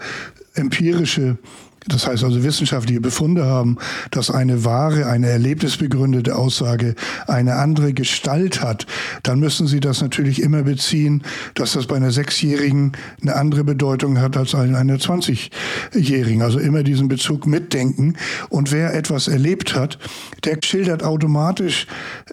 empirische 0.55 1.39
das 1.87 2.07
heißt 2.07 2.25
also 2.25 2.45
wissenschaftliche 2.45 3.01
Befunde 3.01 3.45
haben, 3.45 3.79
dass 4.11 4.31
eine 4.31 4.65
wahre, 4.65 5.07
eine 5.07 5.29
erlebnisbegründete 5.29 6.37
Aussage 6.37 6.95
eine 7.27 7.57
andere 7.57 7.93
Gestalt 7.93 8.63
hat, 8.63 8.87
dann 9.23 9.41
müssen 9.41 9.67
Sie 9.67 9.81
das 9.81 10.01
natürlich 10.01 10.43
immer 10.43 10.63
beziehen, 10.63 11.23
dass 11.55 11.73
das 11.73 11.87
bei 11.87 11.97
einer 11.97 12.11
Sechsjährigen 12.11 12.93
eine 13.21 13.35
andere 13.35 13.65
Bedeutung 13.65 14.21
hat 14.21 14.37
als 14.37 14.53
bei 14.53 14.61
einer 14.63 14.97
20-Jährigen. 14.97 16.43
Also 16.43 16.59
immer 16.59 16.83
diesen 16.83 17.09
Bezug 17.09 17.47
mitdenken. 17.47 18.17
Und 18.49 18.73
wer 18.73 18.95
etwas 18.95 19.29
erlebt 19.29 19.75
hat, 19.75 19.99
der 20.45 20.59
schildert 20.65 21.03
automatisch, 21.03 21.87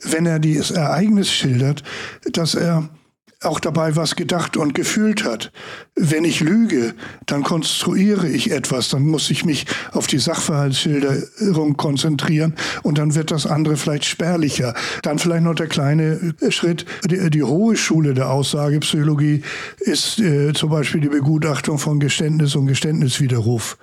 wenn 0.03 0.25
er 0.25 0.39
dieses 0.39 0.71
Ereignis 0.71 1.31
schildert, 1.31 1.83
dass 2.31 2.55
er 2.55 2.89
auch 3.41 3.61
dabei 3.61 3.95
was 3.95 4.15
gedacht 4.17 4.57
und 4.57 4.75
gefühlt 4.75 5.23
hat. 5.23 5.51
Wenn 5.95 6.25
ich 6.25 6.41
lüge, 6.41 6.93
dann 7.25 7.43
konstruiere 7.43 8.27
ich 8.27 8.51
etwas, 8.51 8.89
dann 8.89 9.03
muss 9.03 9.29
ich 9.29 9.45
mich 9.45 9.65
auf 9.93 10.07
die 10.07 10.17
Sachverhaltsschilderung 10.17 11.77
konzentrieren 11.77 12.55
und 12.83 12.97
dann 12.97 13.15
wird 13.15 13.31
das 13.31 13.45
andere 13.45 13.77
vielleicht 13.77 14.03
spärlicher. 14.05 14.73
Dann 15.03 15.19
vielleicht 15.19 15.43
noch 15.43 15.55
der 15.55 15.67
kleine 15.67 16.35
Schritt. 16.49 16.85
Die, 17.09 17.29
die 17.29 17.43
hohe 17.43 17.77
Schule 17.77 18.13
der 18.13 18.29
Aussagepsychologie 18.29 19.43
ist 19.79 20.19
äh, 20.19 20.51
zum 20.53 20.69
Beispiel 20.69 20.99
die 20.99 21.09
Begutachtung 21.09 21.77
von 21.77 21.99
Geständnis 21.99 22.55
und 22.55 22.67
Geständniswiderruf. 22.67 23.77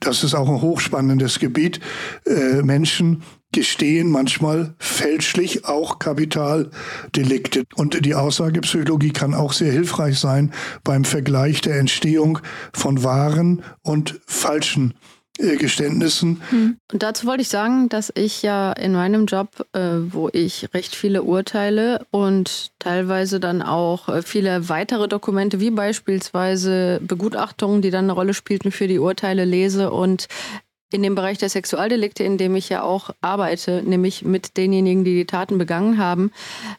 Das 0.00 0.24
ist 0.24 0.34
auch 0.34 0.48
ein 0.48 0.62
hochspannendes 0.62 1.38
Gebiet. 1.38 1.80
Äh, 2.26 2.62
Menschen 2.62 3.22
gestehen 3.54 4.10
manchmal 4.10 4.74
fälschlich 4.78 5.64
auch 5.64 5.98
Kapitaldelikte. 5.98 7.64
Und 7.76 8.04
die 8.04 8.14
Aussagepsychologie 8.14 9.12
kann 9.12 9.32
auch 9.32 9.52
sehr 9.52 9.72
hilfreich 9.72 10.18
sein 10.18 10.52
beim 10.82 11.04
Vergleich 11.04 11.60
der 11.60 11.78
Entstehung 11.78 12.40
von 12.72 13.04
wahren 13.04 13.62
und 13.82 14.20
falschen 14.26 14.94
äh, 15.38 15.56
Geständnissen. 15.56 16.40
Hm. 16.50 16.76
Und 16.92 17.02
dazu 17.02 17.26
wollte 17.26 17.42
ich 17.42 17.48
sagen, 17.48 17.88
dass 17.88 18.12
ich 18.14 18.42
ja 18.42 18.72
in 18.72 18.92
meinem 18.92 19.26
Job, 19.26 19.66
äh, 19.72 19.80
wo 19.80 20.28
ich 20.32 20.68
recht 20.74 20.94
viele 20.94 21.24
Urteile 21.24 22.06
und 22.12 22.70
teilweise 22.78 23.40
dann 23.40 23.60
auch 23.60 24.08
äh, 24.08 24.22
viele 24.22 24.68
weitere 24.68 25.08
Dokumente, 25.08 25.58
wie 25.58 25.70
beispielsweise 25.70 27.00
Begutachtungen, 27.02 27.82
die 27.82 27.90
dann 27.90 28.04
eine 28.04 28.12
Rolle 28.12 28.32
spielten 28.32 28.70
für 28.70 28.86
die 28.86 29.00
Urteile 29.00 29.44
lese 29.44 29.90
und 29.90 30.28
in 30.94 31.02
dem 31.02 31.16
Bereich 31.16 31.38
der 31.38 31.48
Sexualdelikte, 31.48 32.22
in 32.22 32.38
dem 32.38 32.54
ich 32.54 32.68
ja 32.68 32.82
auch 32.82 33.10
arbeite, 33.20 33.82
nämlich 33.82 34.24
mit 34.24 34.56
denjenigen, 34.56 35.04
die 35.04 35.14
die 35.14 35.26
Taten 35.26 35.58
begangen 35.58 35.98
haben, 35.98 36.30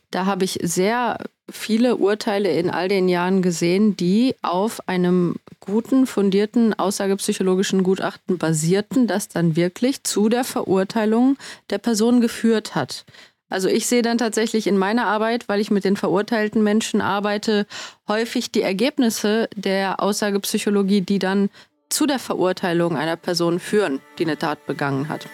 da 0.09 0.26
habe 0.26 0.45
ich 0.45 0.59
sehr 0.63 1.18
viele 1.51 1.97
Urteile 1.97 2.49
in 2.49 2.70
all 2.70 2.88
den 2.88 3.09
Jahren 3.09 3.41
gesehen, 3.41 3.97
die 3.97 4.36
auf 4.41 4.88
einem 4.88 5.36
guten, 5.59 6.07
fundierten 6.07 6.74
aussagepsychologischen 6.74 7.84
Gutachten 7.84 8.38
basierten, 8.38 9.05
das 9.05 9.28
dann 9.28 9.55
wirklich 9.55 10.03
zu 10.03 10.30
der 10.30 10.45
Verurteilung 10.45 11.38
der 11.70 11.78
Person 11.78 12.22
geführt 12.22 12.74
hat. 12.74 13.05
Also 13.49 13.68
ich 13.68 13.86
sehe 13.86 14.01
dann 14.01 14.18
tatsächlich 14.18 14.66
in 14.66 14.78
meiner 14.78 15.05
Arbeit, 15.05 15.47
weil 15.47 15.59
ich 15.59 15.70
mit 15.70 15.84
den 15.84 15.97
verurteilten 15.97 16.63
Menschen 16.63 16.99
arbeite, 17.01 17.68
häufig 18.07 18.51
die 18.51 18.61
Ergebnisse 18.61 19.49
der 19.55 20.01
Aussagepsychologie, 20.01 21.01
die 21.01 21.20
dann 21.20 21.49
zu 21.90 22.06
der 22.06 22.20
Verurteilung 22.20 22.98
einer 22.98 23.16
Person 23.16 23.60
führen, 23.60 24.02
die 24.18 24.26
eine 24.26 24.38
Tat 24.38 24.66
begangen 24.66 25.10
hat. 25.10 25.28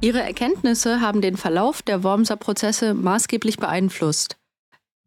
Ihre 0.00 0.22
Erkenntnisse 0.22 1.00
haben 1.00 1.20
den 1.20 1.36
Verlauf 1.36 1.82
der 1.82 2.04
Wormser 2.04 2.36
Prozesse 2.36 2.94
maßgeblich 2.94 3.56
beeinflusst. 3.56 4.36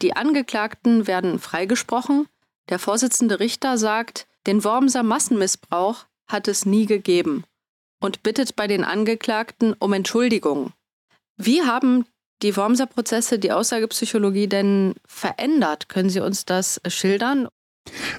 Die 0.01 0.15
Angeklagten 0.15 1.07
werden 1.07 1.39
freigesprochen. 1.39 2.27
Der 2.69 2.79
Vorsitzende 2.79 3.39
Richter 3.39 3.77
sagt, 3.77 4.27
den 4.47 4.63
Wormser 4.63 5.03
Massenmissbrauch 5.03 6.05
hat 6.27 6.47
es 6.47 6.65
nie 6.65 6.87
gegeben 6.87 7.45
und 8.01 8.23
bittet 8.23 8.55
bei 8.55 8.67
den 8.67 8.83
Angeklagten 8.83 9.73
um 9.73 9.93
Entschuldigung. 9.93 10.73
Wie 11.37 11.61
haben 11.61 12.05
die 12.41 12.55
Wormser-Prozesse, 12.55 13.39
die 13.39 13.51
Aussagepsychologie 13.51 14.47
denn 14.47 14.93
verändert? 15.07 15.89
Können 15.89 16.09
Sie 16.09 16.19
uns 16.19 16.45
das 16.45 16.81
schildern? 16.87 17.47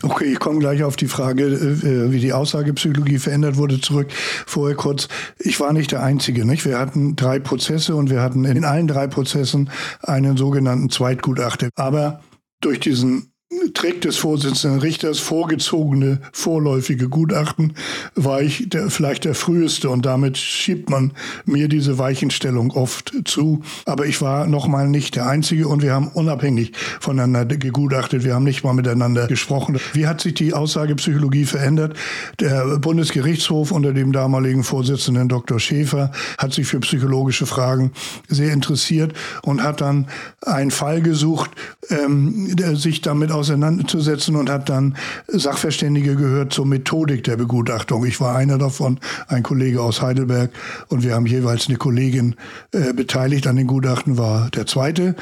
Okay, 0.02 0.32
ich 0.32 0.38
komme 0.38 0.58
gleich 0.58 0.82
auf 0.82 0.96
die 0.96 1.06
Frage, 1.06 1.44
äh, 1.44 2.10
wie 2.10 2.18
die 2.18 2.32
Aussagepsychologie 2.32 3.18
verändert 3.18 3.56
wurde, 3.56 3.80
zurück. 3.80 4.08
Vorher 4.46 4.76
kurz, 4.76 5.08
ich 5.38 5.60
war 5.60 5.72
nicht 5.72 5.92
der 5.92 6.02
Einzige. 6.02 6.44
Nicht? 6.44 6.64
Wir 6.64 6.78
hatten 6.78 7.14
drei 7.14 7.38
Prozesse 7.38 7.94
und 7.94 8.10
wir 8.10 8.20
hatten 8.20 8.44
in 8.44 8.64
allen 8.64 8.88
drei 8.88 9.06
Prozessen 9.06 9.70
einen 10.02 10.36
sogenannten 10.36 10.90
Zweitgutachter. 10.90 11.70
Aber 11.76 12.20
durch 12.60 12.80
diesen 12.80 13.31
Trick 13.74 14.00
des 14.00 14.16
Vorsitzenden 14.16 14.80
Richters 14.80 15.18
vorgezogene 15.18 16.20
vorläufige 16.32 17.08
Gutachten 17.08 17.74
war 18.14 18.42
ich 18.42 18.68
der, 18.68 18.90
vielleicht 18.90 19.24
der 19.24 19.34
früheste 19.34 19.90
und 19.90 20.04
damit 20.04 20.36
schiebt 20.36 20.90
man 20.90 21.12
mir 21.44 21.68
diese 21.68 21.98
Weichenstellung 21.98 22.70
oft 22.72 23.12
zu. 23.24 23.62
Aber 23.86 24.06
ich 24.06 24.20
war 24.20 24.46
nochmal 24.46 24.88
nicht 24.88 25.16
der 25.16 25.26
Einzige 25.26 25.68
und 25.68 25.82
wir 25.82 25.92
haben 25.92 26.08
unabhängig 26.08 26.72
voneinander 27.00 27.56
gegutachtet. 27.56 28.24
Wir 28.24 28.34
haben 28.34 28.44
nicht 28.44 28.64
mal 28.64 28.72
miteinander 28.72 29.26
gesprochen. 29.26 29.78
Wie 29.92 30.06
hat 30.06 30.20
sich 30.20 30.34
die 30.34 30.52
Aussagepsychologie 30.52 31.44
verändert? 31.44 31.96
Der 32.40 32.78
Bundesgerichtshof 32.78 33.70
unter 33.70 33.92
dem 33.92 34.12
damaligen 34.12 34.64
Vorsitzenden 34.64 35.28
Dr. 35.28 35.60
Schäfer 35.60 36.12
hat 36.38 36.52
sich 36.52 36.66
für 36.66 36.80
psychologische 36.80 37.46
Fragen 37.46 37.92
sehr 38.28 38.52
interessiert 38.52 39.12
und 39.42 39.62
hat 39.62 39.80
dann 39.80 40.08
einen 40.42 40.70
Fall 40.70 41.02
gesucht, 41.02 41.50
ähm, 41.90 42.54
der 42.56 42.76
sich 42.76 43.00
damit 43.00 43.30
auseinandersetzt 43.30 43.41
auseinanderzusetzen 43.42 44.36
und 44.36 44.48
hat 44.48 44.68
dann 44.68 44.96
Sachverständige 45.28 46.16
gehört 46.16 46.52
zur 46.52 46.64
Methodik 46.64 47.24
der 47.24 47.36
Begutachtung. 47.36 48.06
Ich 48.06 48.20
war 48.20 48.36
einer 48.36 48.56
davon, 48.56 48.98
ein 49.28 49.42
Kollege 49.42 49.82
aus 49.82 50.00
Heidelberg 50.00 50.50
und 50.88 51.02
wir 51.02 51.14
haben 51.14 51.26
jeweils 51.26 51.68
eine 51.68 51.76
Kollegin 51.76 52.36
äh, 52.72 52.92
beteiligt 52.92 53.46
an 53.46 53.56
den 53.56 53.66
Gutachten, 53.66 54.16
war 54.16 54.48
der 54.50 54.66
zweite. 54.66 55.16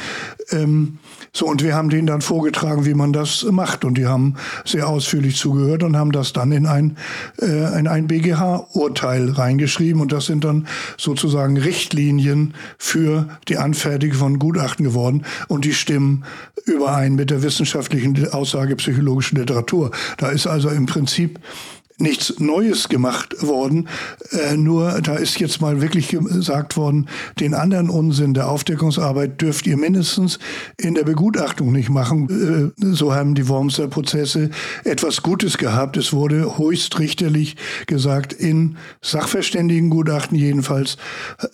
Ähm, 0.51 0.99
so, 1.33 1.47
und 1.47 1.63
wir 1.63 1.77
haben 1.77 1.91
denen 1.91 2.09
dann 2.09 2.23
vorgetragen, 2.23 2.85
wie 2.87 2.95
man 2.95 3.13
das 3.13 3.45
macht. 3.45 3.85
Und 3.85 3.97
die 3.97 4.07
haben 4.07 4.35
sehr 4.65 4.89
ausführlich 4.89 5.37
zugehört 5.37 5.85
und 5.85 5.97
haben 5.97 6.11
das 6.11 6.33
dann 6.33 6.51
in 6.51 6.67
ein, 6.67 6.97
äh, 7.41 7.79
in 7.79 7.87
ein 7.87 8.09
BGH-Urteil 8.09 9.31
reingeschrieben. 9.31 10.01
Und 10.01 10.11
das 10.11 10.27
sind 10.27 10.43
dann 10.43 10.67
sozusagen 10.97 11.57
Richtlinien 11.57 12.55
für 12.79 13.29
die 13.49 13.59
Anfertigung 13.59 14.19
von 14.19 14.39
Gutachten 14.41 14.85
geworden. 14.85 15.25
Und 15.47 15.65
die 15.65 15.73
stimmen 15.73 16.25
überein 16.65 17.15
mit 17.15 17.31
der 17.31 17.45
wissenschaftlichen 17.45 18.29
aussagepsychologischen 18.33 19.39
Literatur. 19.39 19.93
Da 20.19 20.31
ist 20.31 20.49
also 20.49 20.69
im 20.69 20.87
Prinzip 20.87 21.39
nichts 22.01 22.39
Neues 22.39 22.89
gemacht 22.89 23.43
worden. 23.43 23.89
Äh, 24.31 24.57
nur 24.57 25.01
da 25.03 25.17
ist 25.17 25.39
jetzt 25.39 25.61
mal 25.61 25.81
wirklich 25.81 26.09
gesagt 26.09 26.77
worden, 26.77 27.09
den 27.39 27.55
anderen 27.55 27.91
Unsinn 27.91 28.35
der 28.35 28.49
Aufdeckungsarbeit 28.49 29.41
dürft 29.41 29.67
ihr 29.67 29.77
mindestens 29.77 30.39
in 30.77 30.95
der 30.95 31.05
Begutachtung 31.05 31.73
nicht 31.73 31.91
machen. 31.91 32.73
Äh, 32.81 32.95
so 32.95 33.15
haben 33.15 33.35
die 33.35 33.49
Wormser 33.49 33.89
Prozesse 33.89 34.51
etwas 34.85 35.23
Gutes 35.23 35.59
gehabt. 35.59 35.97
Es 35.97 36.13
wurde 36.13 36.59
höchstrichterlich 36.59 37.57
gesagt, 37.87 38.33
in 38.33 38.77
Sachverständigengutachten 39.03 40.37
jedenfalls 40.37 40.97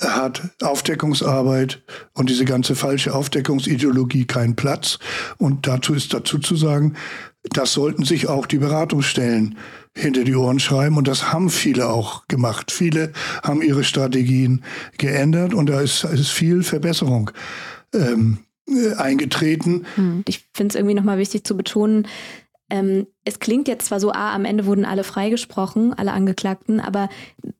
hat 0.01 0.43
Aufdeckungsarbeit 0.63 1.83
und 2.15 2.31
diese 2.31 2.45
ganze 2.45 2.75
falsche 2.75 3.15
Aufdeckungsideologie 3.15 4.27
keinen 4.27 4.57
Platz. 4.57 4.99
Und 5.39 5.67
dazu 5.67 5.95
ist 5.95 6.15
dazu 6.15 6.39
zu 6.39 6.57
sagen, 6.57 6.95
das 7.51 7.73
sollten 7.73 8.05
sich 8.05 8.29
auch 8.29 8.47
die 8.47 8.59
Beratungsstellen 8.59 9.57
hinter 9.97 10.25
die 10.25 10.37
Ohren 10.37 10.61
schreiben. 10.61 10.97
Und 10.97 11.09
das 11.09 11.33
haben 11.33 11.51
viele 11.51 11.89
auch 11.89 12.29
gemacht. 12.29 12.71
Viele 12.71 13.13
haben 13.43 13.63
ihre 13.63 13.83
Strategien 13.83 14.63
geändert 14.99 15.55
und 15.55 15.69
da 15.69 15.81
ist, 15.81 16.05
ist 16.05 16.31
viel 16.31 16.63
Verbesserung 16.63 17.31
ähm, 17.95 18.39
äh, 18.69 18.95
eingetreten. 18.95 19.87
Hm. 19.95 20.23
Ich 20.29 20.49
finde 20.55 20.73
es 20.73 20.75
irgendwie 20.77 20.95
nochmal 20.95 21.19
wichtig 21.19 21.45
zu 21.45 21.57
betonen, 21.57 22.07
ähm, 22.71 23.07
es 23.27 23.41
klingt 23.41 23.67
jetzt 23.67 23.87
zwar 23.87 23.99
so, 23.99 24.13
ah, 24.13 24.33
am 24.33 24.45
Ende 24.45 24.67
wurden 24.67 24.85
alle 24.85 25.03
freigesprochen, 25.03 25.93
alle 25.93 26.13
Angeklagten, 26.13 26.79
aber 26.79 27.09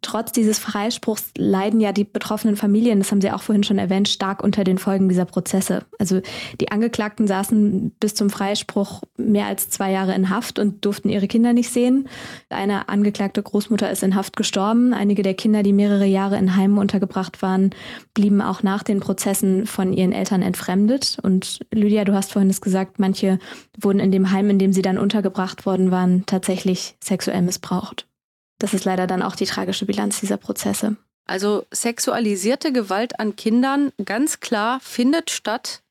trotz 0.01 0.31
dieses 0.31 0.61
Freispruchs 0.61 1.31
leiden 1.37 1.81
ja 1.81 1.91
die 1.91 2.05
betroffenen 2.05 2.55
Familien, 2.55 3.01
das 3.01 3.11
haben 3.11 3.21
Sie 3.21 3.33
auch 3.33 3.43
vorhin 3.43 3.65
schon 3.65 3.79
erwähnt, 3.79 4.09
stark 4.09 4.45
unter 4.45 4.63
den 4.63 4.79
Folgen 4.79 5.09
dieser 5.09 5.25
Prozesse. 5.25 5.85
Also 5.99 6.21
die 6.61 6.71
Angeklagten 6.71 7.27
saßen 7.27 7.91
bis 7.99 8.15
zum 8.15 8.31
Freispruch 8.31 9.03
mehr 9.17 9.47
als 9.47 9.69
zwei 9.69 9.91
Jahre 9.91 10.15
in 10.15 10.31
Haft 10.31 10.61
und 10.61 10.85
durften 10.85 11.09
ihre 11.09 11.27
Kinder 11.27 11.53
nicht 11.53 11.71
sehen. 11.71 12.09
Eine 12.49 12.89
angeklagte 12.89 13.43
Großmutter 13.43 13.91
ist 13.91 14.05
in 14.05 14.15
Haft 14.15 14.37
gestorben. 14.37 14.95
Einige 14.95 15.25
der 15.25 15.35
Kinder, 15.35 15.65
die 15.65 15.73
mehrere 15.73 16.07
Jahre 16.07 16.39
in 16.39 16.55
Heimen 16.55 16.79
untergebracht 16.79 17.43
waren, 17.43 17.71
blieben 18.15 18.41
auch 18.41 18.63
nach 18.63 18.85
den 18.85 19.01
Prozessen 19.01 19.67
von 19.67 19.93
ihren 19.93 20.13
Eltern 20.13 20.43
entfremdet. 20.43 21.19
Und 21.23 21.59
Lydia, 21.73 22.05
du 22.05 22.15
hast 22.15 22.33
vorhin 22.33 22.51
es 22.51 22.61
gesagt, 22.61 23.01
manche 23.01 23.41
wurden 23.81 23.99
in 23.99 24.13
dem 24.13 24.31
Heim, 24.31 24.49
in 24.49 24.61
dem 24.61 24.73
sie 24.73 24.83
dann 24.83 24.97
untergebracht 24.97 25.56
worden 25.65 25.91
waren, 25.91 26.27
tatsächlich 26.27 26.97
sexuell 27.03 27.41
missbraucht. 27.41 28.07
Das 28.59 28.75
ist 28.75 28.85
leider 28.85 29.07
dann 29.07 29.23
auch 29.23 29.37
die 29.37 29.47
tragische 29.47 29.87
Bilanz 29.87 30.21
dieser 30.21 30.37
Prozesse. 30.37 30.97
Also 31.27 31.67
sexualisierte 31.71 32.73
Gewalt 32.73 33.19
an 33.19 33.37
Kindern 33.37 33.93
ganz 34.05 34.41
klar 34.41 34.81
findet 34.81 35.31
statt. 35.31 35.83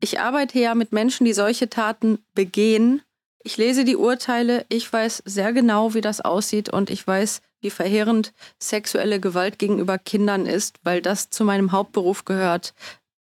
Ich 0.00 0.20
arbeite 0.20 0.58
ja 0.58 0.74
mit 0.74 0.92
Menschen, 0.92 1.24
die 1.24 1.32
solche 1.32 1.70
Taten 1.70 2.18
begehen. 2.34 3.02
Ich 3.42 3.56
lese 3.56 3.84
die 3.84 3.96
Urteile, 3.96 4.66
ich 4.68 4.92
weiß 4.92 5.22
sehr 5.24 5.52
genau, 5.52 5.94
wie 5.94 6.00
das 6.00 6.20
aussieht 6.20 6.68
und 6.68 6.90
ich 6.90 7.06
weiß, 7.06 7.42
wie 7.60 7.70
verheerend 7.70 8.32
sexuelle 8.58 9.20
Gewalt 9.20 9.58
gegenüber 9.58 9.98
Kindern 9.98 10.46
ist, 10.46 10.78
weil 10.82 11.00
das 11.00 11.30
zu 11.30 11.44
meinem 11.44 11.72
Hauptberuf 11.72 12.24
gehört, 12.24 12.74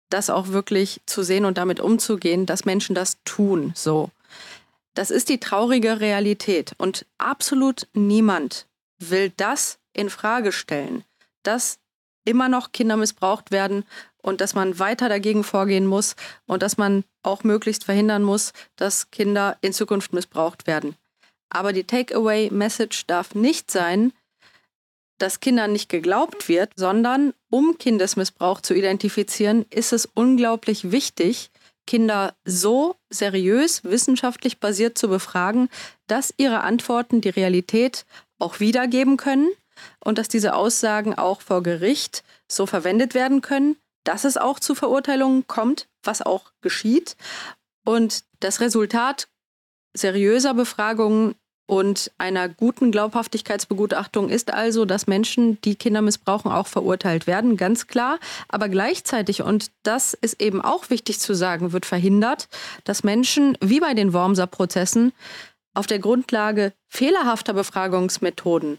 das 0.09 0.29
auch 0.29 0.47
wirklich 0.47 1.01
zu 1.05 1.23
sehen 1.23 1.45
und 1.45 1.57
damit 1.57 1.79
umzugehen, 1.79 2.45
dass 2.45 2.65
Menschen 2.65 2.95
das 2.95 3.17
tun, 3.25 3.73
so. 3.75 4.09
Das 4.93 5.09
ist 5.09 5.29
die 5.29 5.39
traurige 5.39 5.99
Realität 5.99 6.73
und 6.77 7.05
absolut 7.17 7.87
niemand 7.93 8.67
will 8.99 9.31
das 9.35 9.79
in 9.93 10.09
Frage 10.09 10.51
stellen, 10.51 11.03
dass 11.41 11.79
immer 12.25 12.47
noch 12.47 12.71
Kinder 12.71 12.95
missbraucht 12.95 13.51
werden 13.51 13.85
und 14.17 14.39
dass 14.39 14.53
man 14.53 14.79
weiter 14.79 15.09
dagegen 15.09 15.43
vorgehen 15.43 15.85
muss 15.85 16.15
und 16.45 16.63
dass 16.63 16.77
man 16.77 17.03
auch 17.21 17.43
möglichst 17.43 17.83
verhindern 17.83 18.23
muss, 18.23 18.53
dass 18.75 19.11
Kinder 19.11 19.57
in 19.61 19.73
Zukunft 19.73 20.13
missbraucht 20.13 20.67
werden. 20.67 20.95
Aber 21.49 21.73
die 21.73 21.83
Takeaway-Message 21.83 23.05
darf 23.07 23.35
nicht 23.35 23.69
sein, 23.69 24.13
dass 25.19 25.39
Kindern 25.39 25.73
nicht 25.73 25.89
geglaubt 25.89 26.49
wird, 26.49 26.71
sondern 26.75 27.33
um 27.49 27.77
Kindesmissbrauch 27.77 28.61
zu 28.61 28.73
identifizieren, 28.73 29.65
ist 29.69 29.93
es 29.93 30.05
unglaublich 30.05 30.91
wichtig, 30.91 31.51
Kinder 31.85 32.35
so 32.45 32.95
seriös, 33.09 33.83
wissenschaftlich 33.83 34.59
basiert 34.59 34.97
zu 34.97 35.07
befragen, 35.07 35.69
dass 36.07 36.33
ihre 36.37 36.61
Antworten 36.61 37.21
die 37.21 37.29
Realität 37.29 38.05
auch 38.39 38.59
wiedergeben 38.59 39.17
können 39.17 39.49
und 39.99 40.17
dass 40.17 40.27
diese 40.27 40.55
Aussagen 40.55 41.15
auch 41.15 41.41
vor 41.41 41.63
Gericht 41.63 42.23
so 42.47 42.65
verwendet 42.65 43.13
werden 43.13 43.41
können, 43.41 43.77
dass 44.03 44.23
es 44.23 44.37
auch 44.37 44.59
zu 44.59 44.75
Verurteilungen 44.75 45.47
kommt, 45.47 45.87
was 46.03 46.21
auch 46.21 46.51
geschieht. 46.61 47.15
Und 47.85 48.23
das 48.39 48.59
Resultat 48.59 49.27
seriöser 49.93 50.53
Befragungen 50.53 51.35
und 51.65 52.11
einer 52.17 52.49
guten 52.49 52.91
Glaubhaftigkeitsbegutachtung 52.91 54.29
ist 54.29 54.53
also, 54.53 54.83
dass 54.85 55.07
Menschen, 55.07 55.59
die 55.61 55.75
Kinder 55.75 56.01
missbrauchen, 56.01 56.51
auch 56.51 56.67
verurteilt 56.67 57.25
werden, 57.25 57.55
ganz 57.55 57.87
klar. 57.87 58.19
Aber 58.49 58.67
gleichzeitig, 58.67 59.41
und 59.43 59.71
das 59.83 60.13
ist 60.13 60.41
eben 60.41 60.61
auch 60.61 60.89
wichtig 60.89 61.19
zu 61.19 61.33
sagen, 61.33 61.71
wird 61.71 61.85
verhindert, 61.85 62.49
dass 62.83 63.03
Menschen, 63.03 63.57
wie 63.61 63.79
bei 63.79 63.93
den 63.93 64.11
Wormser-Prozessen, 64.11 65.13
auf 65.73 65.87
der 65.87 65.99
Grundlage 65.99 66.73
fehlerhafter 66.87 67.53
Befragungsmethoden 67.53 68.77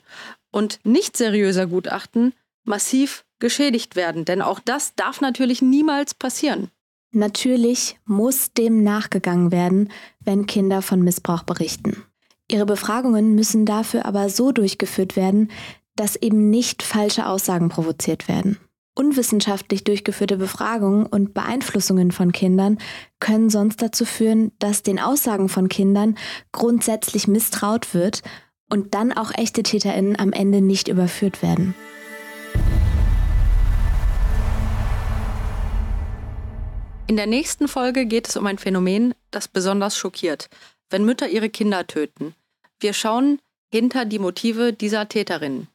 und 0.51 0.79
nicht 0.85 1.17
seriöser 1.17 1.67
Gutachten 1.67 2.35
massiv 2.65 3.25
geschädigt 3.41 3.97
werden. 3.97 4.25
Denn 4.25 4.43
auch 4.43 4.61
das 4.61 4.95
darf 4.95 5.21
natürlich 5.21 5.61
niemals 5.63 6.15
passieren. 6.15 6.71
Natürlich 7.13 7.99
muss 8.05 8.53
dem 8.53 8.83
nachgegangen 8.83 9.53
werden, 9.53 9.91
wenn 10.21 10.47
Kinder 10.47 10.83
von 10.83 11.03
Missbrauch 11.03 11.45
berichten. 11.45 12.05
Ihre 12.51 12.67
Befragungen 12.67 13.35
müssen 13.35 13.65
dafür 13.65 14.05
aber 14.05 14.29
so 14.29 14.53
durchgeführt 14.53 15.17
werden, 15.17 15.51
dass 15.97 16.17
eben 16.17 16.51
nicht 16.51 16.83
falsche 16.83 17.27
Aussagen 17.27 17.69
provoziert 17.69 18.29
werden. 18.29 18.59
Unwissenschaftlich 18.95 19.83
durchgeführte 19.83 20.37
Befragungen 20.37 21.07
und 21.07 21.35
Beeinflussungen 21.35 22.13
von 22.13 22.33
Kindern 22.33 22.79
können 23.19 23.51
sonst 23.51 23.81
dazu 23.83 24.05
führen, 24.05 24.53
dass 24.59 24.83
den 24.83 25.01
Aussagen 25.01 25.49
von 25.49 25.69
Kindern 25.69 26.17
grundsätzlich 26.53 27.27
misstraut 27.27 27.95
wird 27.95 28.23
und 28.71 28.95
dann 28.95 29.13
auch 29.13 29.33
echte 29.35 29.63
Täterinnen 29.63 30.19
am 30.19 30.33
Ende 30.33 30.61
nicht 30.61 30.89
überführt 30.89 31.43
werden. 31.43 31.75
In 37.07 37.17
der 37.17 37.27
nächsten 37.27 37.69
Folge 37.69 38.07
geht 38.07 38.29
es 38.29 38.37
um 38.37 38.47
ein 38.47 38.59
Phänomen, 38.59 39.15
das 39.31 39.49
besonders 39.49 39.97
schockiert 39.97 40.49
wenn 40.95 41.05
Mütter 41.05 41.29
ihre 41.29 41.51
Kinder 41.51 41.89
töten. 41.89 42.37
Wir 42.79 42.93
schauen 42.93 43.41
hinter 43.69 44.05
die 44.05 44.21
Motive 44.21 44.73
dieser 44.73 45.09
Täterinnen. 45.09 45.67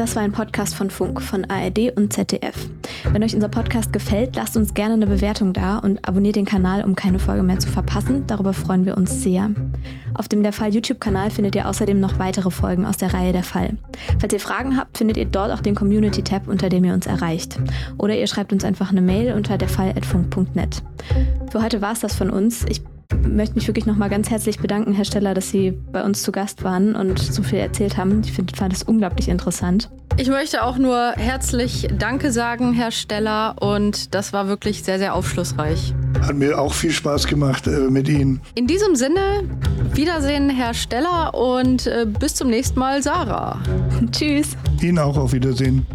Das 0.00 0.16
war 0.16 0.22
ein 0.22 0.32
Podcast 0.32 0.74
von 0.74 0.88
Funk, 0.88 1.20
von 1.20 1.44
ARD 1.50 1.94
und 1.94 2.10
ZDF. 2.10 2.70
Wenn 3.12 3.22
euch 3.22 3.34
unser 3.34 3.50
Podcast 3.50 3.92
gefällt, 3.92 4.34
lasst 4.34 4.56
uns 4.56 4.72
gerne 4.72 4.94
eine 4.94 5.06
Bewertung 5.06 5.52
da 5.52 5.76
und 5.76 6.08
abonniert 6.08 6.36
den 6.36 6.46
Kanal, 6.46 6.84
um 6.84 6.96
keine 6.96 7.18
Folge 7.18 7.42
mehr 7.42 7.58
zu 7.58 7.68
verpassen. 7.68 8.26
Darüber 8.26 8.54
freuen 8.54 8.86
wir 8.86 8.96
uns 8.96 9.22
sehr. 9.22 9.50
Auf 10.14 10.26
dem 10.26 10.42
Der 10.42 10.54
Fall 10.54 10.72
YouTube-Kanal 10.72 11.30
findet 11.30 11.54
ihr 11.54 11.68
außerdem 11.68 12.00
noch 12.00 12.18
weitere 12.18 12.50
Folgen 12.50 12.86
aus 12.86 12.96
der 12.96 13.12
Reihe 13.12 13.34
Der 13.34 13.42
Fall. 13.42 13.76
Falls 14.18 14.32
ihr 14.32 14.40
Fragen 14.40 14.78
habt, 14.78 14.96
findet 14.96 15.18
ihr 15.18 15.26
dort 15.26 15.52
auch 15.52 15.60
den 15.60 15.74
Community-Tab, 15.74 16.48
unter 16.48 16.70
dem 16.70 16.82
ihr 16.84 16.94
uns 16.94 17.06
erreicht. 17.06 17.58
Oder 17.98 18.16
ihr 18.16 18.26
schreibt 18.26 18.54
uns 18.54 18.64
einfach 18.64 18.90
eine 18.90 19.02
Mail 19.02 19.34
unter 19.34 19.58
derfall.funk.net. 19.58 20.82
Für 21.52 21.62
heute 21.62 21.82
war 21.82 21.92
es 21.92 22.00
das 22.00 22.14
von 22.14 22.30
uns. 22.30 22.64
Ich 23.10 23.28
möchte 23.28 23.54
mich 23.54 23.66
wirklich 23.66 23.86
nochmal 23.86 24.08
ganz 24.08 24.30
herzlich 24.30 24.58
bedanken, 24.58 24.92
Herr 24.92 25.04
Steller, 25.04 25.34
dass 25.34 25.50
Sie 25.50 25.72
bei 25.92 26.02
uns 26.02 26.22
zu 26.22 26.32
Gast 26.32 26.64
waren 26.64 26.94
und 26.94 27.18
so 27.18 27.42
viel 27.42 27.58
erzählt 27.58 27.96
haben. 27.96 28.22
Ich 28.24 28.32
find, 28.32 28.56
fand 28.56 28.72
es 28.72 28.82
unglaublich 28.82 29.28
interessant. 29.28 29.90
Ich 30.16 30.28
möchte 30.28 30.64
auch 30.64 30.76
nur 30.76 31.12
herzlich 31.16 31.88
Danke 31.98 32.30
sagen, 32.30 32.72
Herr 32.72 32.90
Steller, 32.90 33.56
und 33.60 34.14
das 34.14 34.32
war 34.32 34.48
wirklich 34.48 34.82
sehr, 34.82 34.98
sehr 34.98 35.14
aufschlussreich. 35.14 35.94
Hat 36.20 36.34
mir 36.34 36.60
auch 36.60 36.74
viel 36.74 36.90
Spaß 36.90 37.26
gemacht 37.26 37.66
äh, 37.66 37.88
mit 37.88 38.08
Ihnen. 38.08 38.40
In 38.54 38.66
diesem 38.66 38.96
Sinne, 38.96 39.44
Wiedersehen, 39.94 40.50
Herr 40.50 40.74
Steller, 40.74 41.34
und 41.34 41.86
äh, 41.86 42.06
bis 42.06 42.34
zum 42.34 42.50
nächsten 42.50 42.78
Mal, 42.78 43.02
Sarah. 43.02 43.60
Tschüss. 44.12 44.56
Ihnen 44.82 44.98
auch 44.98 45.16
auf 45.16 45.32
Wiedersehen. 45.32 45.86